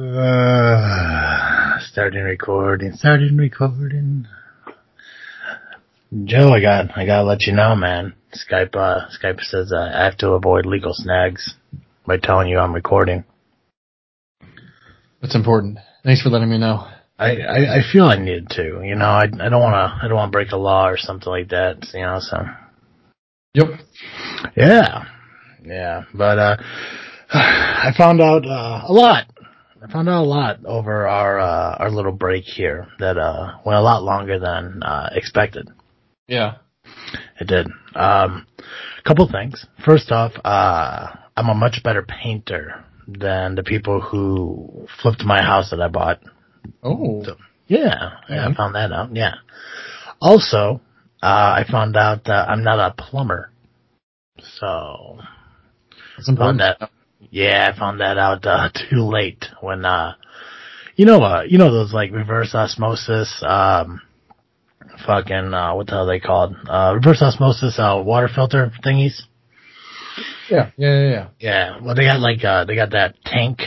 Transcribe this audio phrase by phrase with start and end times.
[0.00, 4.26] Uh, starting recording, starting recording.
[6.24, 8.14] Joe, I got, I gotta let you know, man.
[8.32, 11.54] Skype, uh, Skype says uh, I have to avoid legal snags
[12.06, 13.24] by telling you I'm recording.
[15.20, 15.76] That's important.
[16.02, 16.86] Thanks for letting me know.
[17.18, 20.16] I, I, I feel I need to, you know, I, I don't wanna, I don't
[20.16, 22.38] wanna break a law or something like that, you know, so.
[23.52, 23.66] Yep.
[24.56, 25.04] Yeah.
[25.62, 26.56] Yeah, but, uh,
[27.34, 29.26] I found out, uh, a lot.
[29.82, 33.78] I found out a lot over our, uh, our little break here that, uh, went
[33.78, 35.68] a lot longer than, uh, expected.
[36.28, 36.56] Yeah.
[37.40, 37.66] It did.
[37.94, 38.46] Um,
[39.04, 39.66] couple things.
[39.84, 45.70] First off, uh, I'm a much better painter than the people who flipped my house
[45.70, 46.20] that I bought.
[46.82, 47.22] Oh.
[47.24, 48.56] So, yeah, yeah, I Mhm.
[48.56, 49.14] found that out.
[49.16, 49.34] Yeah.
[50.20, 50.80] Also,
[51.22, 53.50] uh, I found out that I'm not a plumber.
[54.38, 55.18] So,
[56.16, 56.60] That's important.
[56.60, 56.90] Found that.
[57.30, 60.14] Yeah, I found that out, uh, too late when, uh,
[60.96, 64.00] you know, uh, you know those like reverse osmosis, um,
[65.06, 66.54] fucking, uh, what the hell are they called?
[66.68, 69.22] Uh, reverse osmosis, uh, water filter thingies.
[70.50, 70.70] Yeah.
[70.76, 71.00] Yeah.
[71.00, 71.10] Yeah.
[71.10, 71.28] yeah.
[71.38, 73.60] Yeah, well, they got like uh, they got that tank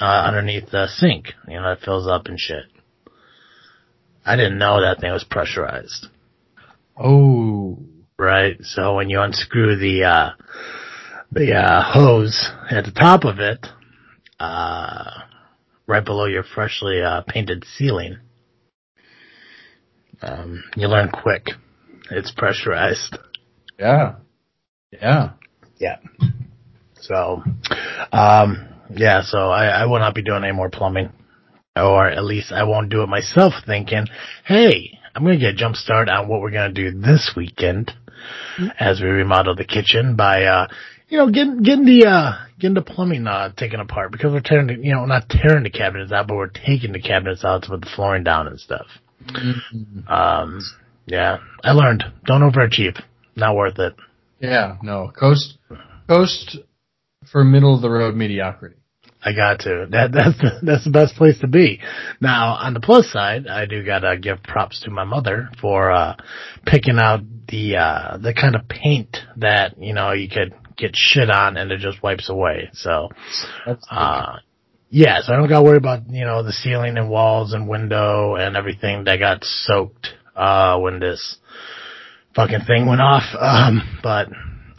[0.00, 2.64] uh, underneath the sink, you know, that fills up and shit.
[4.24, 6.06] I didn't know that thing was pressurized,
[6.96, 7.78] Oh.
[8.18, 8.56] right?
[8.62, 10.30] So when you unscrew the uh,
[11.32, 13.66] the uh, hose at the top of it,
[14.38, 15.22] uh,
[15.86, 18.18] right below your freshly uh, painted ceiling,
[20.20, 21.48] um, you learn quick.
[22.10, 23.16] It's pressurized.
[23.78, 24.16] Yeah.
[24.90, 25.30] Yeah.
[25.78, 25.96] Yeah.
[27.00, 27.42] So,
[28.12, 31.10] um, yeah, so I, I will not be doing any more plumbing.
[31.74, 34.06] Or at least I won't do it myself thinking,
[34.44, 37.32] hey, I'm going to get a jump start on what we're going to do this
[37.34, 37.92] weekend
[38.78, 40.68] as we remodel the kitchen by, uh,
[41.12, 44.66] you know, getting, getting the, uh, getting the plumbing, uh, taken apart because we're tearing,
[44.68, 47.68] the, you know, not tearing the cabinets out, but we're taking the cabinets out to
[47.68, 48.86] put the flooring down and stuff.
[49.26, 50.10] Mhm.
[50.10, 50.60] Um,
[51.04, 52.02] yeah, I learned.
[52.24, 52.98] Don't overachieve.
[53.36, 53.94] Not worth it.
[54.40, 54.76] Yeah.
[54.82, 55.12] No.
[55.14, 55.58] Coast.
[56.08, 56.56] Coast
[57.30, 58.76] for middle of the road mediocrity.
[59.22, 59.86] I got to.
[59.90, 61.80] That that's the, that's the best place to be.
[62.22, 66.16] Now, on the plus side, I do gotta give props to my mother for uh
[66.66, 71.30] picking out the uh the kind of paint that you know you could get shit
[71.30, 72.70] on and it just wipes away.
[72.72, 73.08] So,
[73.66, 74.36] That's uh
[74.90, 78.36] yeah, so I don't gotta worry about you know the ceiling and walls and window
[78.36, 81.36] and everything that got soaked uh when this
[82.34, 83.24] fucking thing went off.
[83.38, 84.28] Um, but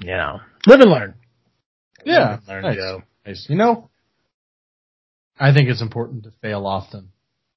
[0.01, 1.13] you know, live and learn.
[2.05, 2.29] yeah.
[2.29, 2.75] Live and learn, Nice.
[2.75, 3.01] Joe.
[3.25, 3.45] Nice.
[3.49, 3.89] You know,
[5.39, 7.09] I think it's important to fail often.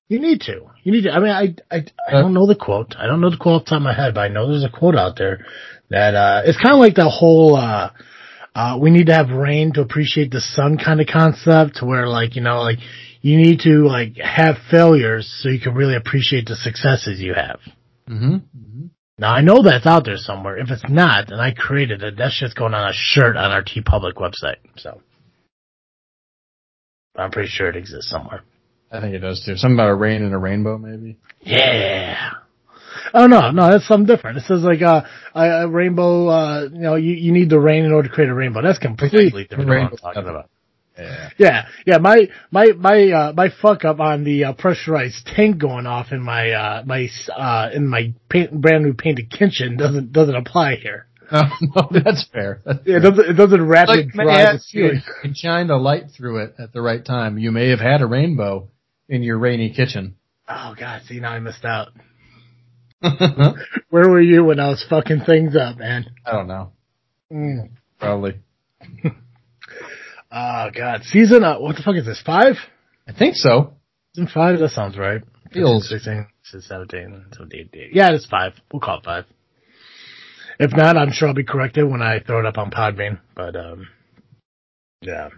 [0.08, 0.60] You need to.
[0.84, 1.10] You need to.
[1.10, 2.94] I mean, I, I, I don't know the quote.
[2.96, 4.62] I don't know the quote off the top of my head, but I know there's
[4.62, 5.44] a quote out there
[5.90, 7.90] that, uh, it's kind of like the whole, uh,
[8.56, 12.08] uh, we need to have rain to appreciate the sun kind of concept to where
[12.08, 12.78] like, you know, like
[13.20, 17.60] you need to like have failures so you can really appreciate the successes you have.
[18.08, 18.34] Mm-hmm.
[18.36, 18.86] mm-hmm.
[19.18, 20.56] Now I know that's out there somewhere.
[20.56, 23.62] If it's not, and I created it, that's just going on a shirt on our
[23.62, 24.56] TeePublic website.
[24.76, 25.02] So
[27.14, 28.42] I'm pretty sure it exists somewhere.
[28.90, 29.56] I think it does too.
[29.56, 31.18] Something about a rain and a rainbow, maybe.
[31.40, 32.30] Yeah.
[33.16, 34.36] Oh no, no, that's something different.
[34.36, 35.02] It says like uh,
[35.34, 36.28] a, a rainbow.
[36.28, 38.60] Uh, you know, you, you need the rain in order to create a rainbow.
[38.60, 39.70] That's completely different.
[39.70, 40.50] Than what I'm talking about.
[40.98, 41.30] Yeah.
[41.38, 41.98] Yeah, yeah.
[41.98, 46.22] My my my uh, my fuck up on the uh, pressurized tank going off in
[46.22, 51.06] my uh, my uh, in my paint, brand new painted kitchen doesn't doesn't apply here.
[51.32, 51.42] No,
[51.76, 52.60] no, that's fair.
[52.64, 55.02] That's It doesn't it doesn't rapidly like dry man, the ceiling.
[55.06, 57.38] you can shine a light through it at the right time.
[57.38, 58.68] You may have had a rainbow
[59.08, 60.16] in your rainy kitchen.
[60.48, 61.88] Oh god, see now I missed out.
[63.90, 66.06] Where were you when I was fucking things up, man?
[66.24, 66.72] I don't know.
[67.32, 67.70] Mm.
[67.98, 68.40] Probably.
[70.38, 72.20] Oh god, season uh, what the fuck is this?
[72.24, 72.56] Five?
[73.08, 73.74] I think so.
[74.14, 74.58] Season five?
[74.58, 75.22] That sounds right.
[75.52, 77.90] Feels- 16, 17, 17, 18.
[77.92, 78.52] Yeah, it's five.
[78.72, 79.24] We'll call it five.
[80.58, 83.20] If not, I'm sure I'll be corrected when I throw it up on Podbean.
[83.34, 83.88] But um,
[85.00, 85.28] yeah,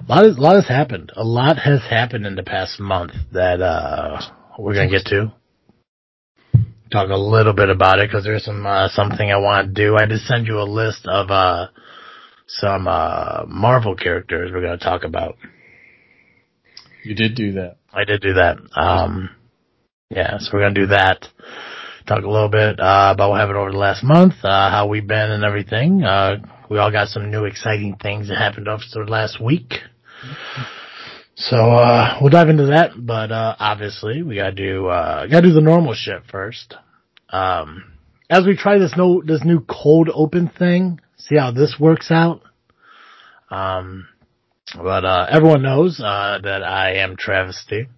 [0.00, 1.12] a lot, is, a lot has happened.
[1.14, 4.20] A lot has happened in the past month that uh
[4.58, 5.32] we're gonna get to.
[6.90, 9.96] Talk a little bit about it because there's some uh, something I want to do.
[9.96, 11.66] I did send you a list of uh
[12.46, 15.36] some uh Marvel characters we're gonna talk about.
[17.04, 17.76] You did do that.
[17.92, 18.56] I did do that.
[18.74, 19.30] Um,
[20.10, 21.26] yeah, so we're gonna do that.
[22.06, 25.06] Talk a little bit uh, about what happened over the last month, uh, how we've
[25.06, 26.02] been and everything.
[26.02, 26.36] Uh,
[26.70, 29.74] we all got some new exciting things that happened over the last week.
[31.40, 35.52] So uh, we'll dive into that, but uh, obviously we gotta do uh, gotta do
[35.54, 36.74] the normal shit first.
[37.30, 37.92] Um,
[38.28, 42.42] as we try this no this new cold open thing, see how this works out.
[43.50, 44.08] Um,
[44.74, 47.88] But uh, everyone knows uh, that I am Travesty.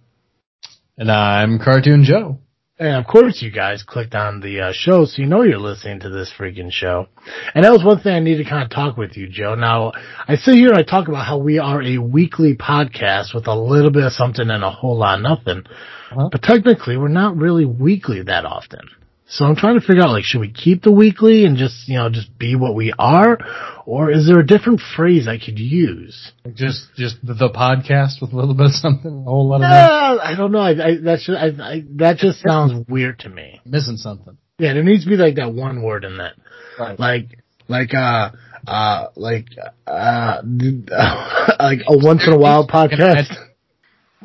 [0.97, 2.37] And I'm Cartoon Joe.
[2.81, 5.99] And of course you guys clicked on the uh, show so you know you're listening
[5.99, 7.05] to this freaking show.
[7.53, 9.53] And that was one thing I need to kind of talk with you, Joe.
[9.53, 9.91] Now,
[10.27, 13.53] I sit here and I talk about how we are a weekly podcast with a
[13.53, 15.63] little bit of something and a whole lot of nothing.
[16.09, 16.29] Uh-huh.
[16.31, 18.89] But technically we're not really weekly that often.
[19.31, 21.95] So I'm trying to figure out like, should we keep the weekly and just, you
[21.95, 23.37] know, just be what we are?
[23.85, 26.33] Or is there a different phrase I could use?
[26.53, 29.61] Just, just the, the podcast with a little bit of something, a whole lot of.
[29.61, 30.59] Uh, I don't know.
[30.59, 33.61] I, I, that should, I, I, that just sounds weird to me.
[33.65, 34.37] missing something.
[34.59, 36.33] Yeah, there needs to be like that one word in that.
[36.77, 36.99] Right.
[36.99, 37.39] Like,
[37.69, 38.31] like, uh,
[38.67, 39.47] uh, like,
[39.87, 40.41] uh,
[41.57, 43.33] like a once in a while podcast.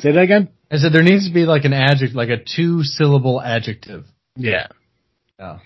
[0.01, 0.49] Say that again?
[0.69, 4.05] I said there needs to be like an adjective, like a two syllable adjective.
[4.35, 4.67] Yeah.
[5.39, 5.59] Yeah.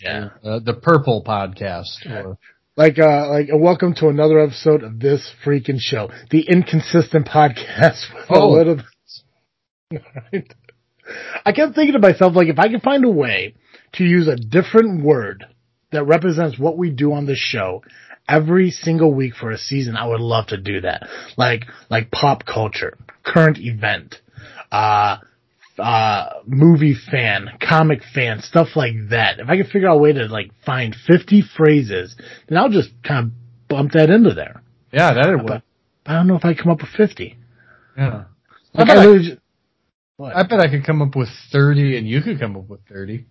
[0.00, 0.28] Yeah.
[0.44, 2.38] Uh, the purple podcast or
[2.76, 6.08] Like, uh, like, uh, welcome to another episode of this freaking show.
[6.30, 8.50] The inconsistent podcast with a Oh.
[8.50, 8.80] little
[9.92, 10.54] Alright.
[11.44, 13.54] I kept thinking to myself, like, if I could find a way
[13.94, 15.44] to use a different word
[15.90, 17.82] that represents what we do on this show
[18.28, 21.08] every single week for a season, I would love to do that.
[21.38, 24.16] Like, like pop culture, current event,
[24.70, 25.16] uh,
[25.78, 29.38] uh, movie fan, comic fan, stuff like that.
[29.38, 32.16] If I could figure out a way to like find 50 phrases,
[32.48, 34.62] then I'll just kind of bump that into there.
[34.92, 35.46] yeah, that'd work.
[35.46, 35.62] But
[36.06, 37.36] I don't know if I come up with 50.
[37.96, 38.24] Yeah.
[38.74, 39.38] I bet I I, just-?
[40.20, 43.26] I bet I could come up with thirty, and you could come up with thirty.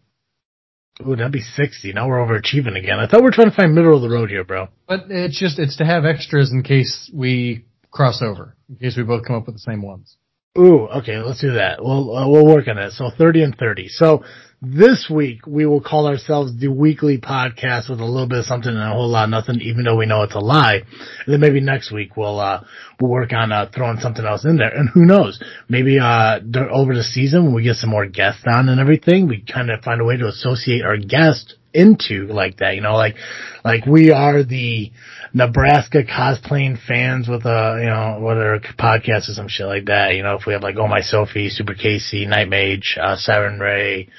[1.06, 1.94] Ooh, that'd be 60.
[1.94, 2.98] Now we're overachieving again.
[3.00, 4.70] I thought we were trying to find middle of the road here, bro.
[4.88, 9.04] But it's just it's to have extras in case we cross over, in case we
[9.04, 10.18] both come up with the same ones.
[10.58, 11.84] Ooh, okay, let's do that.
[11.84, 12.92] We'll, uh, we'll work on it.
[12.92, 13.90] So 30 and 30.
[13.90, 14.24] So
[14.60, 18.72] this week we will call ourselves the weekly podcast with a little bit of something
[18.72, 20.78] and a whole lot of nothing, even though we know it's a lie.
[20.78, 22.64] And then maybe next week we'll, uh,
[23.00, 24.76] we'll work on, uh, throwing something else in there.
[24.76, 25.40] And who knows?
[25.70, 26.40] Maybe, uh,
[26.72, 29.84] over the season when we get some more guests on and everything, we kind of
[29.84, 33.16] find a way to associate our guest into like that, you know, like,
[33.64, 34.92] like we are the
[35.38, 40.16] Nebraska cosplaying fans with a, you know, whether a podcast or some shit like that,
[40.16, 43.60] you know, if we have like Oh My Sophie, Super Casey, Night Mage, uh, Siren
[43.60, 44.10] Ray,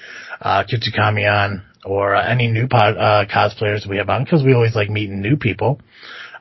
[0.41, 4.55] uh, Kitsukami on, or uh, any new pod, uh, cosplayers we have on, cause we
[4.55, 5.81] always like meeting new people.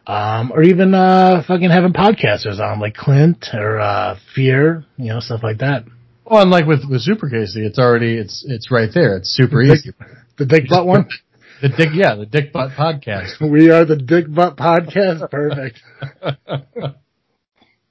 [0.06, 5.20] Um, or even, uh, fucking having podcasters on, like Clint or, uh, Fear, you know,
[5.20, 5.84] stuff like that.
[6.30, 9.16] Well, and like with with Super Casey, it's already it's it's right there.
[9.16, 9.94] It's super easy.
[10.38, 11.08] The Dick Butt one?
[11.62, 13.42] The Dick, yeah, the Dick Butt podcast.
[13.52, 15.30] we are the Dick Butt podcast.
[15.32, 15.82] Perfect.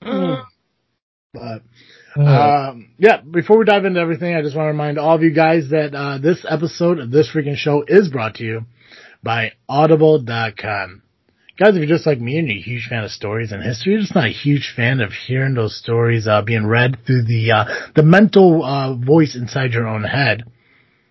[1.32, 1.62] But
[2.18, 5.32] Um, yeah, before we dive into everything, I just want to remind all of you
[5.34, 8.62] guys that uh, this episode of this freaking show is brought to you
[9.22, 11.02] by Audible.com.
[11.58, 13.92] Guys, if you're just like me and you're a huge fan of stories and history,
[13.92, 17.50] you're just not a huge fan of hearing those stories uh, being read through the
[17.50, 17.64] uh,
[17.94, 20.44] the mental uh, voice inside your own head,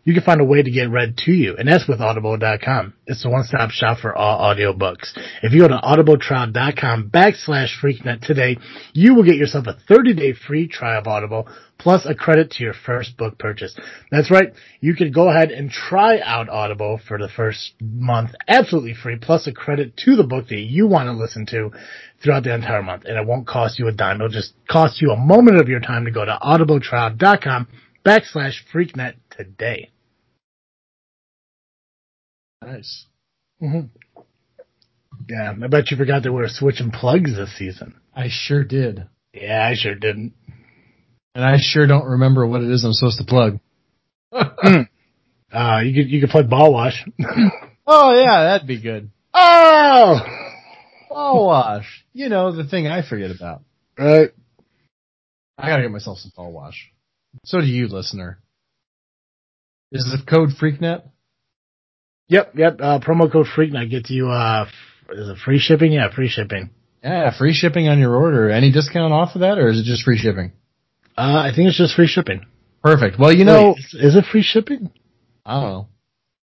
[0.06, 2.94] you can find a way to get read to you, and that's with Audible.com.
[3.08, 5.18] It's the one-stop shop for all audiobooks.
[5.42, 8.58] If you go to audibletrial.com backslash freaknet today,
[8.94, 11.48] you will get yourself a 30-day free trial of Audible,
[11.80, 13.76] plus a credit to your first book purchase.
[14.12, 18.94] That's right, you can go ahead and try out Audible for the first month absolutely
[18.94, 21.72] free, plus a credit to the book that you want to listen to
[22.24, 24.18] throughout the entire month, and it won't cost you a dime.
[24.18, 27.68] It'll just cost you a moment of your time to go to audibletrial.com
[28.06, 29.90] backslash freaknet today.
[32.64, 33.06] Nice.
[33.60, 33.82] hmm
[35.30, 37.96] Yeah, I bet you forgot that we were switching plugs this season.
[38.16, 40.34] I sure did, Yeah, I sure didn't.
[41.34, 43.60] and I sure don't remember what it is I'm supposed to plug.
[44.32, 47.06] Uh, you could, you could plug ball wash.
[47.88, 49.12] Oh yeah, that'd be good.
[49.32, 50.20] oh!
[51.08, 52.04] Ball wash.
[52.14, 53.62] You know the thing I forget about.
[53.96, 54.32] Right.
[55.56, 56.92] I gotta get myself some ball wash.
[57.44, 58.40] So do you, listener.
[59.92, 61.04] Is the code FreakNet?
[62.28, 64.66] Yep, yep, uh, promo code FreakNet gets you, uh,
[65.12, 65.92] is it free shipping?
[65.92, 66.72] Yeah, free shipping.
[67.04, 68.50] Yeah, free shipping on your order.
[68.50, 70.54] Any discount off of that, or is it just free shipping?
[71.16, 72.46] Uh, I think it's just free shipping.
[72.82, 73.20] Perfect.
[73.20, 74.90] Well, you know, Wait, is, is it free shipping?
[75.46, 75.88] I don't know.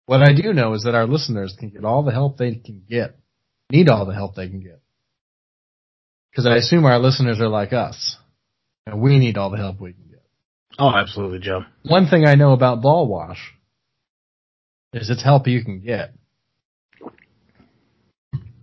[0.06, 2.82] What I do know is that our listeners can get all the help they can
[2.88, 3.16] get.
[3.70, 4.80] Need all the help they can get.
[6.30, 8.16] Because I assume our listeners are like us.
[8.86, 10.22] And we need all the help we can get.
[10.78, 11.64] Oh, absolutely, Joe.
[11.84, 13.54] One thing I know about ball wash
[14.94, 16.14] is it's help you can get.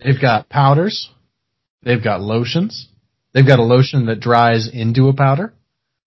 [0.03, 1.09] They've got powders.
[1.83, 2.87] They've got lotions.
[3.33, 5.53] They've got a lotion that dries into a powder.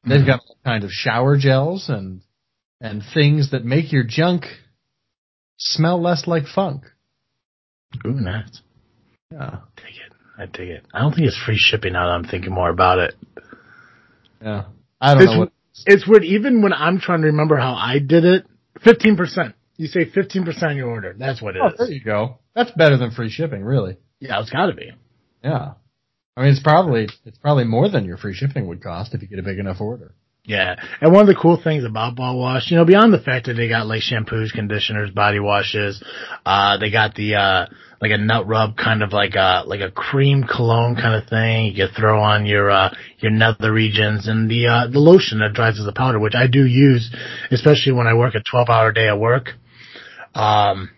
[0.05, 0.27] They've mm-hmm.
[0.27, 2.23] got all kind of shower gels and
[2.81, 4.45] and things that make your junk
[5.57, 6.85] smell less like funk.
[8.07, 8.61] Ooh, nice.
[9.31, 9.61] Yeah.
[9.77, 10.13] Take it.
[10.37, 10.85] I take it.
[10.93, 13.15] I don't think it's free shipping now that I'm thinking more about it.
[14.43, 14.65] Yeah.
[15.01, 15.53] I don't It's, know what.
[15.87, 16.25] it's weird.
[16.25, 18.47] Even when I'm trying to remember how I did it,
[18.81, 19.55] 15%.
[19.77, 21.15] You say 15% on your order.
[21.19, 21.75] That's what it Oh, is.
[21.79, 22.39] there you go.
[22.55, 23.97] That's better than free shipping, really.
[24.21, 24.93] Yeah, it's gotta be.
[25.43, 25.73] Yeah.
[26.37, 29.29] I mean, it's probably it's probably more than your free shipping would cost if you
[29.29, 30.15] get a big enough order.
[30.47, 33.47] Yeah, and one of the cool things about Ball Wash, you know, beyond the fact
[33.47, 36.03] that they got like shampoos, conditioners, body washes,
[36.45, 37.67] uh, they got the, uh,
[38.03, 41.67] like a nut rub kind of like a, like a cream cologne kind of thing.
[41.73, 45.55] You can throw on your, uh, your nether regions and the, uh, the lotion that
[45.55, 47.11] dries as a powder, which I do use,
[47.51, 49.53] especially when I work a 12 hour day at work.
[50.35, 50.91] Um,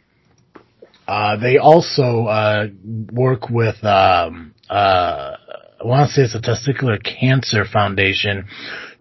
[1.06, 2.68] uh, they also, uh,
[3.12, 5.36] work with, um, uh,
[5.80, 8.46] I want to say it's a testicular cancer foundation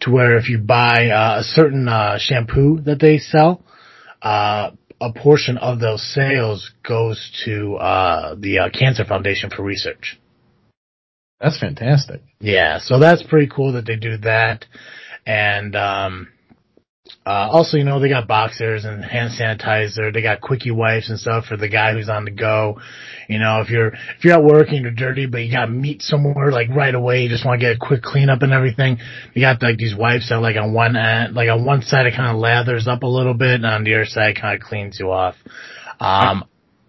[0.01, 3.63] to where if you buy uh, a certain uh, shampoo that they sell,
[4.21, 10.19] uh, a portion of those sales goes to uh, the uh, cancer foundation for research.
[11.39, 12.21] That's fantastic.
[12.39, 14.65] Yeah, so that's pretty cool that they do that.
[15.25, 16.27] And um
[17.25, 21.19] uh also, you know, they got boxers and hand sanitizer, they got quickie wipes and
[21.19, 22.79] stuff for the guy who's on the go.
[23.29, 26.01] You know, if you're if you're at work and you're dirty but you got meat
[26.01, 28.97] somewhere like right away, you just want to get a quick cleanup and everything,
[29.33, 32.15] you got like these wipes that like on one end like on one side it
[32.15, 35.35] kinda lathers up a little bit and on the other side kinda cleans you off.
[35.99, 36.45] Um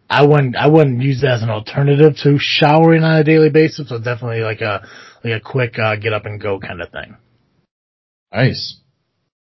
[0.08, 3.88] I wouldn't I wouldn't use that as an alternative to showering on a daily basis,
[3.88, 4.86] so definitely like a
[5.24, 7.16] like a quick uh, get up and go kind of thing.
[8.32, 8.80] Nice.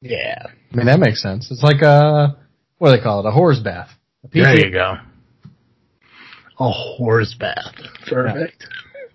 [0.01, 0.47] Yeah.
[0.73, 1.51] I mean, that makes sense.
[1.51, 2.37] It's like a
[2.79, 3.29] what do they call it?
[3.29, 3.91] A horse bath.
[4.25, 4.97] A There you go.
[6.59, 7.75] A horse bath.
[8.09, 8.67] Perfect.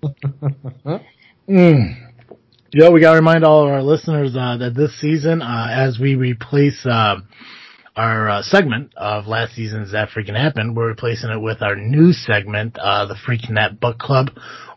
[1.49, 1.95] Mm.
[2.71, 5.97] Yeah, we got to remind all of our listeners uh, that this season, uh, as
[5.99, 7.15] we replace uh,
[7.95, 12.13] our uh, segment of last season's That Freaking Happened, we're replacing it with our new
[12.13, 14.29] segment, uh, the Freaking That Book Club,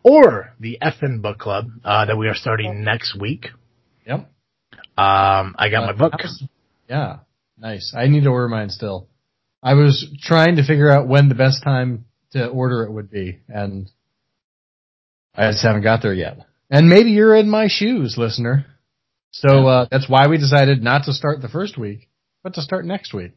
[0.03, 3.49] or the Effin Book Club, uh, that we are starting next week.
[4.97, 6.13] Um, I got my book.
[6.89, 7.19] Yeah.
[7.59, 7.95] Nice.
[7.97, 9.09] I need to order mine still.
[9.63, 13.39] I was trying to figure out when the best time to order it would be,
[13.49, 13.89] and
[15.35, 16.39] I just haven't got there yet.
[16.71, 18.67] And maybe you're in my shoes, listener.
[19.31, 22.09] So uh, that's why we decided not to start the first week,
[22.43, 23.33] but to start next week.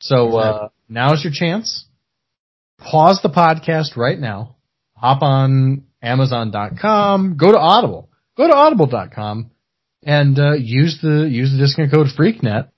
[0.00, 1.84] So uh, now's your chance.
[2.78, 4.56] Pause the podcast right now.
[4.94, 7.36] Hop on Amazon.com.
[7.36, 8.08] Go to Audible.
[8.36, 9.50] Go to Audible.com
[10.06, 12.70] and uh, use the use the discount code FreakNet.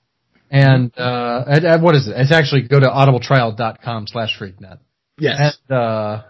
[0.51, 2.15] And uh, at, at what is it?
[2.17, 4.79] It's actually go to audibletrial.com slash freaknet.
[5.19, 5.57] Yes.
[5.69, 6.23] And uh,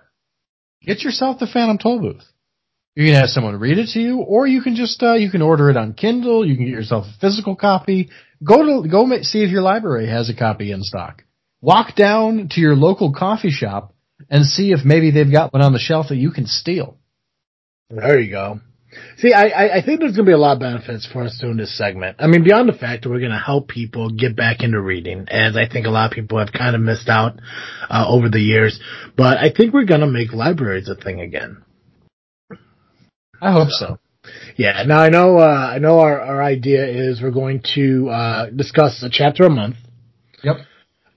[0.83, 2.23] get yourself the Phantom Tollbooth.
[2.95, 5.41] You can have someone read it to you, or you can just uh, you can
[5.41, 6.45] order it on Kindle.
[6.45, 8.09] You can get yourself a physical copy.
[8.43, 11.23] Go to go ma- see if your library has a copy in stock.
[11.61, 13.93] Walk down to your local coffee shop
[14.29, 16.97] and see if maybe they've got one on the shelf that you can steal.
[17.89, 18.59] There you go.
[19.17, 21.37] See, I, I, I think there's going to be a lot of benefits for us
[21.39, 22.17] doing this segment.
[22.19, 25.27] I mean, beyond the fact that we're going to help people get back into reading,
[25.29, 27.39] as I think a lot of people have kind of missed out
[27.89, 28.79] uh, over the years,
[29.15, 31.63] but I think we're going to make libraries a thing again.
[33.41, 33.99] I hope so.
[34.57, 34.83] Yeah.
[34.87, 39.03] Now I know, uh, I know our, our idea is we're going to, uh, discuss
[39.03, 39.75] a chapter a month.
[40.43, 40.57] Yep.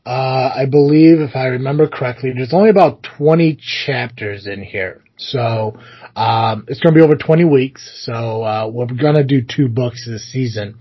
[0.04, 3.56] Uh, I believe if I remember correctly, there's only about 20
[3.86, 5.02] chapters in here.
[5.16, 5.78] So,
[6.16, 8.02] um, it's going to be over 20 weeks.
[8.04, 10.76] So, uh, we're going to do two books this season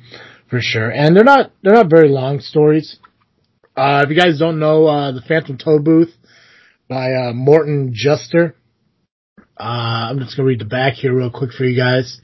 [0.50, 0.90] for sure.
[0.90, 2.98] And they're not, they're not very long stories.
[3.78, 6.12] Uh, if you guys don't know, uh, The Phantom Tollbooth
[6.90, 8.56] by, uh, Norton Juster.
[9.60, 12.20] Uh, I'm just going to read the back here real quick for you guys.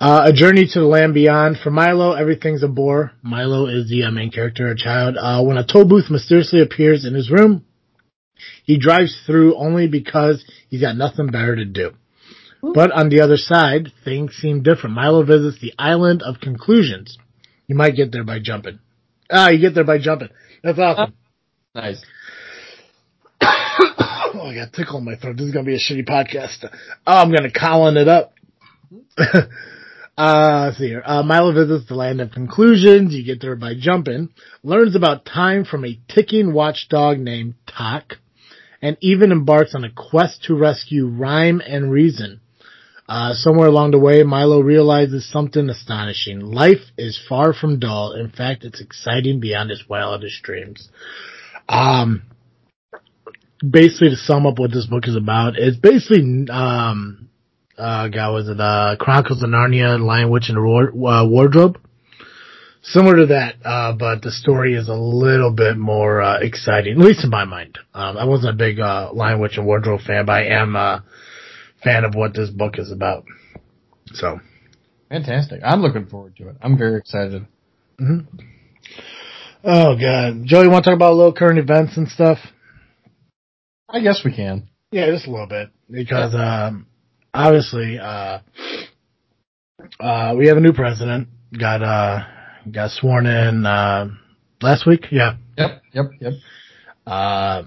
[0.00, 1.58] Uh, a journey to the land beyond.
[1.62, 3.12] For Milo, everything's a bore.
[3.22, 5.16] Milo is the uh, main character, a child.
[5.20, 7.66] Uh, when a toll booth mysteriously appears in his room,
[8.64, 11.92] he drives through only because he's got nothing better to do.
[12.62, 14.96] But on the other side, things seem different.
[14.96, 17.18] Milo visits the island of conclusions.
[17.66, 18.78] You might get there by jumping.
[19.30, 20.28] Ah, you get there by jumping.
[20.62, 21.14] That's awesome.
[21.74, 22.02] Nice.
[23.42, 23.46] oh,
[24.46, 25.36] I got a tickle in my throat.
[25.36, 26.64] This is gonna be a shitty podcast.
[27.06, 28.32] Oh, I'm gonna Colin it up.
[30.20, 31.02] uh, see here.
[31.04, 33.14] Uh, Milo visits the land of conclusions.
[33.14, 34.28] You get there by jumping.
[34.62, 38.18] Learns about time from a ticking watchdog named Tock.
[38.82, 42.40] And even embarks on a quest to rescue Rhyme and Reason.
[43.08, 46.40] Uh, somewhere along the way, Milo realizes something astonishing.
[46.40, 48.12] Life is far from dull.
[48.12, 50.90] In fact, it's exciting beyond his wildest dreams.
[51.68, 52.22] Um,
[53.68, 57.29] basically to sum up what this book is about, it's basically, um,
[57.80, 61.78] uh, God, was it, uh, Chronicles of Narnia, Lion, Witch, and the War- uh, Wardrobe?
[62.82, 66.98] Similar to that, uh, but the story is a little bit more, uh, exciting, at
[66.98, 67.78] least in my mind.
[67.92, 71.00] Um, I wasn't a big, uh, Lion, Witch, and Wardrobe fan, but I am, uh,
[71.82, 73.24] fan of what this book is about.
[74.12, 74.40] So
[75.08, 75.60] fantastic!
[75.64, 76.56] I'm looking forward to it.
[76.60, 77.46] I'm very excited.
[78.00, 78.36] Mm-hmm.
[79.64, 82.38] Oh god, Joey, want to talk about little current events and stuff?
[83.88, 84.68] I guess we can.
[84.90, 86.86] Yeah, just a little bit because um,
[87.34, 88.40] obviously uh,
[89.98, 91.28] uh, we have a new president.
[91.58, 92.24] Got uh,
[92.70, 94.08] got sworn in uh,
[94.62, 95.06] last week.
[95.10, 95.36] Yeah.
[95.56, 95.82] Yep.
[95.92, 96.04] Yep.
[96.20, 96.32] Yep.
[97.06, 97.62] Uh,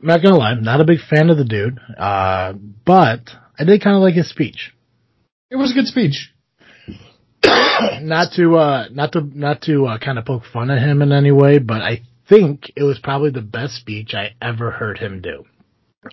[0.00, 2.52] I'm not gonna lie, I'm not a big fan of the dude, uh,
[2.84, 4.72] but I did kind of like his speech.
[5.50, 6.32] It was a good speech.
[8.02, 11.12] not to, uh, not to, not to, uh, kind of poke fun at him in
[11.12, 15.20] any way, but I think it was probably the best speech I ever heard him
[15.20, 15.44] do.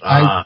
[0.01, 0.43] I uh,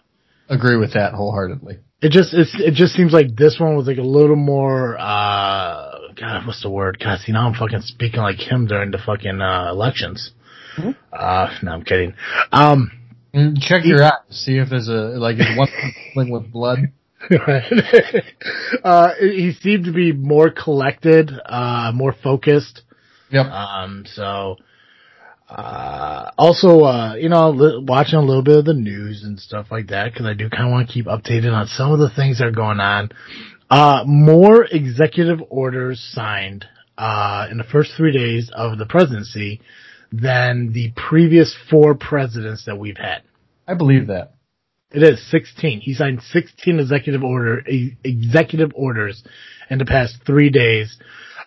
[0.49, 1.79] agree with that wholeheartedly.
[2.01, 6.47] It just, it just seems like this one was like a little more, uh, God,
[6.47, 6.97] what's the word?
[7.03, 10.31] God, see, now I'm fucking speaking like him during the fucking, uh, elections.
[10.77, 10.91] Mm-hmm.
[11.11, 12.13] Uh, no, I'm kidding.
[12.53, 12.91] Um,
[13.33, 15.67] and check your eyes, see if there's a like is one
[16.15, 16.79] thing with blood.
[18.83, 22.81] uh, he seemed to be more collected, uh, more focused.
[23.29, 23.45] Yep.
[23.45, 24.55] Um, so,
[25.49, 29.67] uh, also, uh, you know, li- watching a little bit of the news and stuff
[29.71, 32.09] like that, cause I do kind of want to keep updated on some of the
[32.09, 33.09] things that are going on.
[33.69, 36.65] Uh, more executive orders signed,
[36.97, 39.61] uh, in the first three days of the presidency
[40.11, 43.21] than the previous four presidents that we've had.
[43.67, 44.33] I believe that.
[44.91, 45.81] It is 16.
[45.81, 47.63] He signed 16 executive order,
[48.03, 49.23] executive orders
[49.69, 50.97] in the past three days.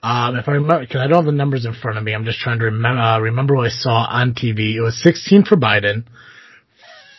[0.03, 2.25] Um, if I remember, cause I don't have the numbers in front of me, I'm
[2.25, 4.75] just trying to remember, uh, remember what I saw on TV.
[4.75, 6.05] It was 16 for Biden,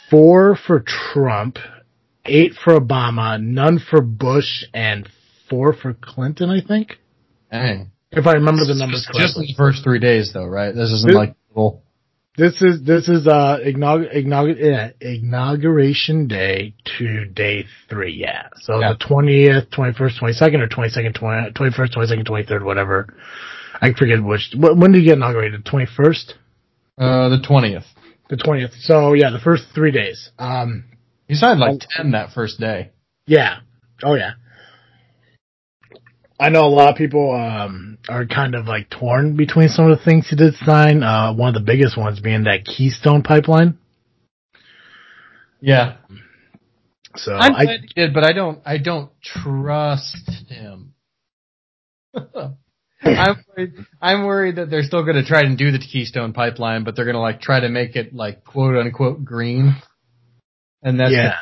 [0.09, 1.57] four for Trump,
[2.25, 5.07] eight for Obama, none for Bush, and
[5.49, 6.99] four for Clinton, I think.
[7.51, 7.91] Dang.
[8.11, 9.47] If I remember the numbers correctly.
[9.47, 10.75] Just the first three days though, right?
[10.75, 11.35] This isn't this, like
[12.35, 18.47] This is this is uh inaug- inaug- yeah, inauguration day to day three, yeah.
[18.61, 18.93] So yeah.
[18.93, 22.63] the twentieth, twenty first, twenty second, or twenty second, twenty first, twenty second, twenty third,
[22.63, 23.13] whatever.
[23.79, 24.51] I forget which.
[24.55, 25.63] When did you get inaugurated?
[25.63, 26.33] Twenty first.
[26.97, 27.85] Uh, the twentieth.
[28.29, 28.71] The twentieth.
[28.79, 30.31] So yeah, the first three days.
[30.39, 30.85] Um,
[31.27, 32.91] you signed like ten that first day.
[33.27, 33.57] Yeah.
[34.03, 34.31] Oh yeah.
[36.43, 39.97] I know a lot of people um, are kind of like torn between some of
[39.97, 41.01] the things he did sign.
[41.01, 43.77] Uh, one of the biggest ones being that Keystone pipeline.
[45.61, 45.95] Yeah.
[47.15, 48.59] So I'm I did, but I don't.
[48.65, 50.93] I don't trust him.
[52.13, 56.83] I'm worried, I'm worried that they're still going to try and do the Keystone pipeline,
[56.83, 59.77] but they're going to like try to make it like quote unquote green.
[60.81, 61.37] And that's yeah.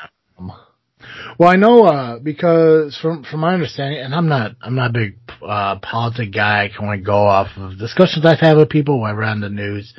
[1.37, 4.93] Well, I know uh, because from from my understanding, and I'm not I'm not a
[4.93, 6.65] big uh, politic guy.
[6.65, 9.93] I can only go off of discussions I've had with people whenever on the news.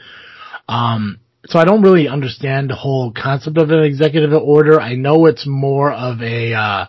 [0.68, 4.80] Um, so I don't really understand the whole concept of an executive order.
[4.80, 6.86] I know it's more of a uh,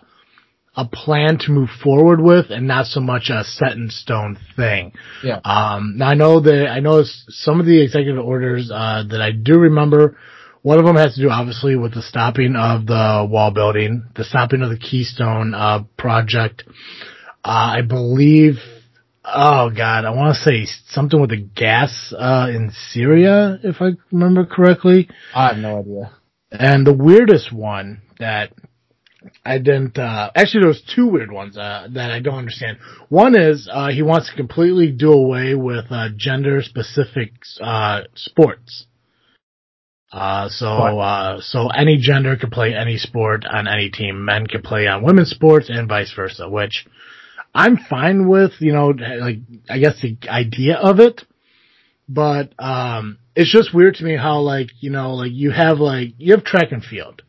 [0.76, 4.92] a plan to move forward with, and not so much a set in stone thing.
[5.22, 5.40] Yeah.
[5.44, 9.32] Um, now I know that I know some of the executive orders uh, that I
[9.32, 10.16] do remember
[10.64, 14.24] one of them has to do obviously with the stopping of the wall building, the
[14.24, 16.64] stopping of the Keystone uh, project.
[17.44, 18.54] Uh, I believe,
[19.26, 23.90] oh god, I want to say something with the gas uh, in Syria, if I
[24.10, 25.10] remember correctly.
[25.34, 26.12] I have no idea.
[26.50, 28.52] And the weirdest one that
[29.44, 29.98] I didn't.
[29.98, 32.78] Uh, actually, there was two weird ones uh, that I don't understand.
[33.10, 38.86] One is uh, he wants to completely do away with uh, gender-specific uh, sports.
[40.14, 44.24] Uh, so, uh, so any gender could play any sport on any team.
[44.24, 46.86] Men could play on women's sports and vice versa, which
[47.52, 51.22] I'm fine with, you know, like, I guess the idea of it,
[52.08, 56.10] but, um, it's just weird to me how like, you know, like you have like,
[56.18, 57.22] you have track and field.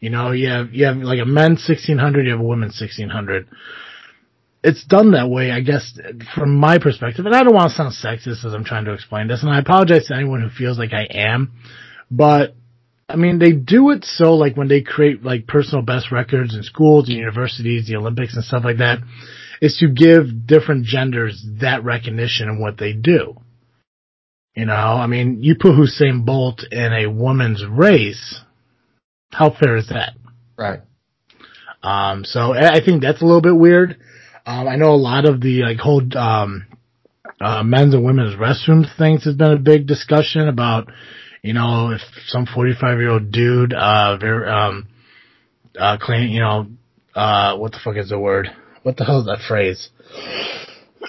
[0.00, 3.46] You know, you have, you have like a men's 1600, you have a women's 1600
[4.64, 5.92] it's done that way, I guess,
[6.34, 7.26] from my perspective.
[7.26, 9.58] And I don't want to sound sexist as I'm trying to explain this, and I
[9.58, 11.52] apologize to anyone who feels like I am.
[12.10, 12.54] But
[13.08, 16.62] I mean, they do it so like when they create like personal best records in
[16.62, 18.98] schools and universities, the Olympics and stuff like that,
[19.60, 23.36] is to give different genders that recognition in what they do.
[24.54, 28.40] You know, I mean, you put Usain Bolt in a woman's race,
[29.32, 30.14] how fair is that?
[30.56, 30.80] Right.
[31.82, 33.98] Um, so I think that's a little bit weird.
[34.46, 36.66] Um, I know a lot of the like whole um,
[37.40, 40.88] uh, men's and women's restrooms things has been a big discussion about
[41.44, 44.88] you know, if some 45 year old dude, uh, very, um,
[45.78, 46.68] uh, claim, you know,
[47.14, 48.48] uh, what the fuck is the word?
[48.82, 49.90] What the hell is that phrase?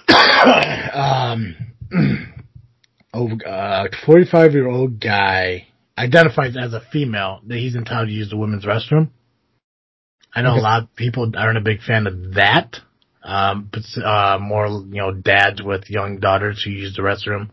[0.93, 1.55] um,
[3.13, 5.67] oh, uh, 45 year old guy
[5.97, 9.11] identifies as a female that he's entitled to use the women's restroom.
[10.33, 10.59] I know Okay.
[10.59, 12.75] a lot of people aren't a big fan of that.
[13.23, 17.51] Um, but, uh, more, you know, dads with young daughters who use the restroom.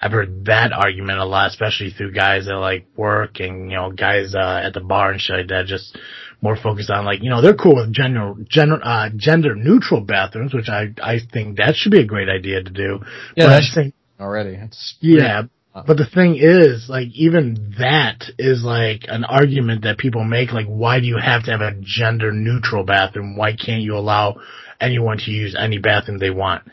[0.00, 3.90] I've heard that argument a lot, especially through guys that like work and, you know,
[3.90, 5.98] guys, uh, at the bar and shit like that, just
[6.40, 10.54] more focused on like, you know, they're cool with gender, gender, uh, gender neutral bathrooms,
[10.54, 13.00] which I, I think that should be a great idea to do.
[13.36, 14.50] Yeah, But that at the should- same- already.
[14.54, 15.42] It's yeah,
[15.86, 20.52] but the thing is, like, even that is like an argument that people make.
[20.52, 23.36] Like, why do you have to have a gender neutral bathroom?
[23.36, 24.40] Why can't you allow
[24.80, 26.64] anyone to use any bathroom they want?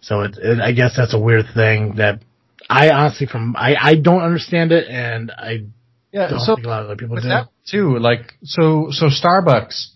[0.00, 2.22] So it, it I guess that's a weird thing that
[2.70, 5.66] I honestly, from I, I don't understand it, and I
[6.12, 6.28] yeah.
[6.28, 7.28] don't So think a lot of other people do.
[7.28, 9.88] that too, like so so Starbucks,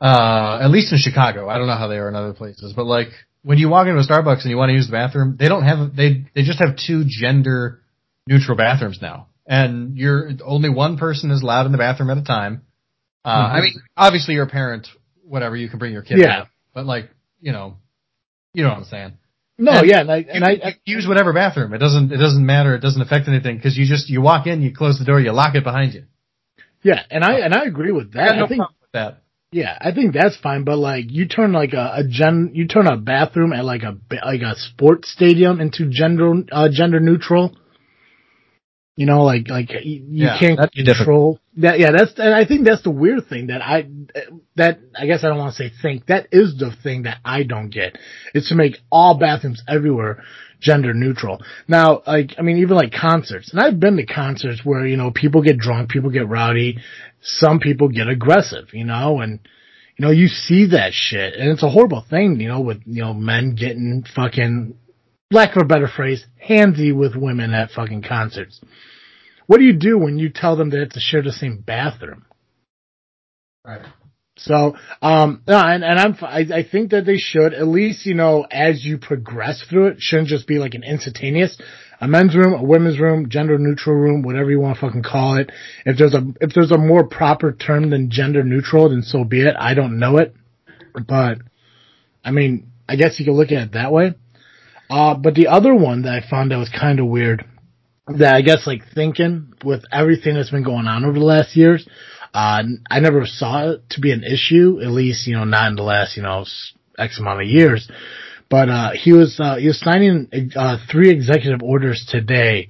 [0.00, 2.84] uh, at least in Chicago, I don't know how they are in other places, but
[2.86, 3.08] like
[3.42, 5.62] when you walk into a Starbucks and you want to use the bathroom, they don't
[5.62, 7.80] have they they just have two gender
[8.26, 12.24] neutral bathrooms now, and you're only one person is allowed in the bathroom at a
[12.24, 12.62] time.
[13.24, 14.88] Uh, I mean, obviously you're a parent,
[15.24, 16.40] whatever you can bring your kid, Yeah.
[16.40, 17.76] out, but like you know,
[18.54, 19.12] you know what I'm saying.
[19.58, 21.74] No, and yeah, and I and I, you, you use whatever bathroom.
[21.74, 22.12] It doesn't.
[22.12, 22.74] It doesn't matter.
[22.74, 25.32] It doesn't affect anything because you just you walk in, you close the door, you
[25.32, 26.04] lock it behind you.
[26.82, 28.28] yeah, and I and I agree with that.
[28.28, 29.22] got no I think with that.
[29.50, 32.86] Yeah, I think that's fine, but like you turn like a, a gen, you turn
[32.86, 37.56] a bathroom at like a like a sports stadium into gender uh, gender neutral.
[38.98, 41.78] You know, like like you, you Yeah, can't control that.
[41.78, 43.88] Yeah, that's and I think that's the weird thing that I
[44.56, 47.44] that I guess I don't want to say think that is the thing that I
[47.44, 47.96] don't get.
[48.34, 50.24] Is to make all bathrooms everywhere
[50.60, 51.40] gender neutral.
[51.68, 55.12] Now, like I mean, even like concerts, and I've been to concerts where you know
[55.12, 56.78] people get drunk, people get rowdy,
[57.22, 59.38] some people get aggressive, you know, and
[59.96, 63.02] you know, you see that shit, and it's a horrible thing, you know, with you
[63.02, 64.74] know men getting fucking,
[65.30, 68.60] lack of a better phrase, handsy with women at fucking concerts.
[69.46, 72.24] What do you do when you tell them they have to share the same bathroom?
[73.64, 73.82] Right.
[74.36, 78.14] So, um, no, and, and I'm, I, I think that they should, at least, you
[78.14, 81.60] know, as you progress through it, shouldn't just be like an instantaneous,
[82.00, 85.38] a men's room, a women's room, gender neutral room, whatever you want to fucking call
[85.38, 85.50] it.
[85.84, 89.42] If there's a, if there's a more proper term than gender neutral, then so be
[89.42, 89.56] it.
[89.58, 90.34] I don't know it,
[90.94, 91.38] but
[92.24, 94.14] I mean, I guess you can look at it that way.
[94.90, 97.44] Uh, but the other one that I found that was kind of weird,
[98.06, 101.86] that I guess like thinking with everything that's been going on over the last years,
[102.34, 105.76] uh, I never saw it to be an issue, at least, you know, not in
[105.76, 106.44] the last, you know,
[106.98, 107.90] X amount of years.
[108.50, 112.68] But, uh, he was, uh, he was signing, uh, three executive orders today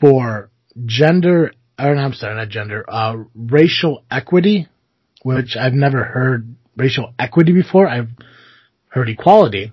[0.00, 0.50] for
[0.86, 4.68] gender, or no, I'm sorry, not gender, uh, racial equity,
[5.22, 7.88] which I've never heard racial equity before.
[7.88, 8.10] I've
[8.88, 9.72] heard equality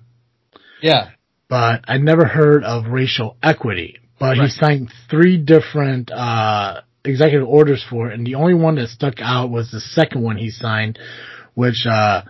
[0.82, 1.10] Yeah.
[1.48, 3.98] But I'd never heard of racial equity.
[4.18, 8.88] But he signed three different uh, executive orders for it, and the only one that
[8.88, 10.98] stuck out was the second one he signed,
[11.54, 12.22] which uh,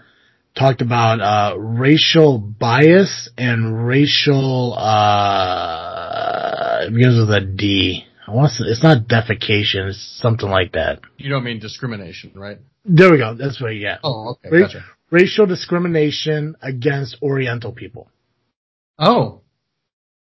[0.58, 4.74] talked about uh, racial bias and racial
[5.46, 8.04] uh, it begins with a D.
[8.26, 11.00] I want to, it's not defecation, it's something like that.
[11.16, 12.58] You don't mean discrimination, right?
[12.84, 13.34] There we go.
[13.34, 13.70] That's what.
[13.76, 14.48] Yeah, Oh, okay.
[14.50, 14.84] Ra- Gotcha.
[15.10, 18.10] racial discrimination against Oriental people.
[18.98, 19.42] Oh,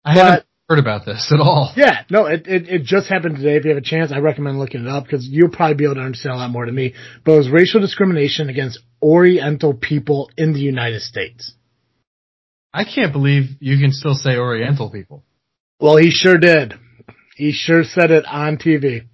[0.03, 1.71] I But- haven't heard about this at all.
[1.77, 3.55] Yeah, no, it, it, it just happened today.
[3.57, 5.95] If you have a chance, I recommend looking it up because you'll probably be able
[5.95, 6.93] to understand a lot more than me.
[7.25, 11.53] But it was racial discrimination against Oriental people in the United States.
[12.73, 15.23] I can't believe you can still say Oriental people.
[15.79, 16.73] Well, he sure did.
[17.35, 19.07] He sure said it on TV.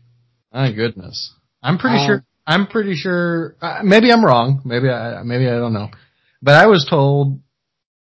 [0.53, 1.33] My goodness.
[1.61, 2.25] I'm pretty Um, sure.
[2.47, 3.55] I'm pretty sure.
[3.61, 4.61] Uh, maybe I'm wrong.
[4.65, 5.23] Maybe I.
[5.23, 5.89] Maybe I don't know.
[6.41, 7.39] But I was told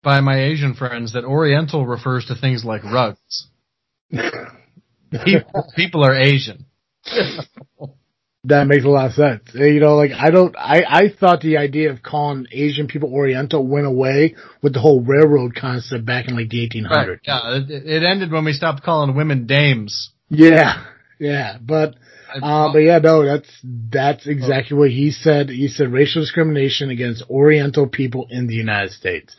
[0.05, 3.47] by my Asian friends that Oriental refers to things like rugs.
[5.25, 6.65] People, people are Asian.
[8.47, 9.41] That makes a lot of sense.
[9.59, 13.11] Eh, You know, like I don't, I, I thought the idea of calling Asian people
[13.11, 17.17] Oriental went away with the whole railroad concept back in like the 1800s.
[17.23, 17.39] Yeah.
[17.55, 20.11] It, it ended when we stopped calling women dames.
[20.29, 20.83] Yeah,
[21.19, 21.95] yeah, but
[22.43, 25.49] Uh, but yeah, no, that's that's exactly what he said.
[25.49, 29.35] He said racial discrimination against Oriental people in the United States.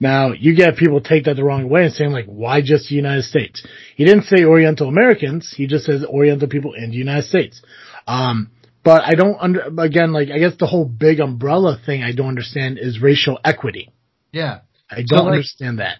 [0.00, 2.96] Now you get people take that the wrong way and saying like, why just the
[2.96, 3.66] United States?
[3.96, 5.54] He didn't say Oriental Americans.
[5.56, 7.62] He just says Oriental people in the United States.
[8.06, 8.50] Um,
[8.82, 12.28] but I don't under again like I guess the whole big umbrella thing I don't
[12.28, 13.90] understand is racial equity.
[14.32, 14.60] yeah.
[14.90, 15.98] I don't like- understand that.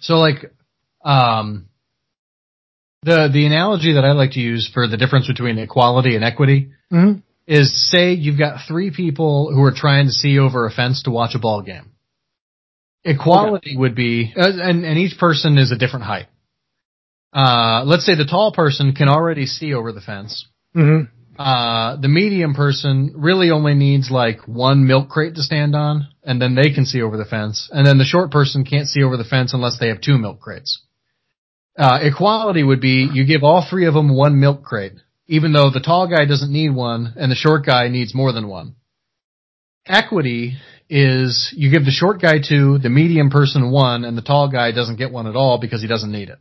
[0.00, 0.52] So like,
[1.04, 1.68] um,
[3.06, 6.72] the the analogy that I like to use for the difference between equality and equity
[6.90, 7.12] hmm
[7.46, 11.12] is say you've got three people who are trying to see over a fence to
[11.12, 11.92] watch a ball game.
[13.04, 16.26] Equality would be, uh, and, and each person is a different height.
[17.32, 21.02] Uh, let's say the tall person can already see over the fence, hmm
[21.38, 26.40] uh, the medium person really only needs like one milk crate to stand on, and
[26.40, 27.68] then they can see over the fence.
[27.70, 30.40] And then the short person can't see over the fence unless they have two milk
[30.40, 30.82] crates.
[31.78, 34.94] Uh, equality would be you give all three of them one milk crate,
[35.26, 38.48] even though the tall guy doesn't need one and the short guy needs more than
[38.48, 38.76] one.
[39.86, 40.56] Equity
[40.88, 44.72] is you give the short guy two, the medium person one, and the tall guy
[44.72, 46.38] doesn't get one at all because he doesn't need it.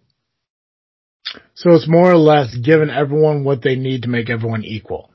[1.56, 5.12] So it's more or less giving everyone what they need to make everyone equal.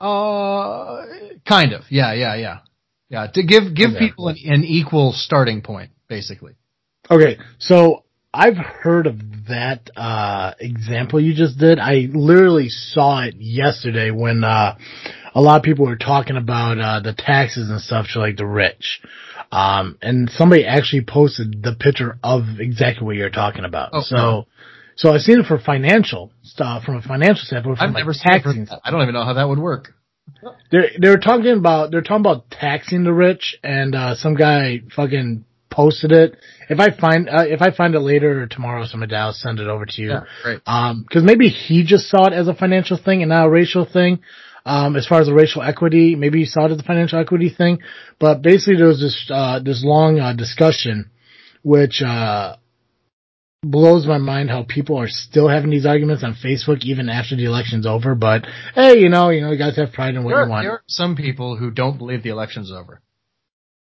[0.00, 1.04] Uh,
[1.48, 1.82] kind of.
[1.88, 2.58] Yeah, yeah, yeah.
[3.08, 3.98] Yeah, to give, give Okay.
[3.98, 6.54] people an, an equal starting point, basically.
[7.10, 8.03] Okay, so
[8.34, 9.18] I've heard of
[9.48, 11.78] that uh, example you just did.
[11.78, 14.76] I literally saw it yesterday when uh,
[15.34, 18.46] a lot of people were talking about uh, the taxes and stuff to like the
[18.46, 19.00] rich.
[19.52, 23.90] Um, and somebody actually posted the picture of exactly what you're talking about.
[23.92, 24.46] Oh, so,
[24.96, 28.32] so I've seen it for financial stuff, from a financial standpoint, I've like never seen
[28.34, 28.68] it for- taxing.
[28.82, 29.94] I don't even know how that would work.
[30.70, 35.44] They're they're talking about they're talking about taxing the rich, and uh, some guy fucking
[35.74, 36.36] posted it.
[36.68, 39.66] If I find uh, if I find it later or tomorrow, somebody I'll send it
[39.68, 40.10] over to you.
[40.10, 40.60] Yeah, great.
[40.66, 43.84] Um, because maybe he just saw it as a financial thing and not a racial
[43.84, 44.20] thing.
[44.66, 47.50] Um, as far as the racial equity, maybe he saw it as a financial equity
[47.50, 47.80] thing.
[48.18, 51.10] But basically, there was this uh, this long uh, discussion,
[51.62, 52.56] which uh,
[53.62, 57.44] blows my mind how people are still having these arguments on Facebook even after the
[57.44, 58.14] election's over.
[58.14, 60.48] But hey, you know, you know, you guys have pride in what There, you are-
[60.48, 60.64] want.
[60.64, 63.00] there are some people who don't believe the election's over.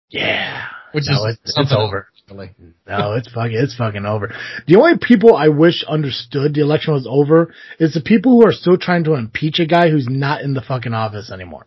[0.10, 0.68] Yeah.
[0.92, 2.08] Which no, is it's, it's over.
[2.30, 2.52] really.
[2.88, 4.34] No, it's fucking, it's fucking over.
[4.68, 8.52] The only people I wish understood the election was over is the people who are
[8.52, 11.66] still trying to impeach a guy who's not in the fucking office anymore.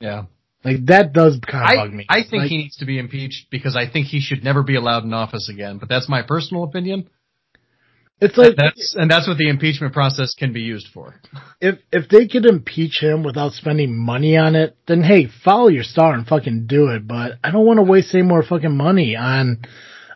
[0.00, 0.24] Yeah.
[0.64, 2.06] Like that does kind of I, bug me.
[2.08, 4.76] I think Like, he needs to be impeached because I think he should never be
[4.76, 5.78] allowed in office again.
[5.78, 7.08] But that's my personal opinion.
[8.20, 11.14] It's like that's and that's what the impeachment process can be used for.
[11.60, 15.84] if if they could impeach him without spending money on it, then hey, follow your
[15.84, 17.06] star and fucking do it.
[17.06, 19.62] But I don't want to waste any more fucking money on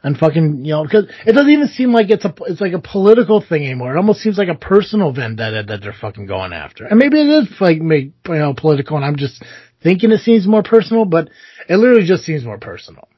[0.04, 2.80] on fucking you know because it doesn't even seem like it's a it's like a
[2.80, 3.94] political thing anymore.
[3.94, 6.84] It almost seems like a personal vendetta that they're fucking going after.
[6.84, 9.42] And maybe it is like make you know political, and I'm just
[9.82, 11.30] thinking it seems more personal, but
[11.68, 13.08] it literally just seems more personal.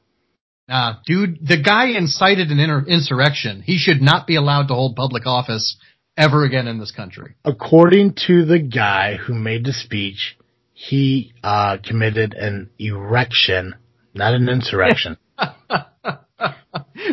[0.67, 3.61] Nah, dude, the guy incited an inter- insurrection.
[3.61, 5.77] He should not be allowed to hold public office
[6.17, 7.35] ever again in this country.
[7.45, 10.37] According to the guy who made the speech,
[10.73, 13.75] he uh, committed an erection,
[14.13, 15.17] not an insurrection.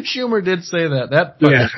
[0.03, 1.09] Schumer did say that.
[1.11, 1.69] That Yeah.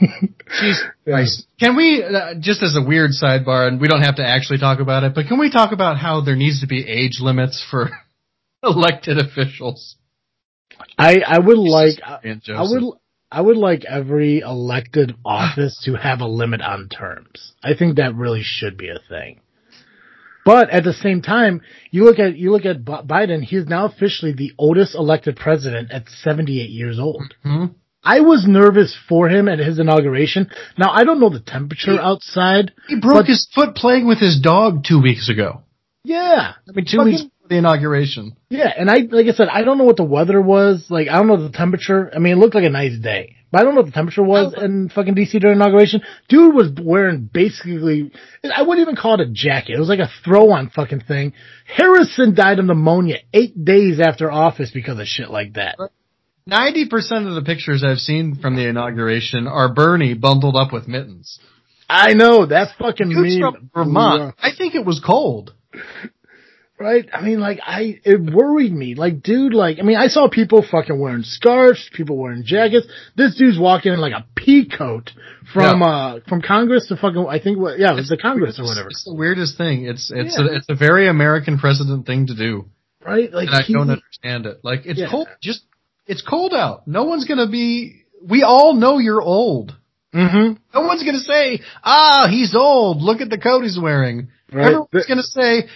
[0.62, 1.46] Jeez Christ.
[1.58, 4.78] Can we, uh, just as a weird sidebar, and we don't have to actually talk
[4.78, 7.90] about it, but can we talk about how there needs to be age limits for
[8.62, 9.96] elected officials?
[10.98, 12.18] I I would like I,
[12.54, 12.82] I would
[13.30, 17.52] I would like every elected office to have a limit on terms.
[17.62, 19.40] I think that really should be a thing.
[20.44, 23.42] But at the same time, you look at you look at Biden.
[23.42, 27.34] He is now officially the oldest elected president at 78 years old.
[27.42, 27.66] Hmm?
[28.06, 30.50] I was nervous for him at his inauguration.
[30.76, 32.72] Now I don't know the temperature outside.
[32.88, 35.62] He broke his foot playing with his dog two weeks ago.
[36.04, 38.36] Yeah, I mean, two Fucking- weeks the inauguration.
[38.48, 40.86] Yeah, and I, like I said, I don't know what the weather was.
[40.88, 42.10] Like, I don't know the temperature.
[42.14, 43.36] I mean, it looked like a nice day.
[43.50, 44.64] But I don't know what the temperature was oh.
[44.64, 46.02] in fucking DC during inauguration.
[46.28, 48.10] Dude was wearing basically,
[48.42, 49.76] I wouldn't even call it a jacket.
[49.76, 51.34] It was like a throw on fucking thing.
[51.64, 55.76] Harrison died of pneumonia eight days after office because of shit like that.
[56.46, 60.88] Ninety percent of the pictures I've seen from the inauguration are Bernie bundled up with
[60.88, 61.38] mittens.
[61.88, 63.40] I know, that's fucking Dude's me.
[63.40, 64.34] from Vermont.
[64.42, 65.54] I think it was cold.
[66.84, 67.08] Right?
[67.14, 68.94] I mean, like, I, it worried me.
[68.94, 72.86] Like, dude, like, I mean, I saw people fucking wearing scarves, people wearing jackets.
[73.16, 75.10] This dude's walking in like a pea coat
[75.50, 75.86] from, Yeah.
[75.86, 78.88] uh, from Congress to fucking, I think what, yeah, it was the Congress or whatever.
[78.90, 79.86] It's the weirdest thing.
[79.86, 80.44] It's it's Yeah.
[80.44, 82.66] a, it's a very American president thing to do,
[83.04, 83.32] Right?
[83.32, 84.58] Like, and I he- don't understand it.
[84.62, 85.08] Like it's Yeah.
[85.10, 85.28] cold.
[85.40, 85.62] Just
[86.06, 86.86] it's cold out.
[86.86, 88.02] No one's gonna be.
[88.22, 89.74] We all know you're old.
[90.14, 90.58] Mhm.
[90.74, 93.00] No one's gonna say, "Ah, he's old.
[93.02, 94.66] Look at the coat he's wearing." Right.
[94.66, 95.66] Everyone's Th- gonna say,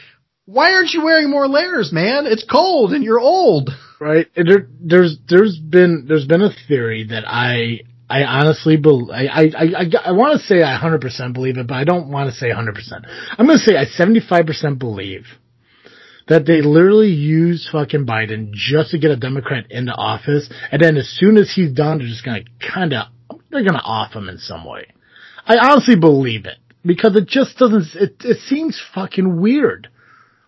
[0.48, 2.26] "Why aren't you wearing more layers, man?
[2.26, 4.26] It's cold and you're old." Right?
[4.34, 9.42] There, there's, there's been, there's been a theory that I, I honestly believe, I, I,
[9.42, 12.50] I, I, want to say I 100% believe it, but I don't want to say
[12.50, 12.74] 100%.
[13.36, 15.26] I'm going to say I 75% believe
[16.28, 20.96] that they literally use fucking Biden just to get a Democrat into office, and then
[20.96, 23.10] as soon as he's done, they're just gonna kinda,
[23.50, 24.86] they're gonna off him in some way.
[25.46, 29.88] I honestly believe it, because it just doesn't, it, it seems fucking weird.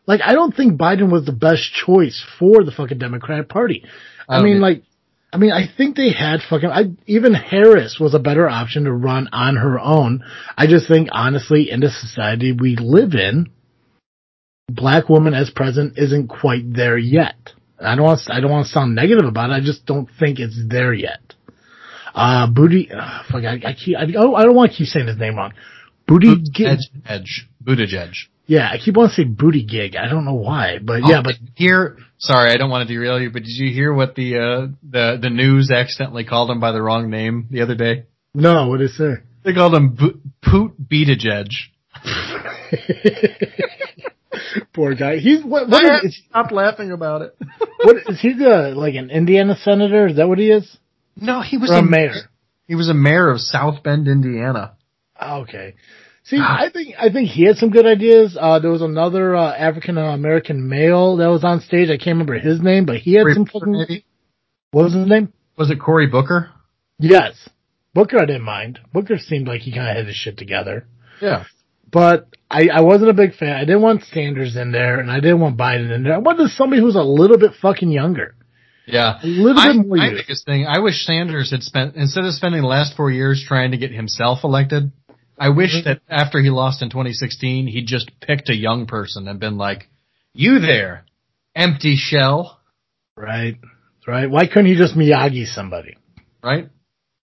[0.07, 3.85] Like, I don't think Biden was the best choice for the fucking Democratic Party.
[4.29, 4.83] I Oh, mean, like,
[5.33, 8.93] I mean, I think they had fucking, I, even Harris was a better option to
[8.93, 10.25] run on her own.
[10.57, 13.51] I just think, honestly, in the society we live in,
[14.69, 17.37] black woman as president isn't quite there yet.
[17.81, 19.55] I don't want, I don't want to sound negative about it.
[19.55, 21.35] I just don't think it's there yet.
[22.15, 25.07] Uh, Booty, uh, fuck, I, I keep, I, oh, I don't want to keep saying
[25.07, 25.53] his name wrong.
[26.09, 28.15] Booty, Gi- Edge, Edge, Buttigieg.
[28.51, 29.95] Yeah, I keep wanting to say Booty Gig.
[29.95, 33.21] I don't know why, but yeah, Oh, but here, sorry, I don't want to derail
[33.21, 36.73] you, but did you hear what the uh, the the news accidentally called him by
[36.73, 38.07] the wrong name the other day?
[38.35, 38.95] no, what did it?
[38.95, 39.23] Say?
[39.45, 41.47] They called him Bo- Poot Buttigieg.
[44.75, 45.19] Poor guy.
[45.19, 45.69] He's what?
[45.69, 47.37] What is, is stop laughing about it.
[47.85, 48.33] what is he?
[48.35, 50.09] The like an Indiana senator?
[50.09, 50.77] Is that what he is?
[51.15, 52.15] no, he was Or a mayor?
[52.67, 54.73] He was a mayor of South Bend, Indiana.
[55.23, 55.75] Okay.
[56.31, 58.37] See, I think I think he had some good ideas.
[58.41, 61.89] Uh, there was another uh, African American male that was on stage.
[61.91, 63.73] I can't remember his name, but he had Cory some fucking.
[63.73, 64.05] maybe?
[64.71, 65.33] What was his name?
[65.59, 66.51] Was it Cory Booker?
[67.01, 67.49] Yes,
[67.95, 68.19] Booker.
[68.19, 68.79] I didn't mind.
[68.93, 70.87] Booker seemed like he kind of had his shit together.
[71.21, 71.45] Yeah.
[71.91, 73.57] But I, I wasn't a big fan.
[73.57, 76.15] I didn't want Sanders in there, and I didn't want Biden in there.
[76.15, 78.37] I wanted somebody who's a little bit fucking younger,
[78.87, 79.19] Yeah.
[79.21, 79.97] a little I, bit more.
[79.97, 83.45] my biggest thing, I wish Sanders had spent, instead of spending the last four years
[83.47, 84.93] trying to get himself elected,
[85.41, 85.85] I wish Mhm.
[85.85, 89.89] that after he lost in 2016, he'd just picked a young person and been like,
[90.35, 91.05] you there,
[91.57, 92.59] empty shell,
[93.17, 93.57] Right,
[94.07, 94.31] right.
[94.31, 95.97] Why couldn't he just Miyagi somebody?
[96.43, 96.69] right?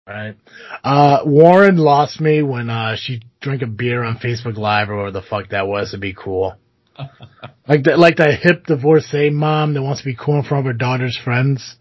[0.07, 0.37] Right.
[0.83, 5.11] Uh, Warren lost me when, uh, she drank a beer on Facebook Live or whatever
[5.13, 6.55] the fuck that was to be cool.
[7.69, 10.73] like that, like that hip divorcee mom that wants to be cool in front of
[10.73, 11.77] her daughter's friends.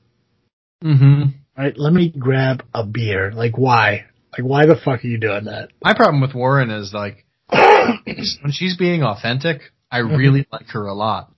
[0.83, 1.23] Mm-hmm.
[1.57, 1.77] Right.
[1.77, 3.31] Let me grab a beer.
[3.31, 4.05] Like why?
[4.33, 5.69] Like why the fuck are you doing that?
[5.83, 10.93] My problem with Warren is like, when she's being authentic, I really like her a
[10.93, 11.33] lot.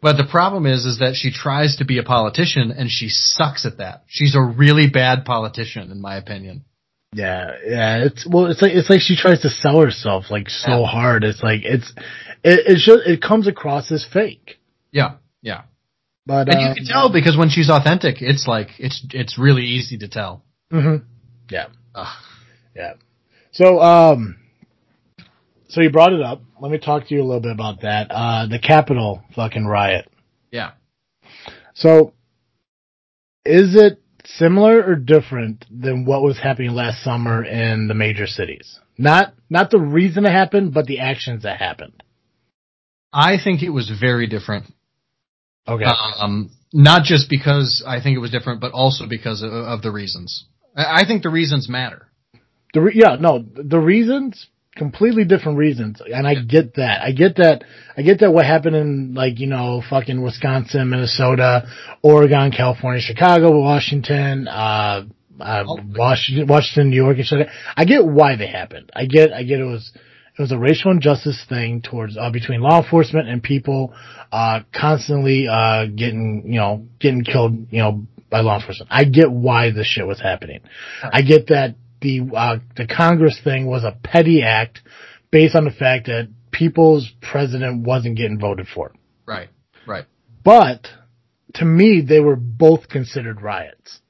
[0.00, 3.66] But the problem is, is that she tries to be a politician and she sucks
[3.66, 4.04] at that.
[4.06, 6.64] She's a really bad politician, in my opinion.
[7.12, 8.04] Yeah, yeah.
[8.04, 10.86] It's well, it's like it's like she tries to sell herself like so Yeah.
[10.86, 11.24] hard.
[11.24, 11.90] It's like it's
[12.44, 14.60] it it's just it comes across as fake.
[14.92, 15.62] Yeah, yeah.
[16.26, 19.64] But And uh, you can tell because when she's authentic, it's like it's it's really
[19.64, 20.44] easy to tell.
[20.70, 20.96] hmm
[21.50, 22.06] Yeah, Ugh.
[22.78, 22.94] Yeah.
[23.52, 24.36] So um,
[25.68, 26.42] so you brought it up.
[26.60, 28.10] Let me talk to you a little bit about that.
[28.10, 30.10] Uh, the Capitol fucking riot.
[30.50, 30.72] Yeah.
[31.74, 32.14] So,
[33.44, 38.80] is it similar or different than what was happening last summer in the major cities?
[38.96, 42.02] Not not the reason it happened, but the actions that happened.
[43.12, 44.66] I think it was very different.
[45.66, 45.84] Okay.
[45.84, 49.90] Um, not just because I think it was different, but also because of, of the
[49.90, 50.46] reasons.
[50.74, 52.07] I I think the reasons matter.
[52.74, 57.02] The re- yeah, no, the reasons completely different reasons, and I get that.
[57.02, 57.64] I get that.
[57.96, 58.32] I get that.
[58.32, 61.68] What happened in like you know fucking Wisconsin, Minnesota,
[62.02, 65.04] Oregon, California, Chicago, Washington, uh,
[65.40, 67.48] uh Washington, Washington, New York, and shit.
[67.76, 68.90] I get why they happened.
[68.94, 69.32] I get.
[69.32, 69.92] I get it was.
[70.38, 73.92] It was a racial injustice thing towards uh, between law enforcement and people
[74.30, 78.88] uh, constantly uh, getting you know getting killed you know by law enforcement.
[78.92, 80.60] I get why this shit was happening.
[81.02, 84.80] I get that the uh, the Congress thing was a petty act
[85.30, 88.92] based on the fact that people's president wasn't getting voted for.
[89.26, 89.48] Right.
[89.86, 90.04] Right.
[90.44, 90.86] But
[91.54, 94.00] to me, they were both considered riots.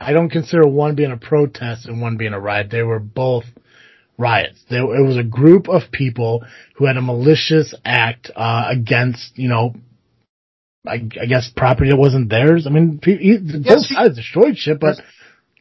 [0.00, 2.68] I don't consider one being a protest and one being a riot.
[2.70, 3.44] They were both
[4.18, 4.62] riots.
[4.68, 6.44] There, it was a group of people
[6.76, 9.74] who had a malicious act uh, against, you know,
[10.86, 12.66] I, I guess property that wasn't theirs.
[12.66, 14.96] I mean, both he- sides destroyed shit, but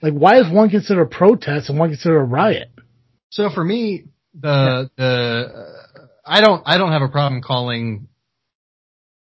[0.03, 2.69] like, why is one considered a protest and one considered a riot?
[3.29, 4.03] So for me,
[4.39, 5.05] the the
[5.95, 8.07] uh, I don't I don't have a problem calling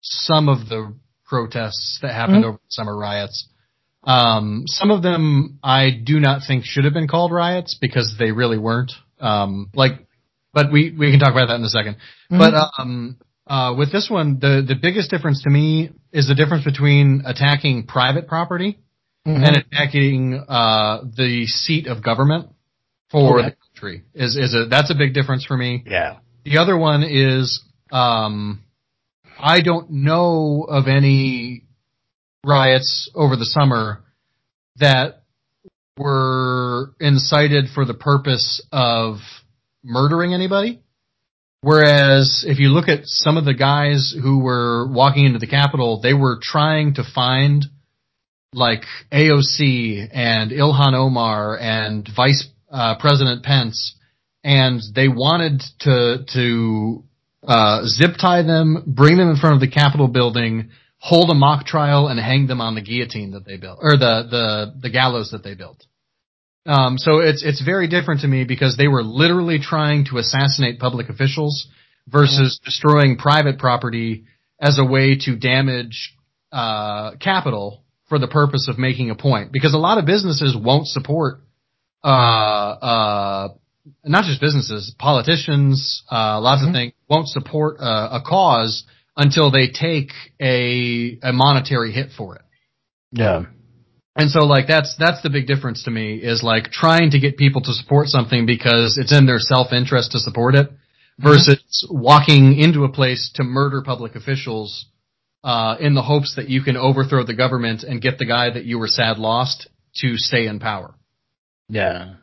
[0.02, 2.48] some of the protests that happened Mhm.
[2.48, 3.50] over the summer riots.
[4.06, 8.32] Um, some of them I do not think should have been called riots because they
[8.32, 8.94] really weren't.
[9.20, 10.08] Um, like,
[10.54, 11.98] but we we can talk about that in a 2nd
[12.30, 16.64] But um, uh, with this one, the the biggest difference to me is the difference
[16.64, 18.80] between attacking private property
[19.38, 19.48] Mhm.
[19.48, 22.50] and attacking uh, the seat of government
[23.12, 23.50] for Okay.
[23.50, 25.84] the country is is a that's a big difference for me.
[25.86, 26.18] yeah.
[26.46, 27.62] The other one is
[27.92, 28.62] um,
[29.40, 31.64] I don't know of any
[32.46, 34.04] riots over the summer
[34.78, 35.24] that
[35.98, 39.18] were incited for the purpose of
[39.84, 40.80] murdering anybody.
[41.62, 46.00] Whereas if you look at some of the guys who were walking into the Capitol,
[46.02, 47.66] they were trying to find
[48.54, 53.96] like AOC and Ilhan Omar and Vice uh, President Pence,
[54.44, 57.04] and they wanted to to
[57.48, 61.66] uh, zip tie them, bring them in front of the Capitol building, hold a mock
[61.66, 65.32] trial and hang them on the guillotine that they built or the the the gallows
[65.32, 65.86] that they built.
[66.66, 70.80] Um, so it's it's very different to me because they were literally trying to assassinate
[70.80, 71.68] public officials
[72.08, 74.26] versus destroying private property
[74.60, 76.16] as a way to damage
[76.52, 79.52] uh, capital for the purpose of making a point.
[79.52, 81.40] Because a lot of businesses won't support
[82.04, 83.48] uh, uh,
[84.06, 86.70] not just businesses, politicians, uh, lots mm-hmm.
[86.70, 88.84] of things won't support a, a, cause
[89.18, 92.42] until they take a a monetary hit for it.
[93.12, 93.44] Yeah.
[94.16, 97.38] And so like that's that's the big difference to me is like trying to get
[97.38, 100.70] people to support something because it's in their self interest to support it
[101.18, 102.00] versus mm-hmm.
[102.00, 104.86] walking into a place to murder public officials
[105.44, 108.66] uh, in the hopes that you can overthrow the government and get the guy that
[108.66, 110.94] you were sad lost to stay in power.
[111.70, 112.16] Yeah.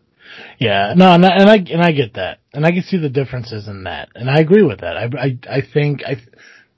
[0.58, 3.08] Yeah, no, and I, and I and I get that, and I can see the
[3.08, 4.96] differences in that, and I agree with that.
[4.96, 6.16] I I, I think I,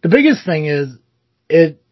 [0.03, 0.89] the biggest thing is
[1.49, 1.83] it.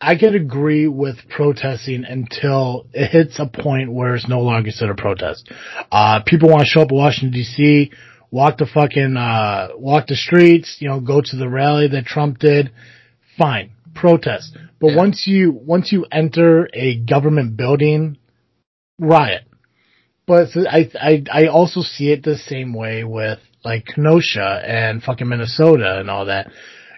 [0.00, 4.98] I can agree with protesting until it hits a point where it's no longer considered
[4.98, 5.50] a protest.
[5.90, 7.90] Uh, people want to show up in Washington D.C.,
[8.30, 12.38] walk the fucking uh, walk the streets, you know, go to the rally that Trump
[12.38, 12.70] did.
[13.36, 14.56] Fine, protest.
[14.80, 14.96] But yeah.
[14.96, 18.18] once you once you enter a government building,
[18.98, 19.44] riot
[20.26, 25.28] but I, I, I also see it the same way with like Kenosha and fucking
[25.28, 26.50] Minnesota and all that.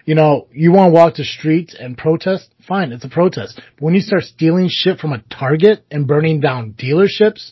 [0.05, 2.53] You know, you want to walk the streets and protest?
[2.65, 3.55] Fine, it's a protest.
[3.75, 7.51] But when you start stealing shit from a Target and burning down dealerships,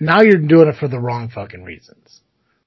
[0.00, 2.20] now you're doing it for the wrong fucking reasons.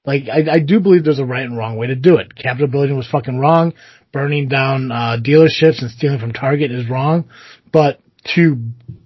[0.04, 2.34] Like, I, I do believe there's a right and wrong way to do it.
[2.34, 3.74] Capitol building was fucking wrong.
[4.12, 7.28] Burning down, uh, dealerships and stealing from Target is wrong.
[7.72, 8.00] But
[8.34, 8.56] to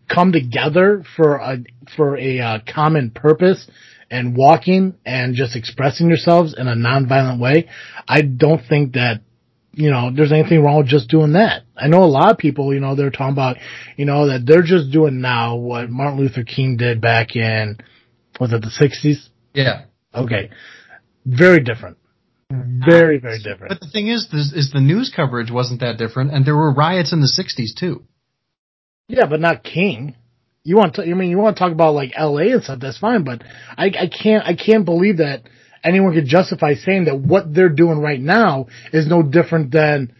[0.08, 1.58] come together for a
[1.96, 3.68] for a uh, common purpose
[4.10, 7.68] and walking and just expressing yourselves in a nonviolent way,
[8.06, 9.22] I don't think that
[9.72, 11.62] you know there's anything wrong with just doing that.
[11.76, 13.56] I know a lot of people, you know, they're talking about,
[13.96, 17.78] you know, that they're just doing now what Martin Luther King did back in
[18.40, 19.28] was it the 60s?
[19.54, 19.84] Yeah.
[20.14, 20.50] Okay.
[21.24, 21.98] Very different.
[22.84, 23.68] Very, very different.
[23.68, 26.72] But the thing is, is, is the news coverage wasn't that different, and there were
[26.72, 28.04] riots in the '60s too.
[29.08, 30.16] Yeah, but not King.
[30.64, 32.98] You want to, I mean, you want to talk about like LA and stuff, that's
[32.98, 33.42] fine, but
[33.76, 35.42] I, I can't, I can't believe that
[35.82, 40.14] anyone could justify saying that what they're doing right now is no different than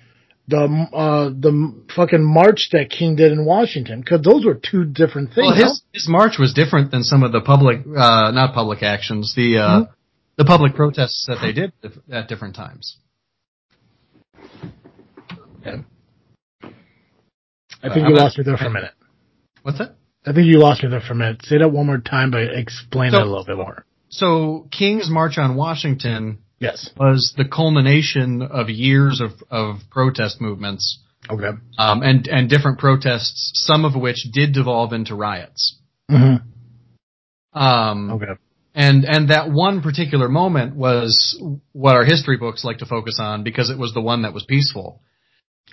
[0.48, 0.58] the,
[0.92, 5.46] uh, the fucking march that King did in Washington, cause those were two different things.
[5.46, 9.34] Well, his, his march was different than some of the public, uh, not public actions,
[9.36, 9.92] the, uh, mm-hmm.
[10.36, 11.72] The public protests that they did
[12.10, 12.96] at different times.
[15.64, 15.82] Yeah.
[17.82, 18.92] I think uh, you lost me there for a minute.
[19.62, 19.96] What's that?
[20.24, 21.44] I think you lost me there for a minute.
[21.44, 23.84] Say that one more time, but explain so, it a little bit more.
[24.08, 26.90] So King's March on Washington yes.
[26.96, 31.00] was the culmination of years of, of protest movements.
[31.28, 31.50] Okay.
[31.78, 35.78] Um, and, and different protests, some of which did devolve into riots.
[36.10, 37.58] Mm-hmm.
[37.58, 38.32] Um, okay.
[38.74, 41.38] And, and that one particular moment was
[41.72, 44.44] what our history books like to focus on because it was the one that was
[44.44, 45.02] peaceful.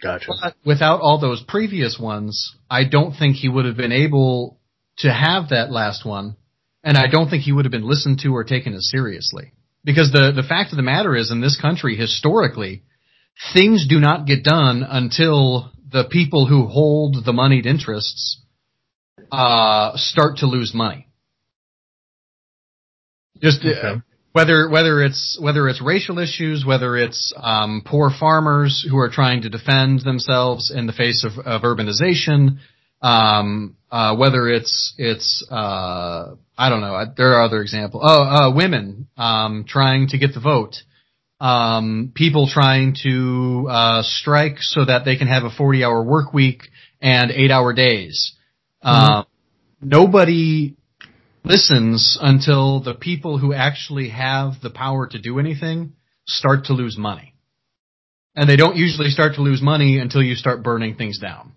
[0.02, 0.32] Gotcha.
[0.42, 4.60] But without all those previous ones, I don't think he would have been able
[5.00, 6.36] to have that last one,
[6.84, 9.54] and I don't think he would have been listened to or taken as seriously.
[9.84, 12.84] Because the, the fact of the matter is, in this country, historically,
[13.54, 18.42] things do not get done until the people who hold the moneyed interests
[19.32, 21.08] uh, start to lose money.
[23.42, 28.86] Just uh, okay whether whether it's whether it's racial issues, whether it's um, poor farmers
[28.90, 32.60] who are trying to defend themselves in the face of, of urbanization,
[33.02, 37.06] um, uh, whether it's it's uh, I don't know.
[37.18, 38.04] There are other examples.
[38.06, 40.76] Oh, uh, women um, trying to get the vote.
[41.42, 46.64] Um, people trying to uh, strike so that they can have a 40-hour work week
[47.02, 48.36] and eight-hour days.
[48.84, 49.14] Mm-hmm.
[49.14, 49.24] Uh,
[49.82, 50.76] nobody
[51.44, 55.94] listens until the people who actually have the power to do anything
[56.26, 57.34] start to lose money.
[58.36, 61.54] And they don't usually start to lose money until you start burning things down.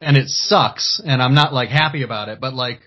[0.00, 2.80] And it sucks, and I'm not like happy about it, but like,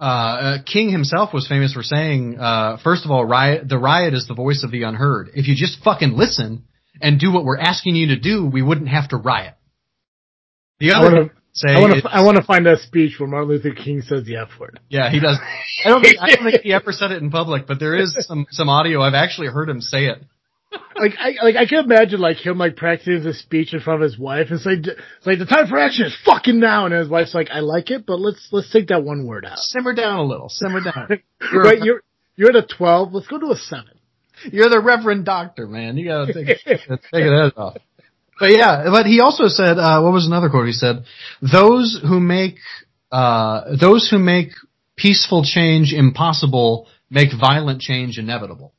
[0.00, 4.14] uh, uh, King himself was famous for saying, uh, first of all, riot, the riot
[4.14, 5.30] is the voice of the unheard.
[5.34, 6.64] If you just fucking listen
[7.00, 9.54] and do what we're asking you to do, we wouldn't have to riot.
[10.78, 11.74] The other, say.
[11.74, 12.08] I want to.
[12.08, 14.80] I want to find that speech where Martin Luther King says the F word.
[14.88, 15.38] Yeah, he does.
[15.84, 16.02] I don't.
[16.02, 18.68] Think, I don't think he ever said it in public, but there is some some
[18.68, 19.00] audio.
[19.02, 20.22] I've actually heard him say it.
[20.96, 24.10] like I like I can imagine like him like practicing his speech in front of
[24.10, 27.08] his wife and say it's like the time for action is fucking now and his
[27.08, 29.58] wife's like I like it but let's let's take that one word out.
[29.58, 30.50] Simmer down a little.
[30.50, 31.08] Simmer down.
[31.52, 32.02] you're right, you're
[32.36, 33.14] you're at a twelve.
[33.14, 33.98] Let's go to a seven.
[34.44, 35.96] You're the Reverend Doctor, man.
[35.96, 36.80] You gotta take take
[37.12, 37.78] it off.
[38.38, 41.04] But yeah, but he also said, uh, what was another quote he said?
[41.40, 42.58] Those who make,
[43.10, 44.50] uh, those who make
[44.96, 48.74] peaceful change impossible make violent change inevitable.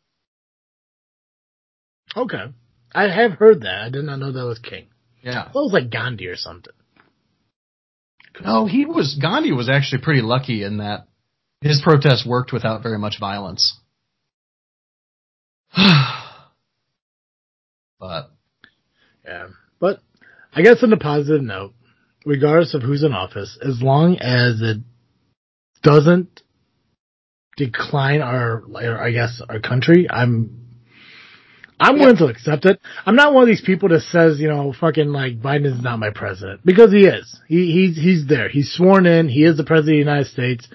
[2.15, 2.45] Okay.
[2.93, 3.81] I have heard that.
[3.85, 4.87] I did not know that was King.
[5.21, 5.45] Yeah.
[5.45, 6.73] That was like Gandhi or something.
[8.41, 11.07] No, he was, Gandhi was actually pretty lucky in that
[11.61, 13.77] his protest worked without very much violence.
[17.99, 18.31] but.
[19.25, 19.47] Yeah.
[19.79, 19.99] But
[20.53, 21.73] I guess on a positive note,
[22.25, 24.77] regardless of who's in office, as long as it
[25.83, 26.41] doesn't
[27.57, 28.63] decline our,
[29.01, 30.59] I guess, our country, I'm
[31.79, 32.79] I'm willing to accept it.
[33.05, 36.09] I'm not one of these people that says, you know, fucking like Biden's not my
[36.09, 37.39] president because he is.
[37.47, 38.49] He he's he's there.
[38.49, 39.29] He's sworn in.
[39.29, 40.67] He is the president of the United States.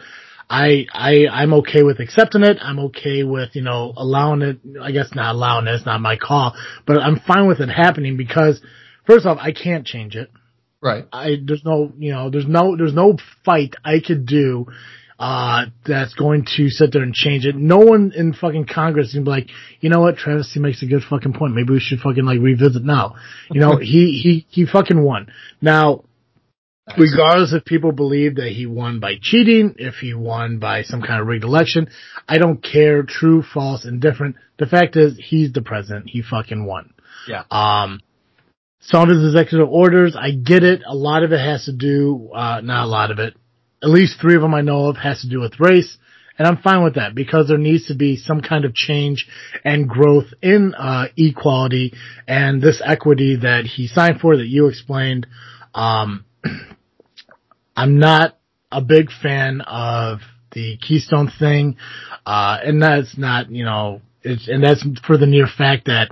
[0.48, 2.58] I I I'm okay with accepting it.
[2.60, 4.60] I'm okay with you know allowing it.
[4.80, 5.74] I guess not allowing it.
[5.74, 6.54] It's not my call,
[6.86, 8.60] but I'm fine with it happening because
[9.06, 10.30] first off, I can't change it.
[10.80, 11.06] Right.
[11.12, 14.66] I there's no you know there's no there's no fight I could do
[15.18, 17.56] uh, that's going to sit there and change it.
[17.56, 19.48] No one in fucking Congress can be like,
[19.80, 21.54] you know what, Travis, he makes a good fucking point.
[21.54, 23.14] Maybe we should fucking like revisit now.
[23.50, 25.32] You know, he, he, he fucking won.
[25.60, 26.04] Now,
[26.96, 31.20] regardless if people believe that he won by cheating, if he won by some kind
[31.20, 31.88] of rigged election,
[32.28, 34.36] I don't care, true, false, indifferent.
[34.58, 36.08] The fact is, he's the president.
[36.08, 36.92] He fucking won.
[37.26, 37.44] Yeah.
[37.50, 38.00] Um,
[38.80, 40.82] his executive orders, I get it.
[40.86, 43.34] A lot of it has to do, uh, not a lot of it,
[43.82, 45.96] at least three of them I know of has to do with race.
[46.36, 49.28] And I'm fine with that because there needs to be some kind of change
[49.64, 51.94] and growth in uh, equality
[52.26, 55.28] and this equity that he signed for that you explained.
[55.74, 56.24] Um,
[57.76, 58.38] I'm not
[58.70, 60.20] a big fan of
[60.52, 61.76] the Keystone thing,
[62.24, 66.10] uh, and that's not you know, it's and that's for the near fact that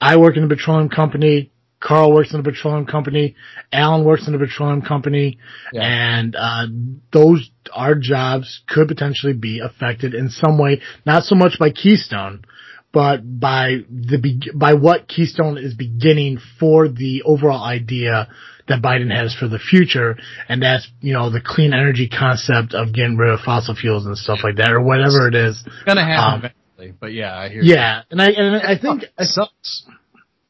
[0.00, 1.50] I work in a petroleum company.
[1.80, 3.36] Carl works in a petroleum company.
[3.72, 5.38] Alan works in a petroleum company.
[5.72, 5.80] Yeah.
[5.82, 6.66] And, uh,
[7.10, 12.44] those, our jobs could potentially be affected in some way, not so much by Keystone,
[12.92, 18.28] but by the, by what Keystone is beginning for the overall idea
[18.70, 20.16] that Biden has for the future.
[20.48, 24.16] And that's, you know, the clean energy concept of getting rid of fossil fuels and
[24.16, 25.62] stuff like that or whatever it is.
[25.66, 26.38] It's gonna happen Um,
[26.78, 27.74] eventually, but yeah, I hear you.
[27.74, 28.02] Yeah.
[28.10, 29.84] And I, and I think, It sucks.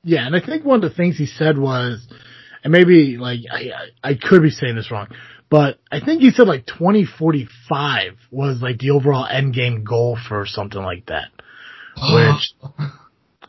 [0.05, 2.07] yeah, and I think one of the things he said was,
[2.63, 3.71] and maybe like I
[4.05, 5.09] I I could be saying this wrong,
[5.49, 10.45] but I think he said like 2045 was like the overall end game goal for
[10.47, 11.29] something like that.
[11.97, 12.53] Which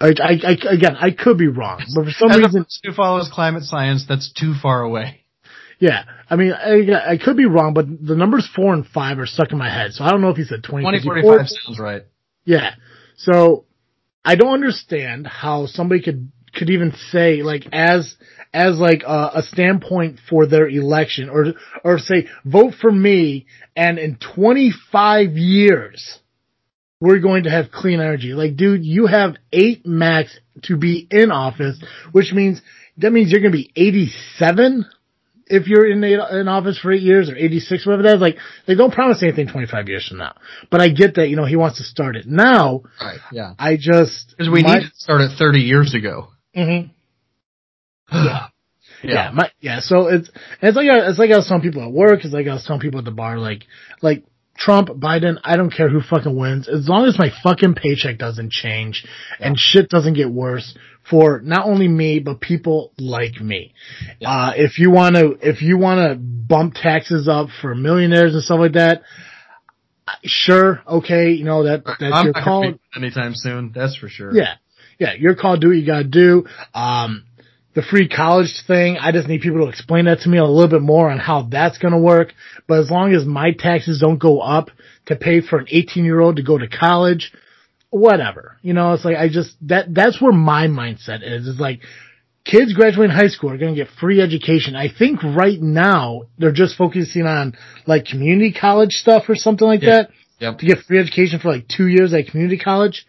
[0.02, 3.30] I, I, I again I could be wrong, but for some As reason, who follows
[3.32, 5.22] climate science, that's too far away.
[5.80, 6.04] yeah.
[6.30, 9.52] I mean, I, I could be wrong, but the numbers four and five are stuck
[9.52, 11.04] in my head, so I don't know if he said 2045.
[11.04, 12.04] 2045 sounds right.
[12.46, 12.76] Yeah.
[13.18, 13.66] So
[14.24, 18.16] I don't understand how somebody could could even say like as
[18.54, 23.46] as like a, a standpoint for their election or or say vote for me
[23.76, 26.20] and in 25 years
[27.02, 28.30] we're going to have clean energy.
[28.34, 31.82] Like dude, you have 8 max to be in office,
[32.14, 32.62] which means
[32.98, 34.86] that means you're going to be 87
[35.48, 38.38] if you're in in office for eight years or 86, whatever that is, like,
[38.68, 40.36] they don't promise anything 25 years from now.
[40.70, 42.84] But I get that, you know, he wants to start it now.
[43.02, 43.20] Right.
[43.34, 43.54] Yeah.
[43.60, 46.30] I just, Because we my- need to start it 30 years ago.
[46.56, 46.88] Mm-hmm.
[48.16, 48.48] yeah.
[49.04, 49.80] Yeah, my, yeah.
[49.82, 50.30] So it's
[50.62, 52.24] it's like I, it's like I was telling people at work.
[52.24, 53.40] It's like I was telling people at the bar.
[53.40, 53.64] Like
[54.04, 54.24] like
[54.58, 55.40] Trump, Biden.
[55.44, 59.06] I don't care who fucking wins, as long as my fucking paycheck doesn't change
[59.40, 60.76] and shit doesn't get worse
[61.10, 63.74] for not only me but people like me.
[64.24, 68.44] Uh, if you want to if you want to bump taxes up for millionaires and
[68.44, 69.02] stuff like that,
[70.24, 72.74] sure, okay, you know that that's I'm your call.
[72.96, 73.72] anytime soon.
[73.74, 74.34] That's for sure.
[74.34, 74.56] Yeah.
[75.00, 75.14] Yeah.
[75.14, 76.46] Your call, do what you gotta do.
[76.74, 77.26] Um,
[77.74, 80.70] the free college thing, I just need people to explain that to me a little
[80.70, 82.34] bit more on how that's gonna work.
[82.68, 84.70] But as long as my taxes don't go up
[85.06, 87.32] to pay for an 18 year old to go to college,
[87.90, 88.58] whatever.
[88.62, 91.48] You know, it's like, I just, that, that's where my mindset is.
[91.48, 91.82] It's like,
[92.44, 94.76] kids graduating high school are going to get free education.
[94.76, 97.56] I think right now they're just focusing on
[97.86, 99.90] like community college stuff or something like Yeah.
[99.90, 100.10] that
[100.40, 100.58] Yep.
[100.58, 103.06] to get free education for like two years at community college.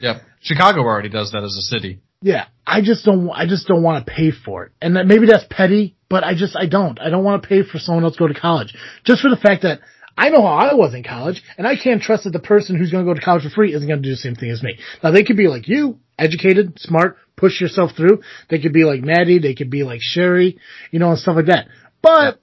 [0.00, 0.22] Yep.
[0.40, 2.00] Chicago already does that as a city.
[2.24, 3.28] Yeah, I just don't.
[3.28, 6.34] I just don't want to pay for it, and that maybe that's petty, but I
[6.34, 6.98] just I don't.
[6.98, 9.36] I don't want to pay for someone else to go to college just for the
[9.36, 9.80] fact that
[10.16, 12.90] I know how I was in college, and I can't trust that the person who's
[12.90, 14.62] going to go to college for free isn't going to do the same thing as
[14.62, 14.78] me.
[15.02, 18.22] Now they could be like you, educated, smart, push yourself through.
[18.48, 19.38] They could be like Maddie.
[19.38, 20.58] They could be like Sherry,
[20.90, 21.68] you know, and stuff like that.
[22.00, 22.40] But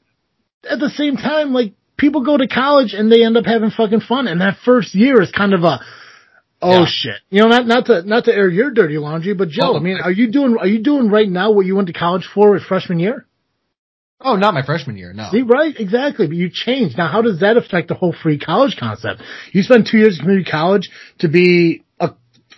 [0.70, 4.02] at the same time, like people go to college and they end up having fucking
[4.02, 5.80] fun, and that first year is kind of a
[6.62, 6.86] Oh Yeah.
[6.86, 7.16] shit!
[7.30, 9.80] You know, not not to not to air your dirty laundry, but Joe, Oh, I
[9.80, 12.52] mean, are you doing are you doing right now what you went to college for
[12.52, 13.26] with freshman year?
[14.24, 15.14] Oh, not my freshman year.
[15.14, 15.30] No.
[15.32, 15.74] See, right?
[15.78, 16.28] Exactly.
[16.28, 16.96] But you changed.
[16.98, 19.24] Now, how does that affect the whole free college concept?
[19.52, 22.12] You spent two years in community college to be a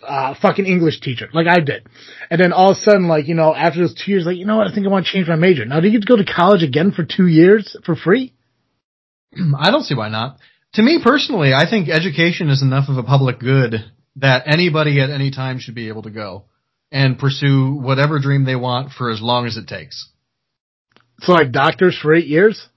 [0.06, 1.88] uh, fucking English teacher, like I did.
[2.30, 4.46] And then all of a sudden, like, you know, after those two years, like, you
[4.46, 4.68] know what?
[4.68, 5.64] I think I want to change my major.
[5.64, 8.34] Now, do you get to go to college again for two years for free?
[9.58, 10.40] I don't see why not.
[10.74, 13.76] To me personally, I think education is enough of a public good
[14.16, 16.46] that anybody at any time should be able to go
[16.92, 20.10] and pursue whatever dream they want for as long as it takes.
[21.20, 22.68] So, like, doctors for eight years?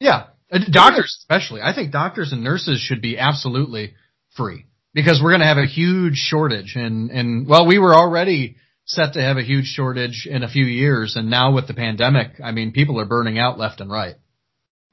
[0.00, 0.28] Yeah.
[0.50, 1.60] Uh, Doctors especially.
[1.62, 3.94] I think doctors and nurses should be absolutely
[4.36, 8.56] free because we're going to have a huge shortage and, and well, we were already
[8.86, 11.16] set to have a huge shortage in a few years.
[11.16, 14.14] And now with the pandemic, I mean, people are burning out left and right.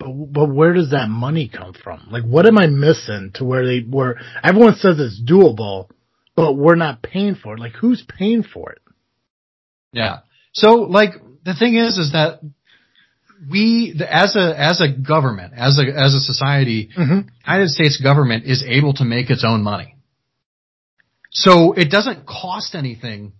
[0.04, 2.08] But, but where does that money come from?
[2.12, 5.90] Like, what am I missing to where they, where everyone says it's doable,
[6.36, 7.60] but we're not paying for it?
[7.60, 8.82] Like, who's paying for it?
[9.92, 10.20] Yeah.
[10.54, 12.40] So like the thing is, is that
[13.50, 17.28] we, as a, as a government, as a, as a society, Mm-hmm.
[17.46, 19.96] United States government is able to make its own money.
[21.32, 23.34] So it doesn't cost anything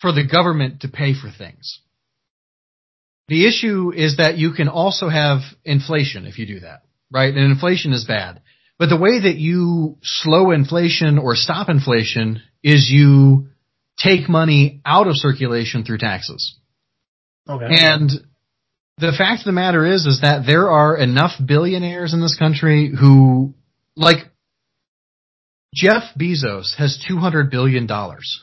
[0.00, 1.80] for the government to pay for things.
[3.28, 7.34] The issue is that you can also have inflation if you do that, right?
[7.34, 8.40] And inflation is bad.
[8.78, 13.48] But the way that you slow inflation or stop inflation is you
[13.98, 16.56] take money out of circulation through taxes.
[17.48, 17.66] Okay.
[17.68, 18.10] And
[18.98, 22.92] the fact of the matter is, is that there are enough billionaires in this country
[22.98, 23.54] who,
[23.94, 24.18] like,
[25.74, 28.42] Jeff Bezos has two hundred billion dollars.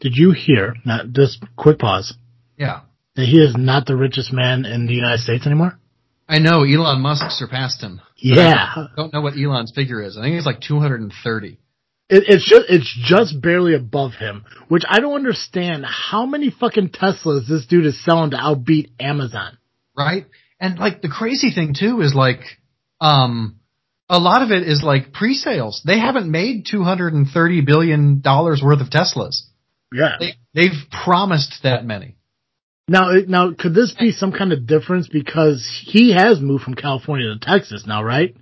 [0.00, 2.14] Did you hear, not just quick pause,
[2.56, 2.80] Yeah,
[3.18, 5.78] that he is not the richest man in the United States anymore?
[6.28, 8.00] I know Elon Musk surpassed him.
[8.16, 8.72] Yeah.
[8.76, 10.16] I don't know what Elon's figure is.
[10.16, 11.58] I think it's like two hundred and thirty.
[12.08, 16.90] It, it's just, it's just barely above him, which I don't understand how many fucking
[16.90, 19.58] Teslas this dude is selling to outbeat Amazon.
[19.98, 20.26] right?
[20.60, 22.40] And like the crazy thing too is like,
[23.00, 23.56] um,
[24.08, 25.82] a lot of it is like pre-sales.
[25.84, 29.42] They haven't made two hundred and thirty billion dollars worth of Teslas.
[29.92, 30.16] Yeah.
[30.20, 32.16] They, they've promised that many.
[32.88, 37.26] Now, now, could this be some kind of difference because he has moved from California
[37.28, 38.34] to Texas now, right?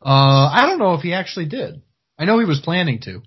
[0.00, 1.82] Uh, I don't know if he actually did.
[2.18, 3.22] I know he was planning to.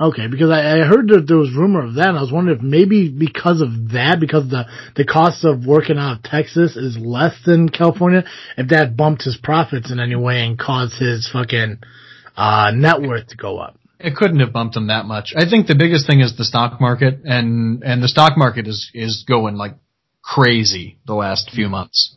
[0.00, 2.58] Okay, because I, I heard that there was rumor of that, and I was wondering
[2.58, 6.96] if maybe because of that, because the the cost of working out of Texas is
[6.96, 8.24] less than California,
[8.56, 11.78] if that bumped his profits in any way and caused his fucking
[12.36, 13.77] uh net worth to go up.
[14.00, 15.34] It couldn't have bumped him that much.
[15.36, 18.90] I think the biggest thing is the stock market, and and the stock market is
[18.94, 19.74] is going like
[20.22, 22.14] crazy the last few months.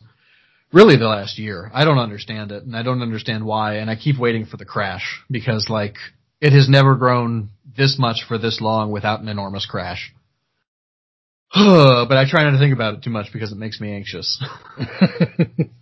[0.72, 1.70] Really, the last year.
[1.74, 3.76] I don't understand it, and I don't understand why.
[3.76, 5.96] And I keep waiting for the crash because like
[6.40, 10.14] it has never grown this much for this long without an enormous crash.
[11.54, 14.42] but I try not to think about it too much because it makes me anxious.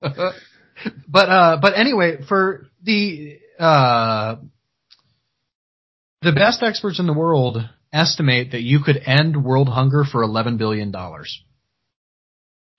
[0.00, 4.36] but uh but anyway, for the uh
[6.26, 7.58] the best experts in the world
[7.92, 11.40] estimate that you could end world hunger for 11 billion dollars.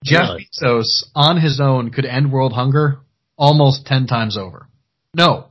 [0.04, 0.50] Jeff Really?
[0.62, 3.00] Bezos on his own could end world hunger
[3.38, 4.68] almost 10 times over.
[5.16, 5.48] No.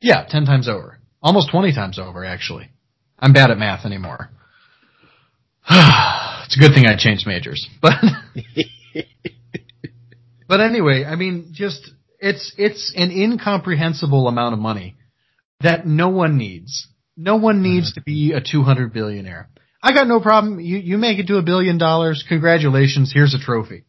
[0.00, 0.98] Yeah, 10 times over.
[1.22, 2.70] Almost 20 times over actually.
[3.18, 4.30] I'm bad at math anymore.
[5.68, 7.68] it's a good thing I changed majors.
[7.82, 7.92] But
[10.48, 14.96] But anyway, I mean, just it's it's an incomprehensible amount of money
[15.60, 16.88] that no one needs.
[17.16, 18.00] No one needs mm-hmm.
[18.00, 19.48] to be a 200 billionaire.
[19.82, 20.60] I got no problem.
[20.60, 22.24] You you make it to a billion dollars.
[22.28, 23.10] Congratulations.
[23.12, 23.84] Here's a trophy.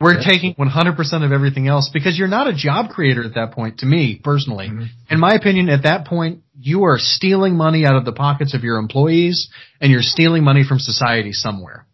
[0.00, 0.24] We're Yes.
[0.24, 3.86] taking 100% of everything else because you're not a job creator at that point to
[3.86, 4.68] me personally.
[4.68, 4.84] Mm-hmm.
[5.10, 8.64] In my opinion, at that point, you are stealing money out of the pockets of
[8.64, 9.48] your employees
[9.80, 11.86] and you're stealing money from society somewhere.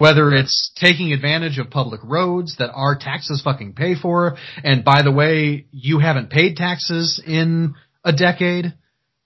[0.00, 5.02] Whether it's taking advantage of public roads that our taxes fucking pay for, and by
[5.02, 8.72] the way, you haven't paid taxes in a decade,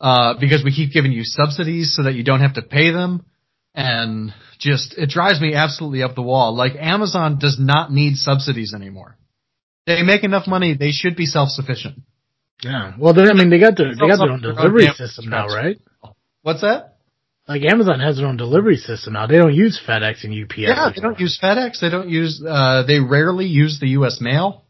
[0.00, 3.24] uh, because we keep giving you subsidies so that you don't have to pay them,
[3.72, 6.56] and just, it drives me absolutely up the wall.
[6.56, 9.16] Like Amazon does not need subsidies anymore.
[9.86, 12.02] They make enough money, they should be self-sufficient.
[12.64, 12.94] Yeah.
[12.98, 15.78] Well, they- I mean, they got their they got their own delivery system now, right?
[16.42, 16.93] What's that?
[17.46, 19.26] Like Amazon has their own delivery system now.
[19.26, 20.56] They don't use FedEx and UPS.
[20.58, 24.64] Yeah, they don't use FedEx, they don't use, uh, they rarely use the US mail.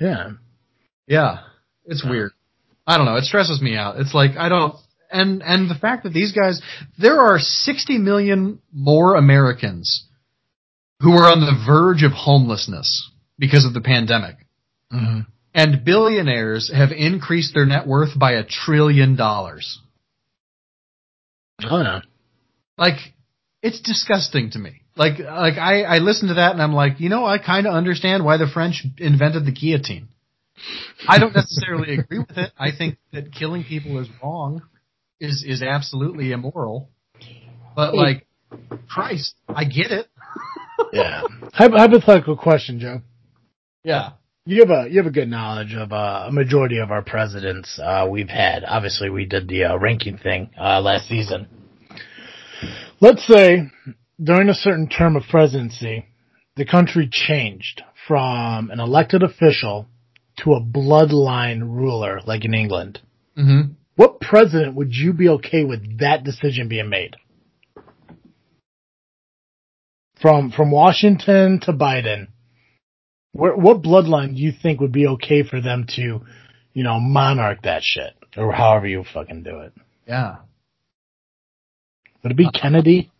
[0.00, 0.30] Yeah.
[1.06, 1.38] Yeah,
[1.84, 2.10] it's Yeah.
[2.10, 2.32] weird.
[2.86, 3.16] I don't know.
[3.16, 3.98] It stresses me out.
[4.00, 4.74] It's like I don't,
[5.10, 6.60] and and the fact that these guys,
[6.98, 10.04] there are 60 million more Americans
[11.00, 14.36] who are on the verge of homelessness because of the pandemic,
[14.90, 15.20] hmm
[15.54, 19.78] and billionaires have increased their net worth by a trillion dollars.
[21.64, 22.00] Oh no.
[22.78, 22.98] Like,
[23.62, 24.82] it's disgusting to me.
[24.96, 27.74] Like, like I, I listen to that and I'm like, you know, I kind of
[27.74, 30.08] understand why the French invented the guillotine.
[31.06, 32.52] I don't necessarily agree with it.
[32.58, 34.62] I think that killing people is wrong,
[35.20, 36.88] is is absolutely immoral.
[37.74, 38.26] But like,
[38.88, 40.06] Christ, I get it.
[40.92, 41.22] Yeah.
[41.52, 43.02] Hypothetical question, Joe.
[43.84, 44.12] Yeah.
[44.48, 47.80] You have a you have a good knowledge of uh, a majority of our presidents
[47.82, 48.62] uh, we've had.
[48.64, 51.48] Obviously, we did the uh, ranking thing uh, last season.
[53.00, 53.68] Let's say
[54.22, 56.06] during a certain term of presidency,
[56.54, 59.88] the country changed from an elected official
[60.44, 63.00] to a bloodline ruler, like in England.
[63.36, 63.72] Mm-hmm.
[63.96, 67.16] What president would you be okay with that decision being made?
[70.22, 72.28] From from Washington to Biden,
[73.36, 76.20] where, what bloodline do you think would be okay for them to,
[76.72, 79.72] you know, monarch that shit or however you fucking do it?
[80.06, 80.36] Yeah.
[82.22, 83.10] Would it be Kennedy?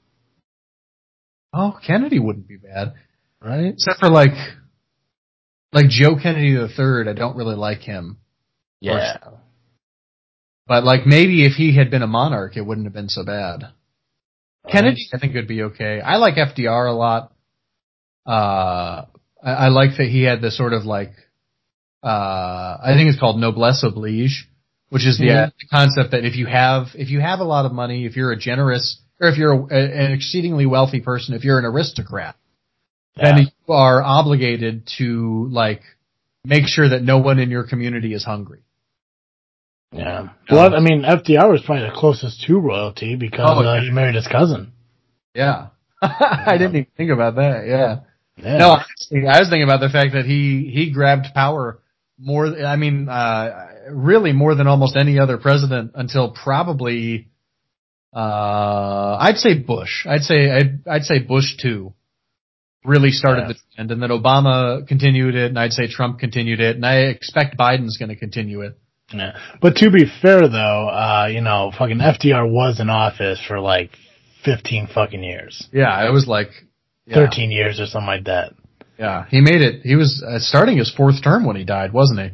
[1.52, 2.94] Oh, Kennedy wouldn't be bad,
[3.40, 3.72] Right?
[3.74, 4.32] except for like,
[5.72, 7.08] like Joe Kennedy the third.
[7.08, 8.18] I don't really like him,
[8.80, 9.18] Yeah.
[10.66, 13.68] but like maybe if he had been a monarch, it wouldn't have been so bad.
[14.70, 16.00] Kennedy, I think it would be okay.
[16.00, 17.32] I like FDR a lot.
[18.26, 19.04] Uh,
[19.42, 21.12] I, I like that he had the sort of like,
[22.02, 22.06] uh,
[22.82, 24.48] I think it's called noblesse oblige,
[24.90, 25.52] which is the, Mhm.
[25.70, 28.36] concept that if you have, if you have a lot of money, if you're a
[28.38, 32.36] generous, or if you're a, an exceedingly wealthy person, if you're an aristocrat,
[33.16, 35.80] then you are obligated to like
[36.44, 38.60] make sure that no one in your community is hungry.
[39.92, 40.28] Yeah.
[40.50, 44.14] Well, I mean, FDR was probably the closest to royalty because Oh, uh, he married
[44.14, 44.72] his cousin.
[45.34, 45.68] Yeah.
[46.02, 47.66] I didn't even think about that.
[47.66, 48.00] Yeah.
[48.36, 48.58] Yeah.
[48.58, 51.80] No, honestly, I was thinking about the fact that he he grabbed power
[52.18, 52.46] more.
[52.46, 57.28] I mean, uh, really more than almost any other president until probably.
[58.14, 60.06] Uh, I'd say Bush.
[60.06, 61.92] I'd say I'd, I'd say Bush too.
[62.84, 63.48] Really started Yeah.
[63.48, 66.98] the trend, and then Obama continued it, and I'd say Trump continued it, and I
[67.08, 68.78] expect Biden's going to continue it.
[69.12, 69.36] Yeah.
[69.60, 73.90] But to be fair though, uh, you know, fucking FDR was in office for like
[74.44, 75.66] 15 fucking years.
[75.72, 76.50] Yeah, it was like
[77.06, 78.52] yeah, 13 years or something like that.
[78.98, 79.82] Yeah, he made it.
[79.82, 82.30] He was uh, starting his fourth term when he died, wasn't he?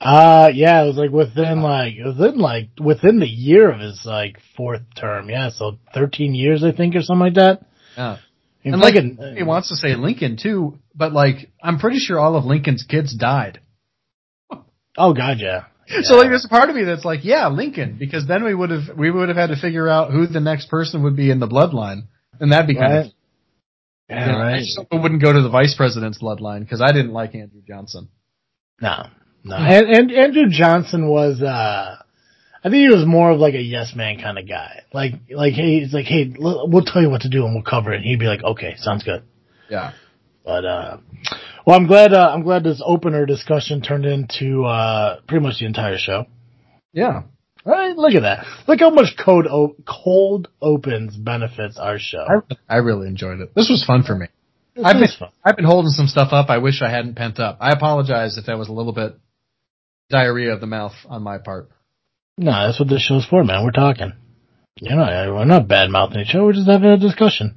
[0.00, 4.38] Uh, yeah, it was like within like, within like, within the year of his like
[4.56, 5.28] fourth term.
[5.28, 5.50] Yeah.
[5.50, 7.66] So 13 years, I think, or something like that.
[7.96, 8.16] Yeah.
[8.62, 12.18] In And like fucking- he wants to say Lincoln too, but like I'm pretty sure
[12.18, 13.60] all of Lincoln's kids died.
[14.96, 15.64] oh god, yeah.
[16.02, 18.70] So like there's a part of me that's like, yeah, Lincoln, because then we would
[18.70, 21.40] have we would have had to figure out who the next person would be in
[21.40, 22.02] the bloodline,
[22.38, 23.06] and that'd be kind Right.
[23.06, 23.12] of
[24.10, 26.80] Yeah, you know, I just hope it wouldn't go to the vice president's bloodline because
[26.80, 28.08] I didn't like Andrew Johnson.
[28.80, 29.06] No,
[29.44, 29.56] no.
[29.56, 31.96] And, and Andrew Johnson was, uh,
[32.62, 34.82] I think he was more of like a yes man kind of guy.
[34.92, 37.62] Like, like, hey, he's like, hey, l- we'll tell you what to do and we'll
[37.62, 37.98] cover it.
[37.98, 39.22] And he'd be like, okay, sounds good.
[39.68, 39.92] Yeah.
[40.44, 40.96] But, uh,
[41.66, 45.66] well, I'm glad, uh, I'm glad this opener discussion turned into, uh, pretty much the
[45.66, 46.26] entire show.
[46.92, 47.22] Yeah.
[47.64, 48.46] Right, look at that.
[48.66, 52.24] Look how much code o- cold opens benefits our show.
[52.26, 53.54] I, I really enjoyed it.
[53.54, 54.26] This was fun for me.
[54.74, 55.30] This I've been, fun.
[55.44, 57.58] I've been holding some stuff up I wish I hadn't pent up.
[57.60, 59.18] I apologize if that was a little bit
[60.08, 61.70] diarrhea of the mouth on my part.
[62.38, 63.64] No, that's what this show's for, man.
[63.64, 64.12] We're talking.
[64.80, 66.44] You know, we're not bad mouthing each other.
[66.44, 67.56] We're just having a discussion.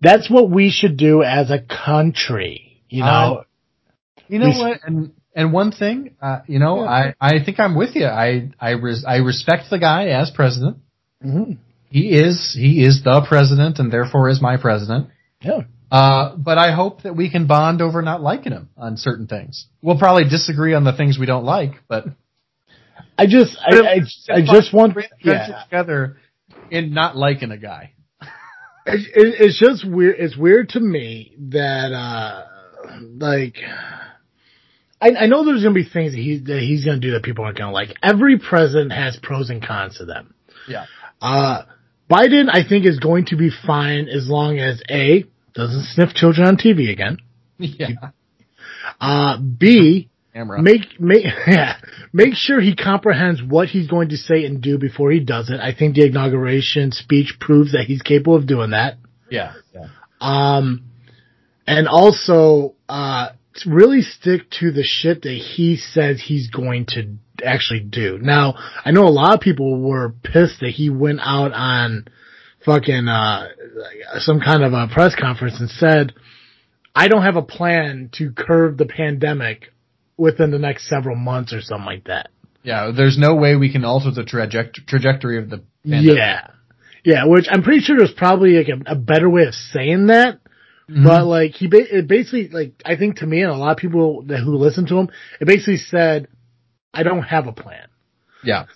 [0.00, 2.82] That's what we should do as a country.
[2.88, 3.44] You know,
[4.28, 4.80] You know We what?
[4.84, 6.90] And and one thing, uh, you know, Yeah.
[6.90, 8.06] I I think I'm with you.
[8.06, 10.78] I I res- I respect the guy as president.
[11.24, 11.58] Mhm.
[11.90, 15.08] He is he is the president, and therefore is my president.
[15.40, 15.60] yeah.
[15.88, 19.66] Uh, but I hope that we can bond over not liking him on certain things.
[19.82, 22.06] We'll probably disagree on the things we don't like, but
[23.16, 25.62] I just, I, I, I just want, yeah.
[25.62, 26.16] together
[26.72, 27.92] in not liking a guy.
[28.84, 30.16] It, it, it's just weird.
[30.18, 32.44] It's weird to me that, uh,
[33.18, 33.54] like,
[35.06, 37.44] I, I know there's gonna be things that he that he's gonna do that people
[37.44, 37.96] aren't gonna like.
[38.02, 40.34] Every president has pros and cons to them.
[40.68, 40.86] Yeah.
[41.20, 41.62] Uh,
[42.10, 46.46] Biden, I think, is going to be fine as long as A, doesn't sniff children
[46.46, 47.18] on TV again.
[47.58, 47.88] Yeah.
[49.00, 50.62] Uh, B, Camera.
[50.62, 51.78] make, make, yeah,
[52.12, 55.58] make sure he comprehends what he's going to say and do before he does it.
[55.58, 58.98] I think the inauguration speech proves that he's capable of doing that.
[59.30, 59.54] yeah.
[59.74, 59.88] Yeah.
[60.20, 60.84] Um,
[61.66, 67.16] and also, uh, to really stick to the shit that he says he's going to
[67.44, 68.18] actually do.
[68.18, 68.54] Now,
[68.84, 72.06] I know a lot of people were pissed that he went out on
[72.64, 73.48] fucking, uh,
[74.18, 76.12] some kind of a press conference and said,
[76.94, 79.72] I don't have a plan to curb the pandemic
[80.16, 82.30] within the next several months or something like that.
[82.62, 86.16] Yeah, there's no way we can alter the traject- trajectory of the pandemic.
[86.16, 86.50] Yeah.
[87.04, 90.40] Yeah, which I'm pretty sure there's probably like a, a better way of saying that.
[90.90, 91.04] Mhm.
[91.04, 93.76] But like he ba- it basically like I think to me and a lot of
[93.78, 95.08] people that who listen to him,
[95.40, 96.28] it basically said,
[96.94, 97.88] "I don't have a plan."
[98.44, 98.66] yeah.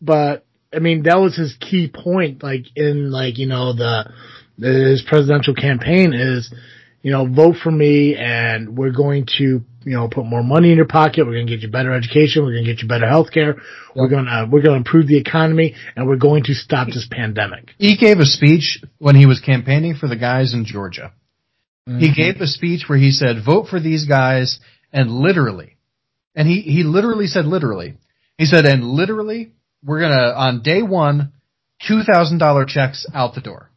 [0.00, 4.10] But I mean that was his key point, like in like you know the
[4.58, 6.52] his presidential campaign is,
[7.02, 9.44] you know, vote for me and we're going to
[9.84, 11.26] you know put more money in your pocket.
[11.26, 12.42] We're going to get you better education.
[12.44, 13.56] We're going to get you better health care.
[13.94, 17.74] We're gonna we're gonna improve the economy and we're going to stop this pandemic.
[17.78, 21.12] He gave a speech when he was campaigning for the guys in Georgia.
[21.98, 24.60] He gave a speech where he said, vote for these guys
[24.92, 25.76] and literally,
[26.34, 27.96] and he, he literally said literally,
[28.38, 29.52] he said, and literally,
[29.84, 31.32] we're gonna, on day one,
[31.88, 33.70] $2,000 checks out the door.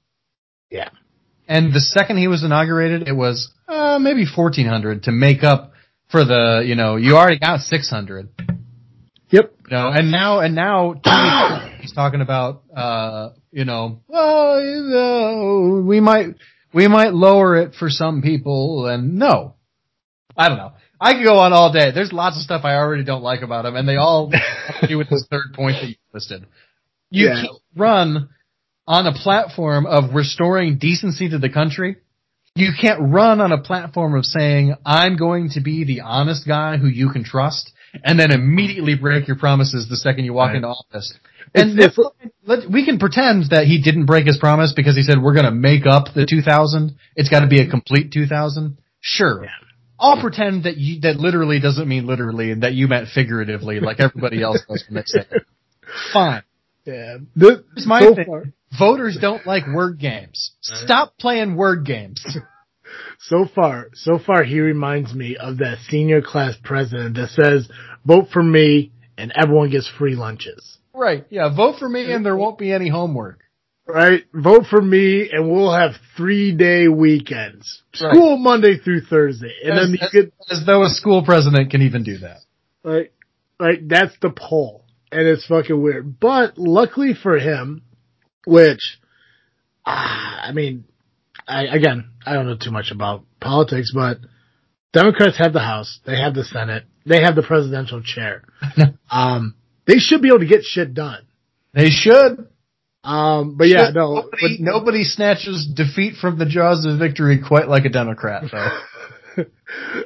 [0.69, 0.89] Yeah.
[1.47, 5.73] And the second he was inaugurated, it was, uh, maybe 1400 to make up
[6.09, 8.29] for the, you know, you already got 600.
[9.29, 9.53] Yep.
[9.69, 13.99] You know, and now, and now, two weeks later, he's talking about, uh, you know,
[14.07, 16.35] well, you know, we might,
[16.73, 19.55] we might lower it for some people, and no,
[20.37, 20.73] I don't know.
[20.99, 21.91] I could go on all day.
[21.91, 24.31] There's lots of stuff I already don't like about him, and they all
[24.87, 26.45] do with this third point that you listed.
[27.09, 27.41] You Yeah.
[27.41, 28.29] can't run
[28.87, 31.97] on a platform of restoring decency to the country.
[32.55, 36.77] You can't run on a platform of saying, I'm going to be the honest guy
[36.77, 37.71] who you can trust,
[38.03, 40.57] and then immediately break your promises the second you walk Right.
[40.57, 41.13] into office.
[41.55, 45.03] And never mind, let, we can pretend that he didn't break his promise because he
[45.03, 46.95] said we're going to make up the 2000.
[47.15, 48.77] It's got to be a complete 2000.
[49.01, 49.43] Sure.
[49.43, 49.49] Yeah.
[49.99, 53.99] I'll pretend that you, that literally doesn't mean literally and that you meant figuratively like
[53.99, 55.45] everybody else does when they say it.
[56.11, 56.43] Fine.
[56.85, 57.17] Yeah.
[57.35, 58.25] This, Here's my so thing.
[58.25, 58.43] far,
[58.77, 60.51] Voters don't like word games.
[60.61, 62.25] Stop playing word games.
[63.19, 67.69] so far, so far, he reminds me of that senior class president that says,
[68.05, 71.25] "Vote for me, and everyone gets free lunches." Right.
[71.29, 71.53] Yeah.
[71.55, 73.39] Vote for me and there won't be any homework.
[73.85, 74.23] Right?
[74.33, 77.83] Vote for me, and we'll have three day weekends.
[78.01, 78.13] Right.
[78.15, 81.69] School Monday through Thursday, and As, then you as- get as though a school president
[81.69, 82.37] can even do that.
[82.85, 83.13] like,
[83.59, 86.17] like that's the poll, and it's fucking weird.
[86.17, 87.81] But luckily for him,
[88.47, 88.79] which,
[89.85, 90.85] ah, I mean,
[91.45, 94.19] I again, I don't know too much about politics, but
[94.93, 98.43] Democrats have the House, they have the Senate, they have the presidential chair.
[99.11, 99.55] um,
[99.85, 101.25] they should be able to get shit done.
[101.73, 102.47] They should.
[103.03, 107.67] Um, but yeah, Should- no, Nobody, nobody snatches defeat from the jaws of victory quite
[107.67, 109.43] like a Democrat, though.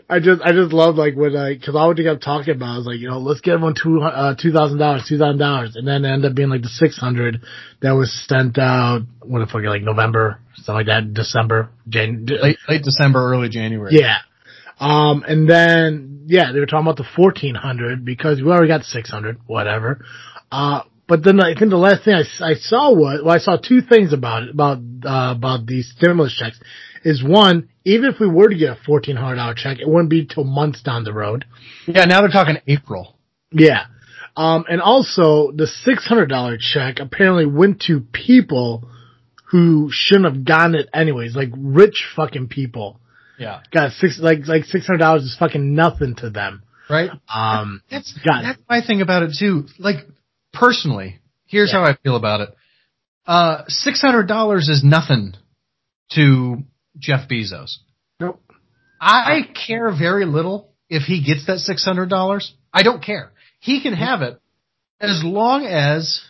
[0.09, 2.77] I just, I just love like when I, cause all we kept talking about I
[2.77, 5.75] was like, you know, let's get everyone two, uh, two thousand dollars, two thousand dollars,
[5.75, 7.41] and then it ended up being like the six hundred
[7.81, 9.01] that was sent out.
[9.21, 13.91] What the fuck, like November, something like that, December, Jan, late, late December, early January.
[13.99, 14.19] yeah.
[14.79, 18.83] Um, and then yeah, they were talking about the fourteen hundred because we already got
[18.83, 20.05] six hundred, whatever.
[20.51, 23.55] Uh, but then I think the last thing I, I saw was, well, I saw
[23.55, 26.59] two things about it, about, uh, about these stimulus checks.
[27.03, 30.09] Is one, even if we were to get a fourteen hundred dollar check, it wouldn't
[30.09, 31.45] be till months down the road.
[31.85, 33.15] Yeah, now they're talking April.
[33.51, 33.85] Yeah.
[34.35, 38.89] Um, and also the six hundred dollar check apparently went to people
[39.51, 42.99] who shouldn't have gotten it anyways, like rich fucking people
[43.37, 43.61] Yeah.
[43.71, 46.63] got six like like six hundred dollars is fucking nothing to them.
[46.89, 47.11] Right?
[47.33, 48.43] Um, That's, God.
[48.45, 49.65] that's my thing about it too.
[49.77, 49.97] Like,
[50.53, 51.83] personally, here's Yeah.
[51.83, 52.55] how I feel about it.
[53.25, 55.33] Uh, $600 is nothing
[56.13, 56.63] to
[56.97, 57.75] Jeff Bezos.
[58.21, 58.41] nope.
[59.01, 62.51] I care very little if he gets that $600.
[62.73, 63.33] I don't care.
[63.59, 64.39] He can have it
[65.01, 66.21] as long as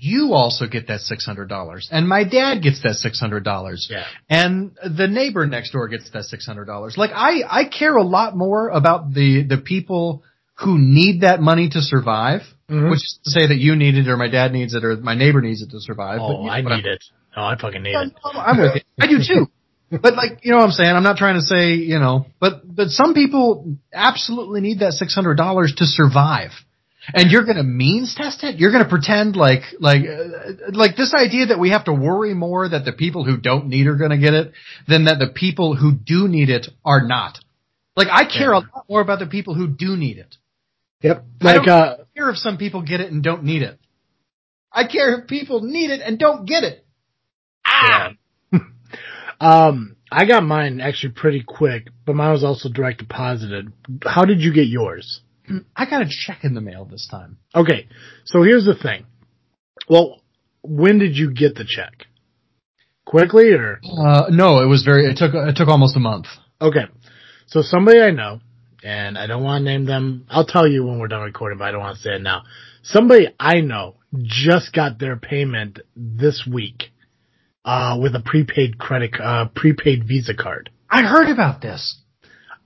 [0.00, 4.04] you also get that $600 and my dad gets that $600 Yeah.
[4.30, 6.96] and the neighbor next door gets that $600.
[6.96, 10.22] Like I, I care a lot more about the, the people
[10.54, 12.90] who need that money to survive, Mhm.
[12.90, 15.14] which is to say that you need it or my dad needs it or my
[15.14, 16.18] neighbor needs it to survive.
[16.20, 17.02] Oh, I need it.
[17.36, 18.12] Oh, I fucking need Yeah, it.
[18.34, 18.80] no, I'm with you.
[19.00, 19.46] I do too.
[19.90, 20.94] But like, you know what I'm saying?
[20.94, 25.76] I'm not trying to say, you know, but, but some people absolutely need that $600
[25.76, 26.50] to survive.
[27.14, 28.58] And you're gonna means test it?
[28.58, 32.68] You're gonna pretend like, like, uh, like this idea that we have to worry more
[32.68, 34.52] that the people who don't need are gonna get it
[34.86, 37.38] than that the people who do need it are not.
[37.96, 40.36] Like, I care a lot more about the people who do need it.
[41.02, 41.24] Yep.
[41.40, 43.78] I Like don't uh, care if some people get it and don't need it.
[44.72, 46.84] I care if people need it and don't get it.
[47.66, 48.10] yeah.
[49.40, 53.72] um, I got mine actually pretty quick, but mine was also direct deposited.
[54.04, 55.20] How did you get yours?
[55.76, 57.38] I got a check in the mail this time.
[57.54, 57.88] Okay,
[58.24, 59.06] so here's the thing.
[59.88, 60.20] Well,
[60.62, 62.06] when did you get the check?
[63.06, 63.80] Quickly or?
[63.84, 65.06] Uh, no, it was very.
[65.06, 66.26] It took it took almost a month.
[66.60, 66.84] Okay.
[67.46, 68.40] So somebody I know,
[68.84, 70.26] and I don't want to name them.
[70.28, 72.42] I'll tell you when we're done recording, but I don't want to say it now.
[72.82, 76.90] Somebody I know just got their payment this week,
[77.64, 80.70] uh, with a prepaid credit, uh, prepaid Visa card.
[80.90, 82.00] I heard about this.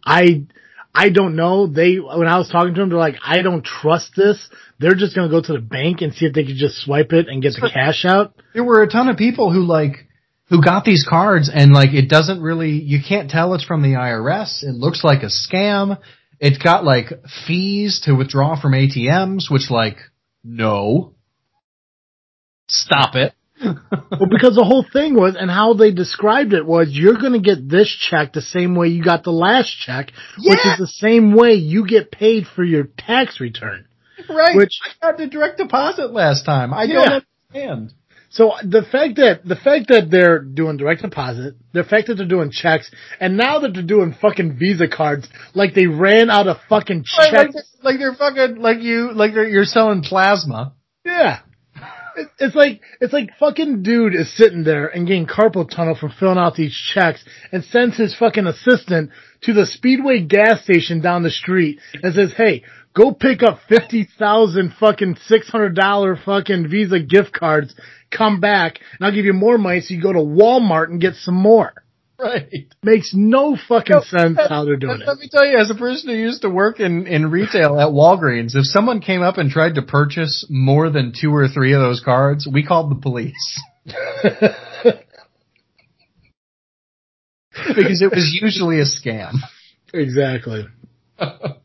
[0.05, 0.47] I,
[0.95, 1.67] I don't know.
[1.67, 4.49] They, when I was talking to them, they're like, I don't trust this.
[4.79, 7.13] They're just going to go to the bank and see if they can just swipe
[7.13, 8.35] it and get the cash out.
[8.53, 10.07] There were a ton of people who like,
[10.49, 13.95] who got these cards and like it doesn't really, you can't tell it's from the
[13.95, 14.63] IRS.
[14.63, 15.99] It looks like a scam.
[16.39, 17.07] It's got like
[17.47, 19.97] fees to withdraw from ATMs, which like,
[20.45, 21.15] no.
[22.69, 23.33] Stop it.
[24.11, 27.41] well, because the whole thing was, and how they described it was, you're going to
[27.41, 30.51] get this check the same way you got the last check, yeah.
[30.51, 33.87] which is the same way you get paid for your tax return.
[34.29, 34.57] Right.
[34.57, 36.73] Which I got the direct deposit last time.
[36.73, 36.95] I yeah.
[36.95, 37.95] don't understand.
[38.31, 42.27] So the fact that the fact that they're doing direct deposit, the fact that they're
[42.27, 42.91] doing checks,
[43.21, 47.31] and now that they're doing fucking Visa cards, like they ran out of fucking checks,
[47.31, 50.73] like, they're, like they're fucking like you like you're selling plasma.
[51.05, 51.41] Yeah,
[52.39, 56.39] it's like it's like fucking dude is sitting there and getting carpal tunnel from filling
[56.39, 59.11] out these checks, and sends his fucking assistant
[59.43, 64.09] to the Speedway gas station down the street and says, "Hey, go pick up fifty
[64.19, 67.75] thousand fucking six hundred dollar fucking Visa gift cards
[68.11, 71.15] come back and I'll give you more money so you go to Walmart and get
[71.15, 71.73] some more.
[72.23, 72.73] Right.
[72.85, 75.09] Makes no fucking no, sense how they're doing let, it.
[75.09, 77.89] Let me tell you, as a person who used to work in, in retail at
[77.89, 81.81] Walgreens, if someone came up and tried to purchase more than two or three of
[81.81, 83.61] those cards, we called the police.
[83.87, 84.55] because
[88.03, 89.33] it was usually a scam.
[89.93, 90.67] Exactly.
[91.19, 91.59] God,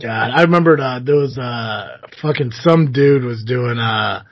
[0.00, 4.22] I remembered uh, there was uh, fucking some dude was doing uh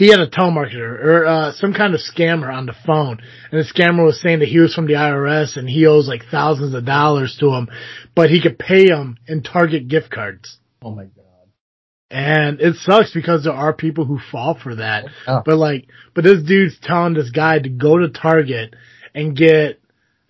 [0.00, 3.18] he had a telemarketer or uh, some kind of scammer on the phone,
[3.52, 6.22] and the scammer was saying that he was from the IRS and he owes like
[6.30, 7.68] thousands of dollars to him,
[8.14, 10.58] but he could pay him in Target gift cards.
[10.82, 11.50] Oh my god!
[12.10, 15.04] And it sucks because there are people who fall for that.
[15.26, 15.42] Oh.
[15.44, 18.74] But like, but this dude's telling this guy to go to Target
[19.14, 19.79] and get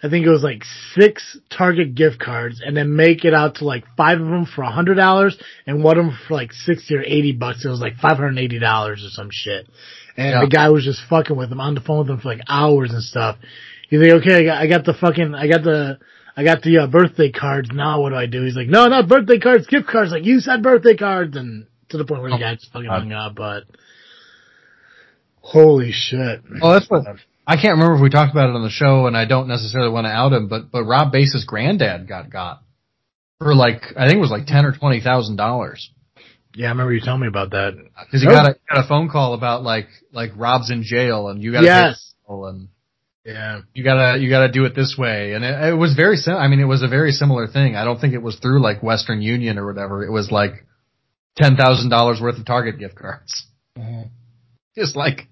[0.03, 3.67] I think it was like six Target gift cards and then make it out to
[3.67, 5.37] like five of them for a hundred dollars
[5.67, 7.65] and one of them for like 60 or 80 bucks.
[7.65, 9.69] It was like $580 or some shit.
[10.17, 10.41] And yeah.
[10.41, 12.93] the guy was just fucking with him on the phone with him for like hours
[12.93, 13.37] and stuff.
[13.91, 15.99] He's like, okay, I got, I got the fucking, I got the,
[16.37, 17.69] I got the uh, birthday cards.
[17.71, 18.43] Now what do I do?
[18.45, 20.13] He's like, no, not birthday cards, gift cards.
[20.13, 22.89] Like you said birthday cards and to the point where the oh, guy just fucking
[22.89, 23.65] hung up, but
[25.41, 26.43] holy shit.
[26.63, 27.05] Oh, that's what,
[27.51, 29.91] I can't remember if we talked about it on the show, and I don't necessarily
[29.91, 32.63] want to out him, but but Rob Bass's granddad got got
[33.39, 35.91] for like I think it was like ten or twenty thousand dollars.
[36.55, 37.73] Yeah, I remember you telling me about that.
[38.07, 41.43] Because he got a, got a phone call about like like Rob's in jail and
[41.43, 42.15] you got to yes.
[42.29, 42.69] and
[43.25, 46.37] yeah, you gotta you gotta do it this way, and it, it was very sim.
[46.37, 47.75] I mean, it was a very similar thing.
[47.75, 50.05] I don't think it was through like Western Union or whatever.
[50.05, 50.53] It was like
[51.37, 53.47] ten thousand dollars worth of Target gift cards.
[53.77, 54.09] Mm-hmm.
[54.77, 55.27] Just like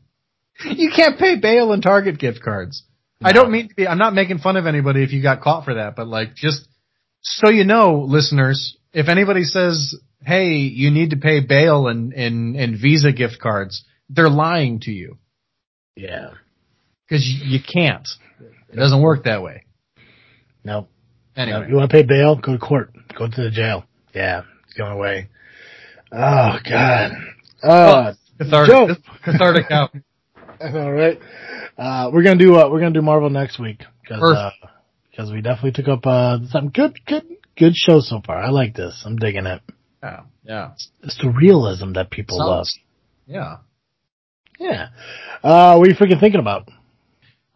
[0.64, 2.84] you can't pay bail and Target gift cards.
[3.20, 3.28] No.
[3.28, 5.64] I don't mean to be, I'm not making fun of anybody if you got caught
[5.64, 6.68] for that, but like just
[7.20, 12.56] so you know, listeners, if anybody says, hey, you need to pay bail and, and,
[12.56, 15.18] and Visa gift cards, they're lying to you.
[15.96, 16.30] Yeah.
[17.10, 18.06] Cause you, you can't.
[18.70, 19.64] It doesn't work that way.
[20.64, 20.88] No.
[21.36, 21.60] Anyway.
[21.60, 22.36] No, you want to pay bail?
[22.36, 22.92] Go to court.
[23.16, 23.84] Go to the jail.
[24.14, 24.42] Yeah.
[24.64, 25.28] It's going away.
[26.12, 27.12] Oh, God.
[27.62, 29.90] Oh, cathartic, cathartic out.
[30.74, 31.18] All right.
[31.76, 34.50] Uh, we're gonna do uh, we're gonna do Marvel next week because uh,
[35.10, 37.24] because we definitely took up uh, some good good
[37.56, 38.38] good show so far.
[38.38, 39.02] I like this.
[39.04, 39.62] I'm digging it.
[40.02, 40.70] Yeah, yeah.
[41.02, 42.66] It's the realism that people love.
[43.26, 43.58] Yeah,
[44.58, 44.88] yeah.
[45.42, 46.68] Uh, what are you freaking thinking about?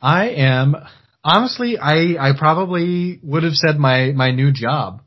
[0.00, 0.76] I am
[1.24, 1.76] honestly.
[1.78, 5.03] I I probably would have said my my new job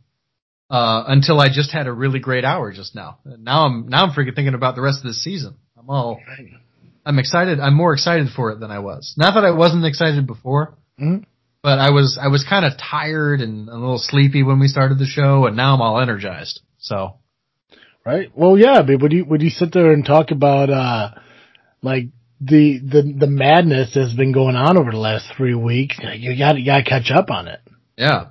[0.69, 3.19] uh, until I just had a really great hour just now.
[3.25, 5.55] Now I'm now I'm freaking thinking about the rest of the season.
[5.77, 6.19] I'm all.
[7.05, 7.59] I'm excited.
[7.59, 9.13] I'm more excited for it than I was.
[9.17, 11.23] Not that I wasn't excited before, mm-hmm.
[11.61, 14.97] but I was I was kind of tired and a little sleepy when we started
[14.97, 16.61] the show, and now I'm all energized.
[16.79, 17.17] So,
[18.05, 18.31] right?
[18.35, 18.81] Well, yeah.
[18.81, 21.11] But would you would you sit there and talk about uh
[21.83, 22.05] like
[22.41, 25.99] the the the madness that's been going on over the last three weeks?
[25.99, 27.59] You got you got to catch up on it.
[27.97, 28.29] Yeah,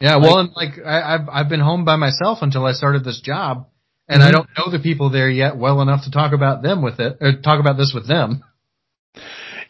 [0.00, 0.16] yeah.
[0.16, 3.20] Like, well, and like I, I've I've been home by myself until I started this
[3.20, 3.68] job
[4.08, 4.28] and mm-hmm.
[4.28, 7.18] I don't know the people there yet well enough to talk about them with it
[7.20, 8.42] or talk about this with them.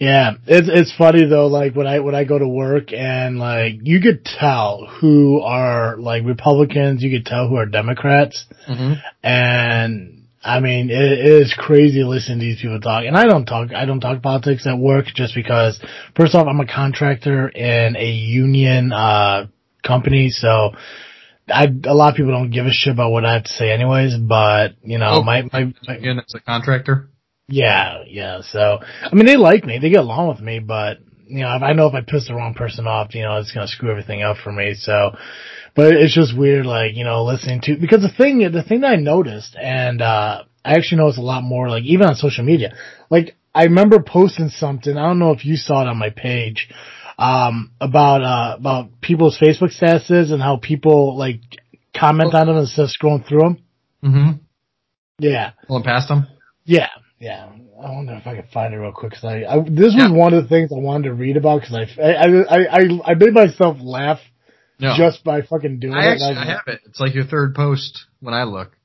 [0.01, 1.49] Yeah, it's it's funny though.
[1.49, 5.97] Like when I when I go to work and like you could tell who are
[5.97, 8.93] like Republicans, you could tell who are Democrats, mm-hmm.
[9.25, 13.07] and I mean it, it is crazy listening to these people talk.
[13.07, 15.81] And I don't talk I don't talk politics at work just because
[16.15, 19.49] first off I'm a contractor in a union uh
[19.83, 20.75] company, so
[21.53, 23.71] I a lot of people don't give a shit about what I have to say,
[23.73, 24.17] anyways.
[24.17, 27.11] But you know, Oh, my my, my Again, as a contractor.
[27.49, 28.41] yeah, yeah.
[28.43, 31.63] So I mean, they like me, they get along with me, but you know, if
[31.63, 34.23] I know if I piss the wrong person off, you know, it's gonna screw everything
[34.23, 34.75] up for me.
[34.75, 35.15] So,
[35.75, 38.93] but it's just weird, like you know, listening to because the thing, the thing that
[38.93, 42.75] I noticed, and uh I actually noticed a lot more, like even on social media,
[43.11, 44.97] like I remember posting something.
[44.97, 46.69] I don't know if you saw it on my page.
[47.19, 51.41] Um, about, uh, about people's Facebook statuses and how people like
[51.97, 53.59] comment on them instead of scrolling through them.
[54.05, 54.31] Mm-hmm.
[55.19, 55.51] Yeah.
[55.67, 56.29] Pulling past them.
[56.65, 56.87] Yeah,
[57.19, 57.49] yeah.
[57.83, 60.13] I wonder if I could find it real quick because I, I this was Yeah.
[60.13, 63.15] one of the things I wanted to read about because I, I, I, I, I
[63.15, 64.21] made myself laugh
[64.79, 64.95] No.
[64.97, 66.13] just by fucking doing I it.
[66.13, 66.81] actually I have it.
[66.87, 68.77] It's like your third post when I look.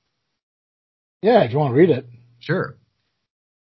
[1.21, 2.05] yeah, if you want to read it,
[2.39, 2.75] Sure.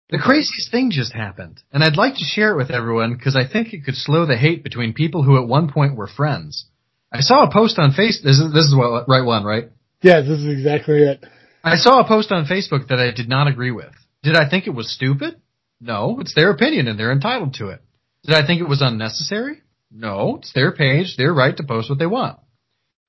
[0.09, 3.47] The craziest thing just happened, and I'd like to share it with everyone because I
[3.47, 6.65] think it could slow the hate between people who at one point were friends.
[7.11, 8.23] I saw a post on Facebook.
[8.23, 9.69] This is this is what right one, right?
[10.03, 11.25] yeah, this is exactly it.
[11.63, 13.93] I saw a post on Facebook that I did not agree with.
[14.21, 15.39] Did I think it was stupid?
[15.79, 17.81] No, it's their opinion and they're entitled to it.
[18.25, 19.61] Did I think it was unnecessary?
[19.89, 22.39] No, it's their page, their right to post what they want.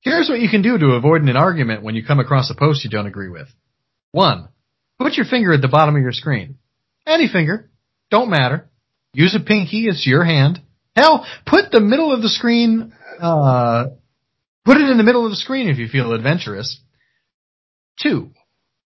[0.01, 2.83] Here's what you can do to avoid an argument when you come across a post
[2.83, 3.47] you don't agree with.
[4.11, 4.49] One,
[4.99, 6.57] put your finger at the bottom of your screen.
[7.07, 7.69] Any finger.
[8.09, 8.69] Don't matter.
[9.13, 10.61] Use a pinky, it's your hand.
[10.95, 13.87] Hell, put the middle of the screen, uh,
[14.63, 16.79] put it in the middle of the screen if you feel adventurous.
[18.01, 18.31] Two,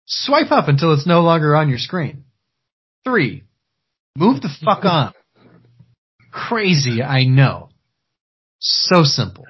[0.05, 2.25] swipe up until it's no longer on your screen.
[3.03, 3.43] Three,
[4.17, 5.13] move the fuck on.
[6.31, 7.69] Crazy, I know.
[8.59, 9.45] So simple.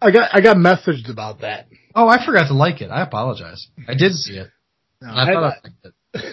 [0.00, 1.66] I got, I got messaged about that.
[1.94, 2.90] Oh, I forgot to like it.
[2.90, 3.68] I apologize.
[3.88, 4.48] I did see it.
[5.04, 5.56] No, And I thought
[6.14, 6.20] I.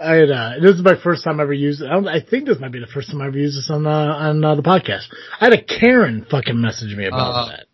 [0.00, 1.86] I had, uh, this is my first time ever used it.
[1.86, 3.86] I, don't, I think this might be the first time I ever used this on,
[3.86, 5.04] uh, on uh, the podcast.
[5.40, 7.66] I had a Karen fucking message me about Uh, that.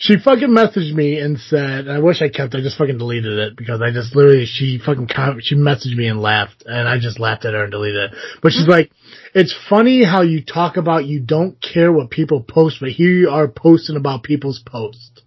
[0.00, 3.56] She fucking messaged me and said, I wish I kept, I just fucking deleted it
[3.56, 5.08] because I just literally, she fucking,
[5.40, 8.18] she messaged me and laughed and I just laughed at her and deleted it.
[8.40, 8.92] But she's like,
[9.34, 13.30] it's funny how you talk about you don't care what people post, but here you
[13.30, 15.17] are posting about people's posts.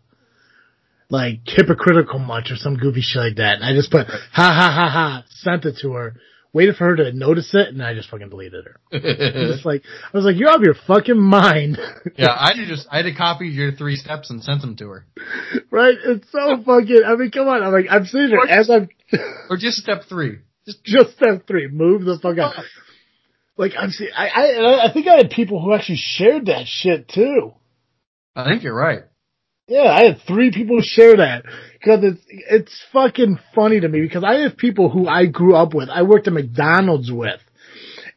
[1.11, 3.55] Like hypocritical much or some goofy shit like that.
[3.55, 6.15] And I just put, ha ha ha ha, sent it to her,
[6.53, 8.79] waited for her to notice it and I just fucking deleted her.
[9.51, 9.83] Just like,
[10.13, 11.77] I was like, you're out of your fucking mind.
[12.17, 15.05] yeah, I just I had copied your three steps and sent them to her.
[15.69, 15.95] Right?
[16.03, 17.61] It's so fucking, I mean, come on.
[17.61, 18.89] I'm like, I'm sitting there as I'm,
[19.49, 20.39] Or just step three.
[20.65, 22.53] Just just step three, move the fuck out.
[23.57, 27.09] Like, I'm seeing, I, I, I think I had people who actually shared that shit
[27.09, 27.53] too.
[28.35, 29.03] I think you're right.
[29.71, 34.21] Yeah, I had three people share that because it's, it's fucking funny to me because
[34.21, 37.39] I have people who I grew up with, I worked at McDonald's with.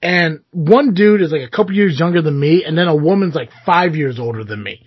[0.03, 3.37] And one dude is like a couple years younger than me, and then a woman's
[3.37, 4.85] like five years older than me.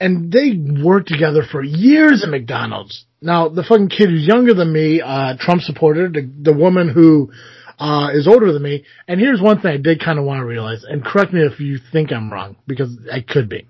[0.00, 3.04] And they worked together for years at McDonald's.
[3.20, 7.30] Now, the fucking kid who's younger than me, uh, Trump supporter, the, the woman who,
[7.78, 8.86] uh, is older than me.
[9.06, 11.60] And here's one thing I did kind of want to realize, and correct me if
[11.60, 13.66] you think I'm wrong, because I could be.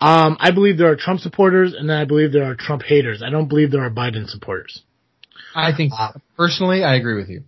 [0.00, 3.22] Um, I believe there are Trump supporters, and then I believe there are Trump haters.
[3.22, 4.82] I don't believe there are Biden supporters.
[5.54, 5.92] I think
[6.36, 7.42] personally, I agree with you.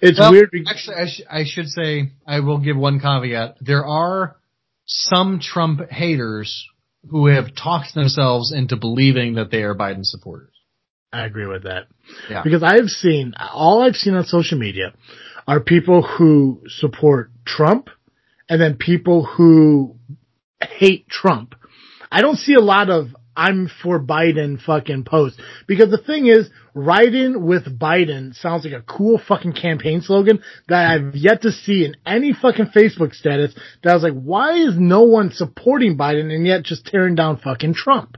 [0.00, 0.50] It's Well, weird.
[0.52, 3.56] Because, Actually, I, sh- I should say I will give one caveat.
[3.60, 4.36] There are
[4.86, 6.66] some Trump haters
[7.10, 10.52] who have talked themselves into believing that they are Biden supporters.
[11.12, 11.86] I agree with that.
[12.28, 12.42] Yeah.
[12.42, 14.92] Because I have seen, all I've seen on social media
[15.46, 17.88] are people who support Trump
[18.48, 19.96] and then people who
[20.60, 21.54] hate Trump.
[22.14, 26.48] I don't see a lot of I'm for Biden fucking posts because the thing is,
[26.72, 31.84] riding with Biden sounds like a cool fucking campaign slogan that I've yet to see
[31.84, 36.32] in any fucking Facebook status that I was like, why is no one supporting Biden
[36.32, 38.16] and yet just tearing down fucking Trump?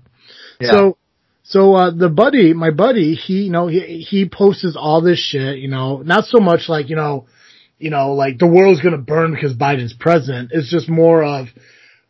[0.60, 0.72] Yeah.
[0.72, 0.98] So,
[1.42, 5.56] so, uh, the buddy, my buddy, he, you know, he, he posts all this shit,
[5.56, 7.28] you know, not so much like, you know,
[7.78, 10.50] you know, like the world's gonna burn because Biden's president.
[10.52, 11.46] It's just more of,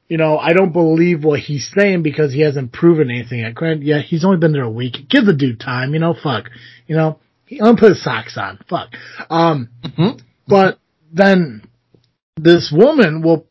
[0.08, 3.54] you know, I don't believe what he's saying because he hasn't proven anything yet.
[3.54, 5.08] Grant, yeah, he's only been there a week.
[5.08, 6.50] Give the dude time, you know, fuck.
[6.86, 8.58] You know, he, let him put his socks on.
[8.68, 8.90] Fuck.
[9.30, 10.20] Um, Mhm.
[10.46, 10.78] but
[11.12, 11.62] then
[12.36, 13.46] this woman will,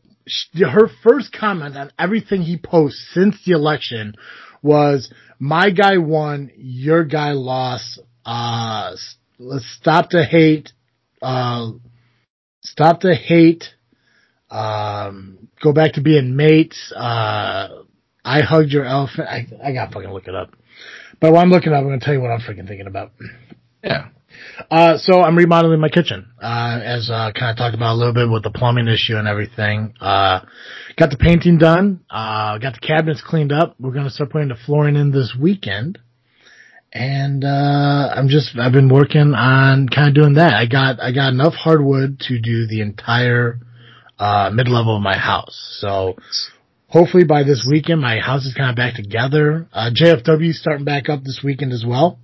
[0.58, 4.14] her first comment on everything he posts since the election
[4.62, 8.96] was, my guy won, your guy lost, uh,
[9.38, 10.72] let's stop the hate,
[11.20, 11.70] uh,
[12.62, 13.74] stop the hate,
[14.50, 17.68] um, go back to being mates, uh,
[18.24, 19.28] I hugged your elephant.
[19.28, 20.50] I, I gotta fucking look it up.
[21.20, 23.12] But while I'm looking up, I'm gonna tell you what I'm freaking thinking about.
[23.82, 24.08] Yeah.
[24.70, 28.12] Uh, so I'm remodeling my kitchen, uh, as, uh, kind of talked about a little
[28.12, 29.94] bit with the plumbing issue and everything.
[30.00, 30.40] Uh,
[30.96, 33.76] got the painting done, uh, got the cabinets cleaned up.
[33.78, 35.98] We're going to start putting the flooring in this weekend.
[36.92, 40.54] And, uh, I'm just, I've been working on kind of doing that.
[40.54, 43.60] I got, I got enough hardwood to do the entire,
[44.18, 45.76] uh, mid-level of my house.
[45.80, 46.16] So
[46.88, 49.68] hopefully by this weekend, my house is kind of back together.
[49.72, 52.18] Uh, JFW is starting back up this weekend as well.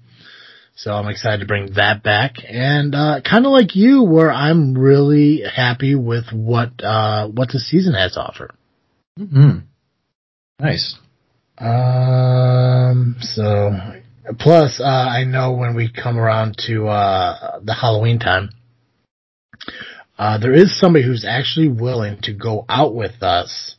[0.74, 4.72] So I'm excited to bring that back and, uh, kind of like you where I'm
[4.74, 8.50] really happy with what, uh, what the season has to offer.
[9.16, 9.58] hmm
[10.58, 10.96] Nice.
[11.58, 13.70] Um, so
[14.38, 18.50] plus, uh, I know when we come around to, uh, the Halloween time,
[20.22, 23.74] uh, there is somebody who's actually willing to go out with us,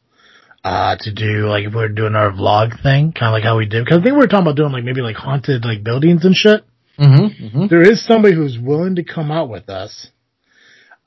[0.66, 3.66] uh, to do like if we're doing our vlog thing, kind of like how we
[3.66, 6.26] did, cause I think we were talking about doing like maybe like haunted like buildings
[6.26, 6.66] and shit.
[7.00, 7.46] Mm-hmm.
[7.46, 7.68] mm-hmm.
[7.68, 10.08] There is somebody who's willing to come out with us,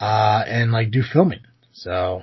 [0.01, 1.41] uh, and like do filming.
[1.73, 2.23] So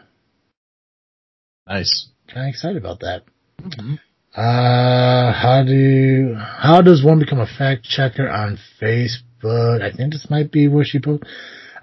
[1.67, 2.07] Nice.
[2.33, 3.25] kind of excited about that.
[3.61, 3.99] Mhm.
[4.35, 9.83] Uh, how do, how does one become a fact checker on Facebook?
[9.83, 11.21] I think this might be where she put,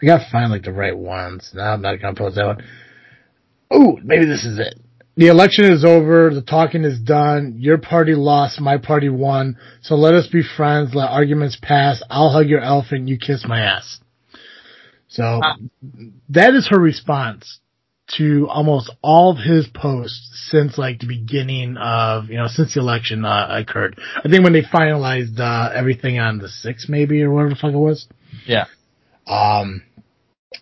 [0.02, 1.50] I gotta find like the right ones.
[1.54, 2.64] Now I'm not gonna post that one.
[3.70, 4.80] Oh, maybe this is it.
[5.16, 6.32] The election is over.
[6.32, 7.56] The talking is done.
[7.58, 8.60] Your party lost.
[8.60, 9.58] My party won.
[9.82, 10.94] So let us be friends.
[10.94, 12.02] Let arguments pass.
[12.08, 13.08] I'll hug your elephant.
[13.08, 14.00] You kiss my ass.
[15.08, 15.56] So Ah.
[16.30, 17.58] that is her response
[18.16, 22.80] to almost all of his posts since like the beginning of, you know, since the
[22.80, 23.98] election uh, occurred.
[24.16, 27.72] I think when they finalized uh, everything on the 6th maybe or whatever the fuck
[27.72, 28.08] it was.
[28.46, 28.64] Yeah.
[29.26, 29.82] Um,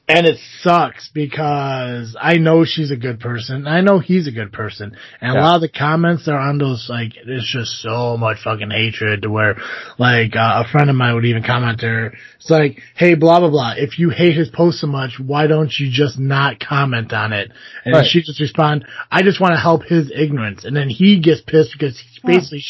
[0.07, 3.67] and it sucks because I know she's a good person.
[3.67, 4.95] I know he's a good person.
[5.21, 8.71] And a lot of the comments are on those, like, it's just so much fucking
[8.71, 9.57] hatred to where,
[9.99, 13.41] like, uh, a friend of mine would even comment to her, It's like, hey, blah,
[13.41, 13.75] blah, blah.
[13.79, 17.51] If you hate his post so much, why don't you just not comment on it?
[17.87, 18.07] And Right.
[18.07, 20.65] she just respond, I just want to help his ignorance.
[20.67, 22.63] And then he gets pissed because he's basically,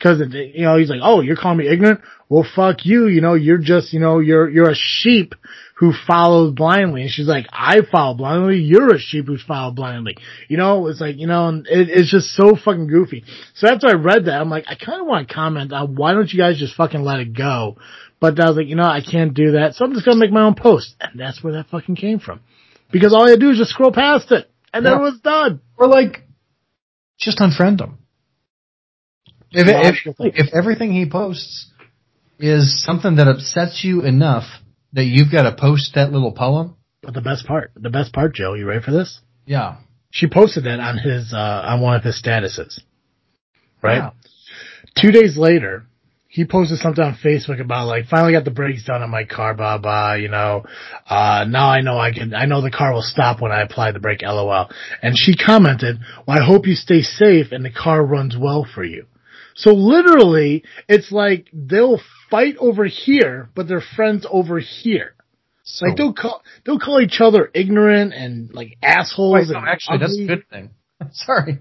[0.00, 2.00] cause, you know, he's like, oh, you're calling me ignorant?
[2.28, 3.06] Well, fuck you.
[3.06, 5.34] You know, you're just, you know, you're, you're a sheep
[5.76, 7.02] who follows blindly.
[7.02, 8.58] And she's like, I follow blindly.
[8.58, 10.16] You're a sheep who's followed blindly.
[10.48, 13.24] You know, it's like, you know, and it, it's just so fucking goofy.
[13.54, 16.12] So after I read that, I'm like, I kind of want to comment on why
[16.12, 17.76] don't you guys just fucking let it go?
[18.20, 19.74] But I was like, you know, I can't do that.
[19.74, 20.94] So I'm just going to make my own post.
[21.00, 22.40] And that's where that fucking came from.
[22.92, 24.48] Because all I had to do is just scroll past it.
[24.72, 24.98] And then Yeah.
[24.98, 25.60] it was done.
[25.76, 26.22] Or like,
[27.18, 27.98] just unfriend him.
[29.50, 29.66] If,
[30.06, 31.70] if, if everything he posts
[32.38, 34.44] is something that upsets you enough
[34.94, 38.34] that you've got to post that little poem, But the best part, the best part,
[38.34, 39.20] Joe, you ready for this?
[39.46, 39.76] yeah.
[40.10, 42.78] She posted that on his, uh, on one of his statuses.
[43.82, 43.96] Right?
[43.96, 44.10] Yeah.
[44.96, 45.86] Two days later,
[46.28, 49.54] he posted something on Facebook about like, finally got the brakes done on my car,
[49.54, 50.64] blah, blah, you know,
[51.08, 53.90] uh, now I know I can, I know the car will stop when I apply
[53.90, 54.68] the brake, lol.
[55.02, 55.98] And she commented,
[56.28, 59.06] well, I hope you stay safe and the car runs well for you.
[59.56, 62.00] So literally, it's like they'll
[62.34, 65.14] fight over here, but they're friends over here.
[65.62, 69.68] So, Like they'll call, they'll call each other ignorant and like assholes wait, no, and
[69.68, 70.70] actually, that's a good thing.
[71.12, 71.60] Sorry.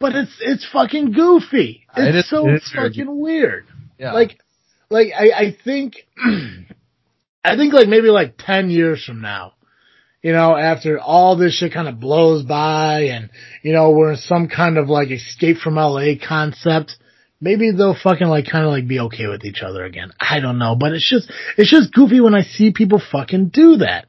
[0.00, 1.86] But it's it's fucking goofy.
[1.94, 3.66] It It's so it is very fucking weird.
[3.98, 4.14] Yeah.
[4.14, 4.40] Like,
[4.88, 5.96] like I I think,
[7.44, 9.52] I think like maybe like ten years from now,
[10.22, 13.28] you know, after all this shit kind of blows by, and
[13.62, 16.96] you know we're in some kind of like escape from LA concept.
[17.40, 20.12] Maybe they'll fucking like kind of like be okay with each other again.
[20.20, 23.76] I don't know, but it's just it's just goofy when I see people fucking do
[23.78, 24.06] that.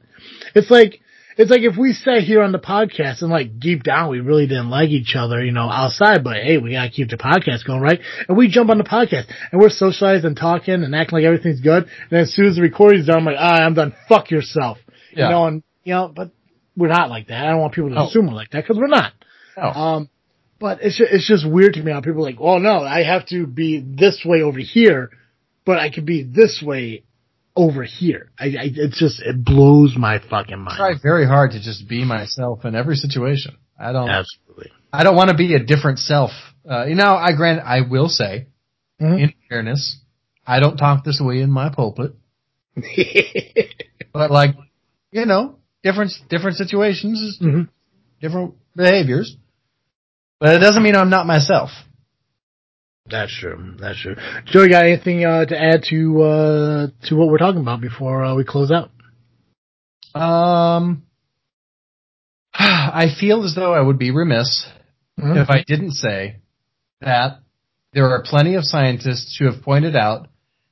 [0.54, 1.00] It's like
[1.38, 4.46] it's like if we sat here on the podcast and like deep down we really
[4.46, 7.80] didn't like each other, you know, outside, but hey, we gotta keep the podcast going,
[7.80, 8.00] right?
[8.28, 11.60] And we jump on the podcast and we're socializing and talking and acting like everything's
[11.62, 11.84] good.
[11.84, 13.94] And then as soon as the recording's done, I'm like, ah, I'm done.
[14.10, 14.76] Fuck yourself.
[15.16, 15.24] Yeah.
[15.24, 16.32] You know, and you know, but
[16.76, 17.46] we're not like that.
[17.46, 18.06] I don't want people to No.
[18.08, 19.12] assume we're like that because we're not.
[19.56, 19.62] No.
[19.64, 20.08] Um,
[20.62, 23.02] but it's just, it's just weird to me how people are like, oh no, I
[23.02, 25.10] have to be this way over here,
[25.66, 27.02] but I could be this way
[27.56, 28.30] over here.
[28.38, 30.74] I, I it's just it blows my fucking mind.
[30.80, 33.56] I try very hard to just be myself in every situation.
[33.78, 34.08] I don't.
[34.08, 34.70] Absolutely.
[34.92, 36.30] I don't want to be a different self.
[36.70, 38.46] Uh, you know, I grant, I will say,
[39.00, 39.20] Mhm.
[39.20, 39.98] in fairness,
[40.46, 42.12] I don't talk this way in my pulpit,
[44.12, 44.54] but like,
[45.10, 47.68] you know, different, different situations, is Mhm.
[48.20, 49.36] different behaviors.
[50.42, 51.70] But it doesn't mean I'm not myself.
[53.08, 53.76] That's true.
[53.78, 54.16] That's true.
[54.46, 58.34] Joey, got anything uh, to add to uh, to what we're talking about before uh,
[58.34, 58.90] we close out?
[60.20, 61.04] Um,
[62.54, 64.66] I feel as though I would be remiss
[65.20, 65.40] Mhm.
[65.40, 66.38] if I didn't say
[67.02, 67.38] that
[67.92, 70.26] there are plenty of scientists who have pointed out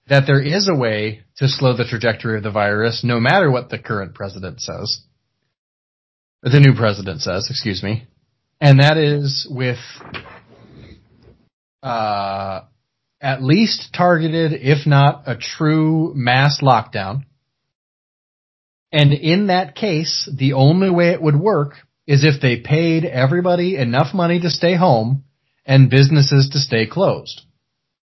[0.09, 3.69] that there is a way to slow the trajectory of the virus, no matter what
[3.69, 5.03] the current president says.
[6.43, 8.09] The new president says, excuse me.
[8.61, 9.79] And that is with
[11.83, 12.61] uh,
[13.21, 17.25] at least targeted, if not a true mass lockdown.
[18.93, 21.75] And in that case, the only way it would work
[22.07, 25.25] is if they paid everybody enough money to stay home
[25.65, 27.43] and businesses to stay closed.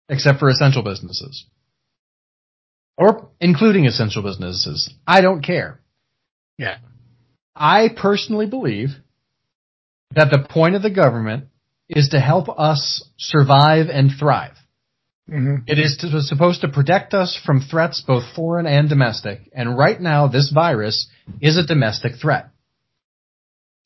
[0.08, 1.46] Except for essential businesses.
[2.98, 4.92] Or including essential businesses.
[5.06, 5.80] I don't care.
[6.58, 6.76] Yeah.
[7.56, 8.90] I personally believe
[10.14, 11.44] that the point of the government
[11.88, 14.54] is to help us survive and thrive.
[15.30, 15.64] Mm-hmm.
[15.66, 19.98] It is to, supposed to protect us from threats both foreign and domestic, and right
[19.98, 21.08] now this virus
[21.40, 22.50] is a domestic threat.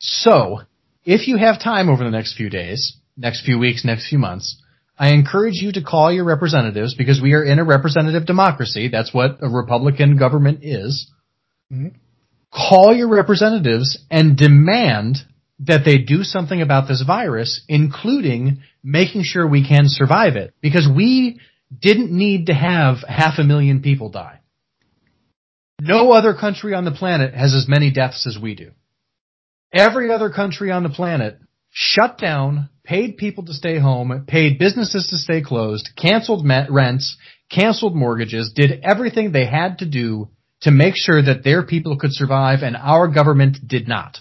[0.01, 0.61] So,
[1.05, 4.61] if you have time over the next few days, next few weeks, next few months,
[4.99, 8.89] I encourage you to call your representatives because we are in a representative democracy.
[8.89, 11.09] That's what a Republican government is.
[11.73, 11.95] Mhm.
[12.53, 15.25] Call your representatives and demand
[15.61, 20.55] that they do something about this virus, including making sure we can survive it.
[20.61, 21.41] Because we
[21.77, 24.41] didn't need to have half a million people die.
[25.81, 28.73] No other country on the planet has as many deaths as we do.
[29.73, 31.39] Every other country on the planet
[31.71, 37.17] shut down, paid people to stay home, paid businesses to stay closed, canceled rents,
[37.51, 40.29] canceled mortgages, did everything they had to do
[40.63, 44.19] to make sure that their people could survive and our government did not.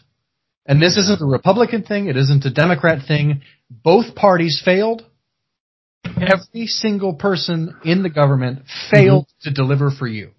[0.67, 3.41] And this isn't a Republican thing, it isn't a Democrat thing.
[3.69, 5.05] Both parties failed.
[6.05, 9.49] Every single person in the government failed mm-hmm.
[9.49, 10.31] to deliver for you.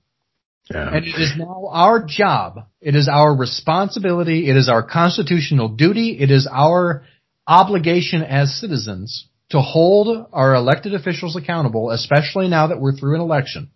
[0.71, 0.95] Yeah.
[0.95, 6.19] And it is now our job, it is our responsibility, it is our constitutional duty,
[6.21, 7.05] it is our
[7.47, 13.23] obligation as citizens to hold our elected officials accountable, especially now that we're through an
[13.23, 13.71] election.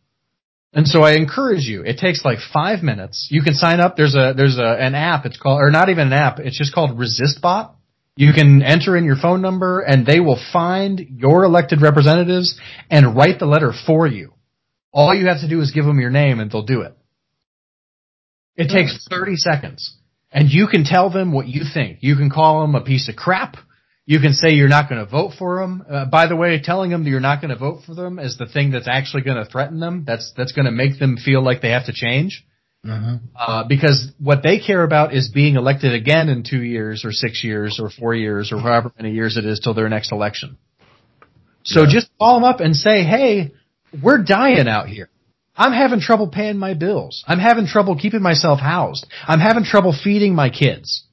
[0.73, 3.29] And so I encourage you, it takes like five minutes.
[3.31, 6.07] You can sign up, there's a, there's a, an app, it's called, or not even
[6.09, 7.75] an app, it's just called ResistBot.
[8.17, 12.59] You can enter in your phone number and they will find your elected representatives
[12.91, 14.33] and write the letter for you.
[14.93, 16.95] All you have to do is give them your name and they'll do it.
[18.57, 19.97] It takes 30 seconds.
[20.31, 21.99] And you can tell them what you think.
[22.01, 23.57] You can call them a piece of crap.
[24.05, 25.85] You can say you're not going to vote for them.
[25.89, 28.37] Uh, by the way, telling them that you're not going to vote for them is
[28.37, 30.05] the thing that's actually going to threaten them.
[30.05, 32.45] That's that's going to make them feel like they have to change.
[32.85, 33.21] Mhm.
[33.37, 37.45] Uh, because what they care about is being elected again in two years or six
[37.45, 40.57] years or four years or however many years it is till their next election.
[41.63, 41.91] So Yeah.
[41.91, 43.53] just call them up and say, hey,
[44.03, 45.09] we're dying out here.
[45.57, 47.23] I'm having trouble paying my bills.
[47.29, 49.07] I'm having trouble keeping myself housed.
[49.29, 51.05] I'm having trouble feeding my kids.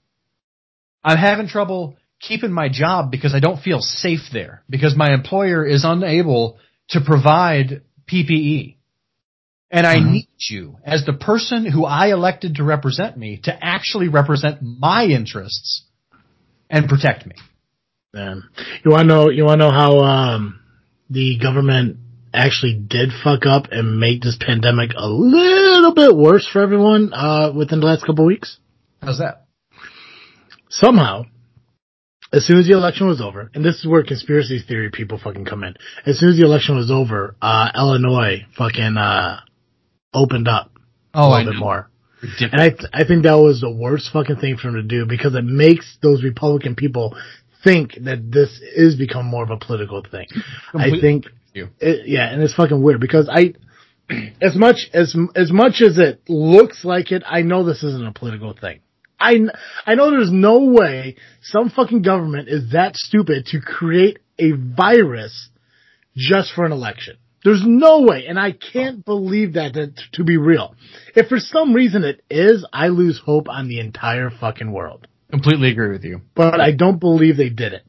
[1.03, 5.65] I'm having trouble keeping my job because I don't feel safe there because my employer
[5.65, 6.57] is unable
[6.89, 8.75] to provide PPE.
[9.71, 10.11] And I Mhm.
[10.11, 15.05] need you as the person who I elected to represent me to actually represent my
[15.05, 15.83] interests
[16.69, 17.35] and protect me.
[18.13, 18.35] Yeah.
[18.83, 19.29] You want to know?
[19.29, 20.59] You want to know how um,
[21.09, 21.97] the government
[22.33, 27.51] actually did fuck up and make this pandemic a little bit worse for everyone uh,
[27.55, 28.57] within the last couple of weeks?
[29.01, 29.45] How's that?
[30.69, 31.23] Somehow,
[32.31, 35.45] as soon as the election was over, and this is where conspiracy theory people fucking
[35.45, 35.75] come in.
[36.05, 39.39] As soon as the election was over, uh, Illinois fucking uh,
[40.13, 40.71] opened up
[41.13, 41.65] a Oh, I little bit know.
[41.65, 41.89] more.
[42.21, 42.51] Ridiculous.
[42.53, 45.05] And I, th- I think that was the worst fucking thing for him to do
[45.05, 47.15] because it makes those Republican people
[47.63, 50.27] think that this is become more of a political thing.
[50.73, 53.53] I think, it, yeah, and it's fucking weird because I,
[54.41, 58.11] as much as as much as it looks like it, I know this isn't a
[58.13, 58.79] political thing.
[59.19, 59.39] I
[59.85, 65.49] I know there's no way some fucking government is that stupid to create a virus
[66.15, 67.17] just for an election.
[67.43, 70.75] There's no way, and I can't believe that to, to be real.
[71.15, 75.07] If for some reason it is, I lose hope on the entire fucking world.
[75.31, 76.21] Completely agree with you.
[76.35, 77.83] But I don't believe they did it.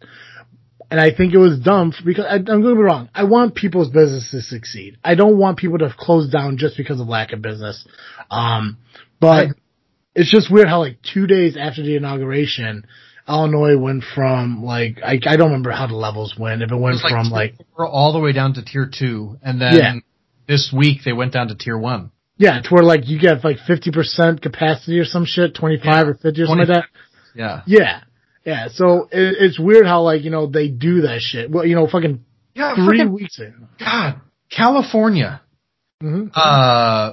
[0.91, 3.09] And I think it was dumb because I, I'm going to be wrong.
[3.15, 4.99] I want people's business to succeed.
[5.05, 7.87] I don't want people to close down just because of lack of business.
[8.31, 8.79] Um,
[9.21, 9.49] but
[10.21, 12.87] it's just weird how like two days after the inauguration,
[13.29, 16.63] Illinois went from like I, I don't remember how the levels went.
[16.63, 19.61] If it went It's like from like all the way down to tier two, and
[19.61, 19.95] then Yeah.
[20.47, 22.11] this week they went down to tier one.
[22.37, 26.07] yeah, to where like you get like fifty percent capacity or some shit, twenty five
[26.07, 26.11] Yeah.
[26.11, 26.85] or fifty or something like that.
[27.35, 27.63] Yeah.
[27.67, 28.01] Yeah,
[28.45, 28.69] yeah.
[28.73, 31.51] So it, it's weird how like you know they do that shit.
[31.51, 32.25] Well, you know, fucking
[32.55, 32.75] Yeah.
[32.75, 33.69] three weeks in.
[33.79, 34.21] God,
[34.51, 35.41] California
[36.01, 37.13] hmm uh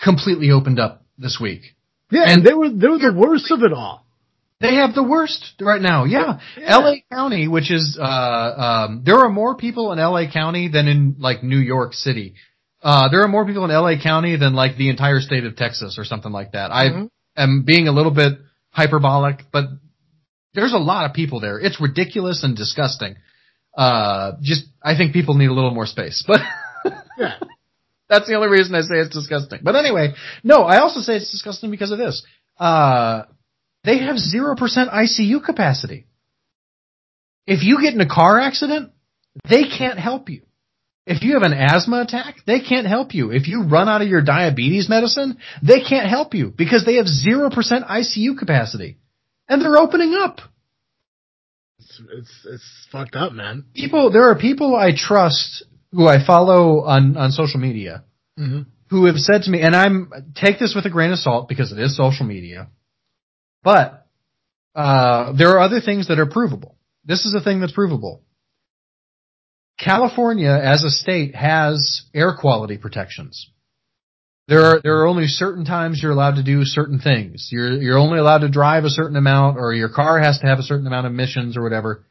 [0.00, 1.62] completely opened up this week.
[2.12, 4.06] Yeah, and they were they were the worst of it all.
[4.60, 6.04] They have the worst right now.
[6.04, 6.38] Yeah.
[6.56, 6.76] Yeah.
[6.78, 8.04] LA County, which is uh
[8.66, 12.34] um there are more people in LA County than in like New York City.
[12.82, 15.96] Uh, there are more people in LA County than like the entire state of Texas
[15.98, 16.70] or something like that.
[16.70, 17.08] Mhm.
[17.36, 18.38] I am being a little bit
[18.70, 19.64] hyperbolic, but
[20.54, 21.58] there's a lot of people there.
[21.58, 23.14] It's ridiculous and disgusting.
[23.76, 26.40] Uh, just, I think people need a little more space, but
[27.18, 27.36] Yeah.
[28.12, 29.60] That's the only reason I say it's disgusting.
[29.62, 30.12] But anyway,
[30.44, 32.22] no, I also say it's disgusting because of this.
[32.58, 33.22] Uh,
[33.84, 36.06] they have 0% ICU capacity.
[37.46, 38.92] If you get in a car accident,
[39.48, 40.42] they can't help you.
[41.06, 43.32] If you have an asthma attack, they can't help you.
[43.32, 47.06] If you run out of your diabetes medicine, they can't help you because they have
[47.06, 48.98] 0% ICU capacity.
[49.48, 50.40] And they're opening up.
[51.78, 53.64] It's, it's, it's fucked up, man.
[53.74, 58.04] People, there are people I trust who I follow on, on social media
[58.38, 58.62] Mm-hmm.
[58.88, 61.70] who have said to me, and I'm, take this with a grain of salt because
[61.70, 62.68] it is social media,
[63.62, 64.06] but,
[64.74, 66.78] uh, there are other things that are provable.
[67.04, 68.22] This is a thing that's provable.
[69.78, 73.50] California as a state has air quality protections.
[74.48, 77.50] There are, there are only certain times you're allowed to do certain things.
[77.52, 80.58] You're, you're only allowed to drive a certain amount or your car has to have
[80.58, 82.06] a certain amount of emissions or whatever.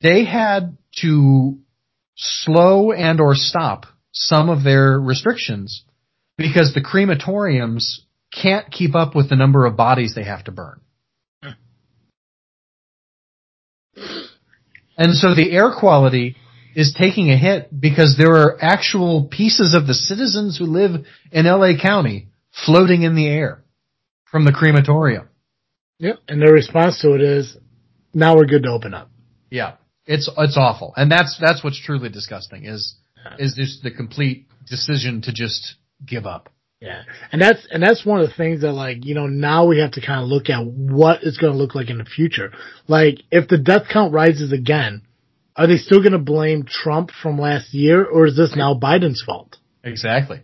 [0.00, 1.58] They had to
[2.16, 5.84] slow and or stop some of their restrictions
[6.36, 8.00] because the crematoriums
[8.32, 10.80] can't keep up with the number of bodies they have to burn.
[14.96, 16.36] And so the air quality
[16.74, 21.46] is taking a hit because there are actual pieces of the citizens who live in
[21.46, 22.28] LA County
[22.64, 23.64] floating in the air
[24.24, 25.28] from the crematorium.
[25.98, 26.18] Yep.
[26.28, 27.56] And their response to it is,
[28.12, 29.10] now we're good to open up.
[29.50, 29.74] Yeah.
[30.06, 30.92] It's it's awful.
[30.96, 32.96] And that's that's what's truly disgusting is
[33.38, 36.50] is just the complete decision to just give up.
[36.80, 37.02] Yeah.
[37.32, 39.92] And that's, and that's one of the things that like, you know, now we have
[39.92, 42.52] to kind of look at what it's going to look like in the future.
[42.86, 45.02] Like, if the death count rises again,
[45.56, 49.22] are they still going to blame Trump from last year or is this now Biden's
[49.24, 49.56] fault?
[49.82, 50.42] Exactly.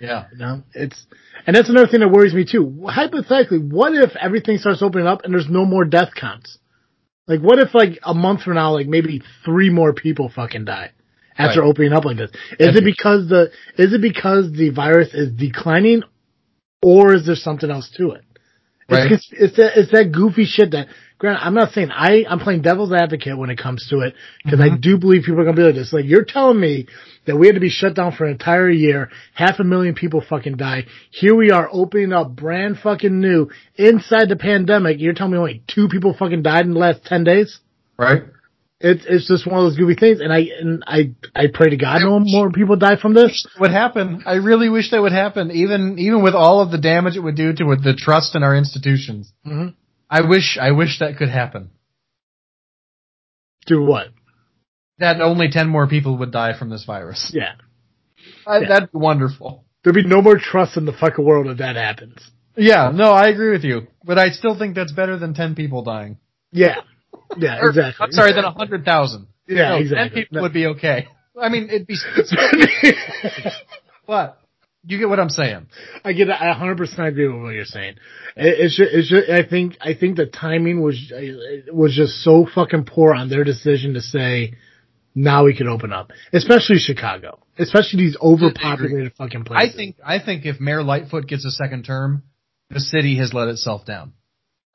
[0.00, 0.26] Yeah.
[0.32, 1.06] You know, it's,
[1.46, 2.86] and that's another thing that worries me too.
[2.88, 6.58] Hypothetically, what if everything starts opening up and there's no more death counts?
[7.26, 10.92] Like, what if like a month from now, like maybe three more people fucking die
[11.36, 11.68] after Right.
[11.68, 12.30] opening up like this?
[12.58, 16.02] Is it because the, is it because the virus is declining
[16.82, 18.22] or is there something else to it?
[18.88, 19.12] Right.
[19.12, 20.88] It's, it's that, it's that goofy shit that,
[21.20, 24.58] granted, I'm not saying I, I'm playing devil's advocate when it comes to it, because
[24.60, 25.92] I do believe people are gonna be like this.
[25.92, 26.86] Like, you're telling me
[27.26, 30.24] that we had to be shut down for an entire year, half a million people
[30.26, 30.86] fucking die.
[31.10, 34.98] Here we are opening up brand fucking new inside the pandemic.
[34.98, 37.60] You're telling me only two people fucking died in the last 10 days?
[37.98, 38.22] Right?
[38.80, 41.76] It's, it's just one of those goofy things, and I, and I, I pray to
[41.76, 43.46] God no more people die from this.
[43.58, 44.22] Would happen.
[44.24, 47.36] I really wish that would happen, even even with all of the damage it would
[47.36, 49.30] do to the trust in our institutions.
[49.46, 49.74] Mhm.
[50.10, 51.70] I wish I wish that could happen.
[53.66, 54.08] Do what?
[54.98, 57.30] That only ten more people would die from this virus.
[57.32, 57.52] Yeah.
[58.46, 58.68] I, Yeah.
[58.68, 59.64] That'd be wonderful.
[59.82, 62.18] There'd be no more trust in the fucking world if that happens.
[62.56, 65.82] Yeah, no, I agree with you, but I still think that's better than ten people
[65.84, 66.18] dying.
[66.52, 66.76] Yeah.
[67.38, 68.04] Yeah, Or, exactly.
[68.04, 69.28] I'm sorry, than a hundred thousand.
[69.46, 70.08] Yeah, no, exactly.
[70.08, 70.42] Ten people No.
[70.42, 71.06] would be okay.
[71.40, 71.96] I mean, it'd be.
[74.06, 74.39] But
[74.84, 75.66] you get what I'm saying.
[76.04, 76.30] I get.
[76.30, 77.96] I 100 percent agree with what you're saying.
[78.36, 79.30] It, it's just, it's just.
[79.30, 79.76] I think.
[79.80, 84.00] I think the timing was uh, was just so fucking poor on their decision to
[84.00, 84.54] say,
[85.14, 89.74] now we can open up, especially Chicago, especially these overpopulated fucking places.
[89.74, 92.22] I think I think if Mayor Lightfoot gets a second term,
[92.70, 94.14] the city has let itself down.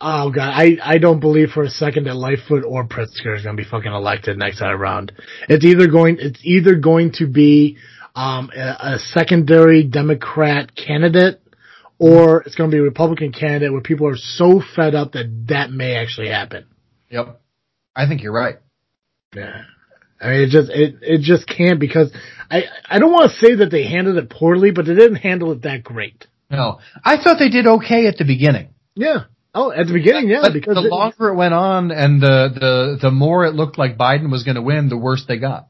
[0.01, 3.55] Oh god, I I don't believe for a second that Lightfoot or Pritzker is going
[3.55, 5.13] to be fucking elected next time around.
[5.47, 6.17] It's either going.
[6.19, 7.77] It's either going to be
[8.15, 11.41] um a, a secondary Democrat candidate.
[11.97, 15.45] Or it's going to be a Republican candidate where people are so fed up that
[15.47, 16.65] that may actually happen.
[17.09, 17.39] Yep.
[17.95, 18.57] I think you're right.
[19.33, 19.61] Yeah.
[20.19, 22.11] I mean, it just, it, it just can't because
[22.51, 25.53] I, I don't want to say that they handled it poorly, but they didn't handle
[25.53, 26.27] it that great.
[26.51, 28.73] No, I thought they did okay at the beginning.
[28.95, 29.25] Yeah.
[29.53, 32.49] Oh, at the beginning, yeah, but because the it- longer it went on, and the
[32.53, 35.69] the the more it looked like Biden was going to win, the worse they got.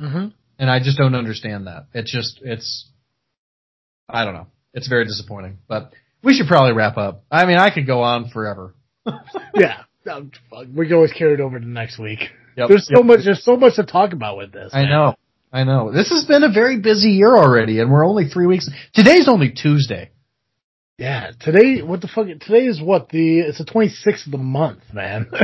[0.00, 0.32] Mhm.
[0.58, 1.86] And I just don't understand that.
[1.94, 2.88] It's just it's
[4.08, 4.46] I don't know.
[4.74, 5.58] It's very disappointing.
[5.68, 5.92] But
[6.22, 7.24] we should probably wrap up.
[7.30, 8.74] I mean, I could go on forever.
[9.54, 9.82] yeah.
[10.74, 12.20] We can always carry it over to next week.
[12.56, 12.68] Yep.
[12.68, 13.04] There's so Yep.
[13.06, 14.72] much, there's so much to talk about with this.
[14.74, 14.90] I man.
[14.90, 15.14] know.
[15.52, 15.92] I know.
[15.92, 18.68] This has been a very busy year already, and we're only three weeks.
[18.94, 20.10] Today's only Tuesday.
[20.98, 21.30] Yeah.
[21.40, 25.30] Today, what the fuck, today is what the, it's the 26th of the month, man.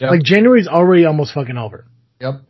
[0.00, 0.10] Yep.
[0.12, 1.84] Like January's already almost fucking over.
[2.20, 2.42] Yep.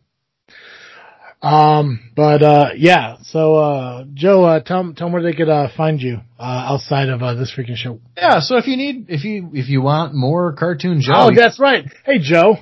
[1.41, 3.17] Um, but, uh, yeah.
[3.23, 6.43] So, uh, Joe, uh, tell 'em- tell 'em where they could, uh, find you, uh,
[6.73, 8.01] outside of, uh, this freaking show.
[8.17, 8.41] Yeah.
[8.41, 11.85] So if you need, if you if you want more cartoon Joe, Oh, that's right.
[12.05, 12.59] Hey, Joe.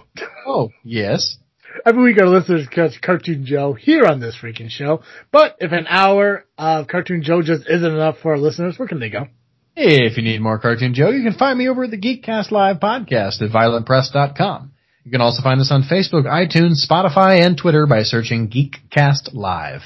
[0.46, 1.38] oh yes.
[1.86, 5.02] Every week our listeners catch Cartoon Joe here on this freaking show.
[5.30, 8.98] But if an hour of Cartoon Joe just isn't enough for our listeners, where can
[9.00, 9.28] they go?
[9.76, 12.80] If you need more Cartoon Joe, you can find me over at the Geekcast Live
[12.80, 14.72] podcast at violentpress.com.
[15.06, 19.82] You can also find us on Facebook, iTunes, Spotify, and Twitter by searching Geekcast Live.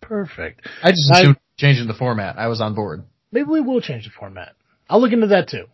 [0.00, 0.68] Perfect.
[0.84, 2.38] I just assumed I, changing the format.
[2.38, 3.02] I was on board.
[3.32, 4.52] Maybe we will change the format.
[4.88, 5.64] I'll look into that too.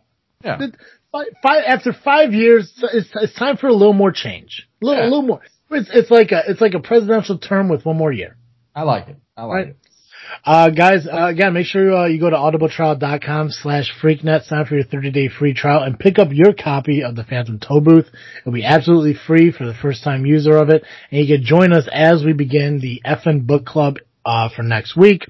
[0.43, 0.57] Yeah.
[1.11, 4.67] Five, after five years, it's, it's time for a little more change.
[4.81, 5.07] A little, yeah.
[5.07, 5.41] a little more.
[5.69, 8.37] It's, it's like a, it's like a presidential term with one more year.
[8.73, 9.17] I like it.
[9.37, 9.67] I like right.
[9.67, 9.77] it.
[10.45, 14.67] Uh, guys, uh, again, make sure uh, you go to audibletrial.com slash freaknet, sign up
[14.67, 18.07] for your 30-day free trial, and pick up your copy of the Phantom Tollbooth.
[18.41, 21.87] It'll be absolutely free for the first-time user of it, and you can join us
[21.91, 25.25] as we begin the FN Book Club uh, for next week.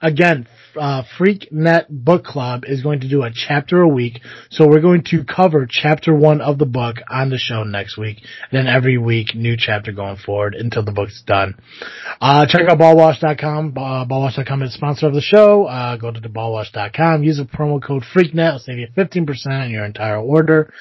[0.00, 4.20] Again, uh, FreakNet Book Club is going to do a chapter a week.
[4.50, 8.18] So we're going to cover chapter one of the book on the show next week.
[8.50, 11.54] And then every week, new chapter going forward until the book's done.
[12.20, 13.74] Uh, check out ballwash.com.
[13.76, 15.64] Uh, ballwash.com is sponsor of the show.
[15.64, 17.22] Uh, go to the ballwash.com.
[17.22, 18.48] Use the promo code FreakNet.
[18.48, 20.72] It'll save you 15% on your entire order.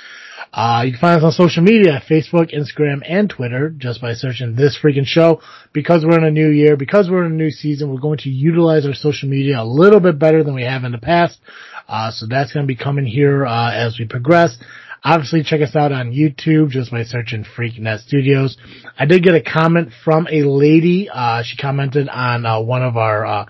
[0.52, 4.56] Uh, you can find us on social media, Facebook, Instagram, and Twitter, just by searching
[4.56, 5.42] this freaking show.
[5.74, 8.30] Because we're in a new year, because we're in a new season, we're going to
[8.30, 11.40] utilize our social media a little bit better than we have in the past.
[11.88, 14.58] Uh, so that's going to be coming here, uh, as we progress.
[15.06, 18.58] Obviously, check us out on YouTube just by searching FreakNet Studios.
[18.98, 21.10] I did get a comment from a lady.
[21.14, 23.46] Uh, she commented on uh, one of our uh,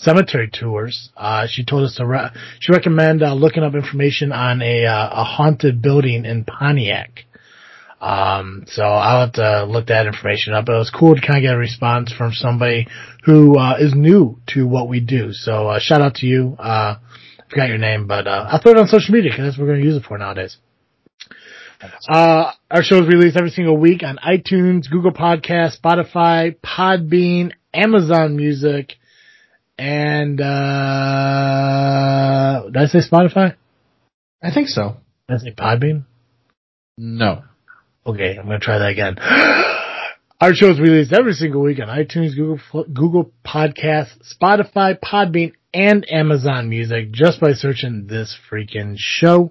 [0.00, 1.10] cemetery tours.
[1.16, 5.10] Uh, she told us to re- she recommend uh, looking up information on a uh,
[5.12, 7.26] a haunted building in Pontiac.
[8.00, 10.66] Um, so I'll have to look that information up.
[10.66, 12.88] But it was cool to kind of get a response from somebody
[13.24, 15.32] who uh, is new to what we do.
[15.32, 16.56] So uh, shout out to you.
[16.58, 19.64] Uh, I forgot your name, but I'll throw it on social media because that's what
[19.64, 20.56] we're going to use it for nowadays.
[22.08, 28.36] Uh, our show is released every single week on iTunes, Google Podcast, Spotify, Podbean, Amazon
[28.36, 28.96] Music,
[29.80, 30.44] and uh,
[32.66, 33.56] did I say Spotify?
[34.42, 34.98] I think so.
[35.26, 36.04] Did I say Podbean?
[36.98, 37.44] No.
[38.04, 39.16] Okay, I'm gonna try that again.
[40.40, 46.06] Our show is released every single week on iTunes, Google Google Podcasts, Spotify, Podbean, and
[46.12, 49.50] Amazon Music just by searching this freaking show.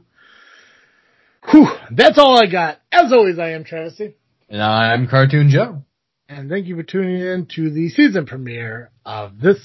[1.49, 2.79] Whew, that's all I got.
[2.91, 3.99] As always, I am Travis.
[4.47, 5.81] And I'm Cartoon Joe.
[6.27, 9.57] And thank you for tuning in to the season premiere of this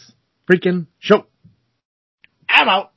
[0.50, 1.26] freaking show.
[2.48, 2.93] I'm out.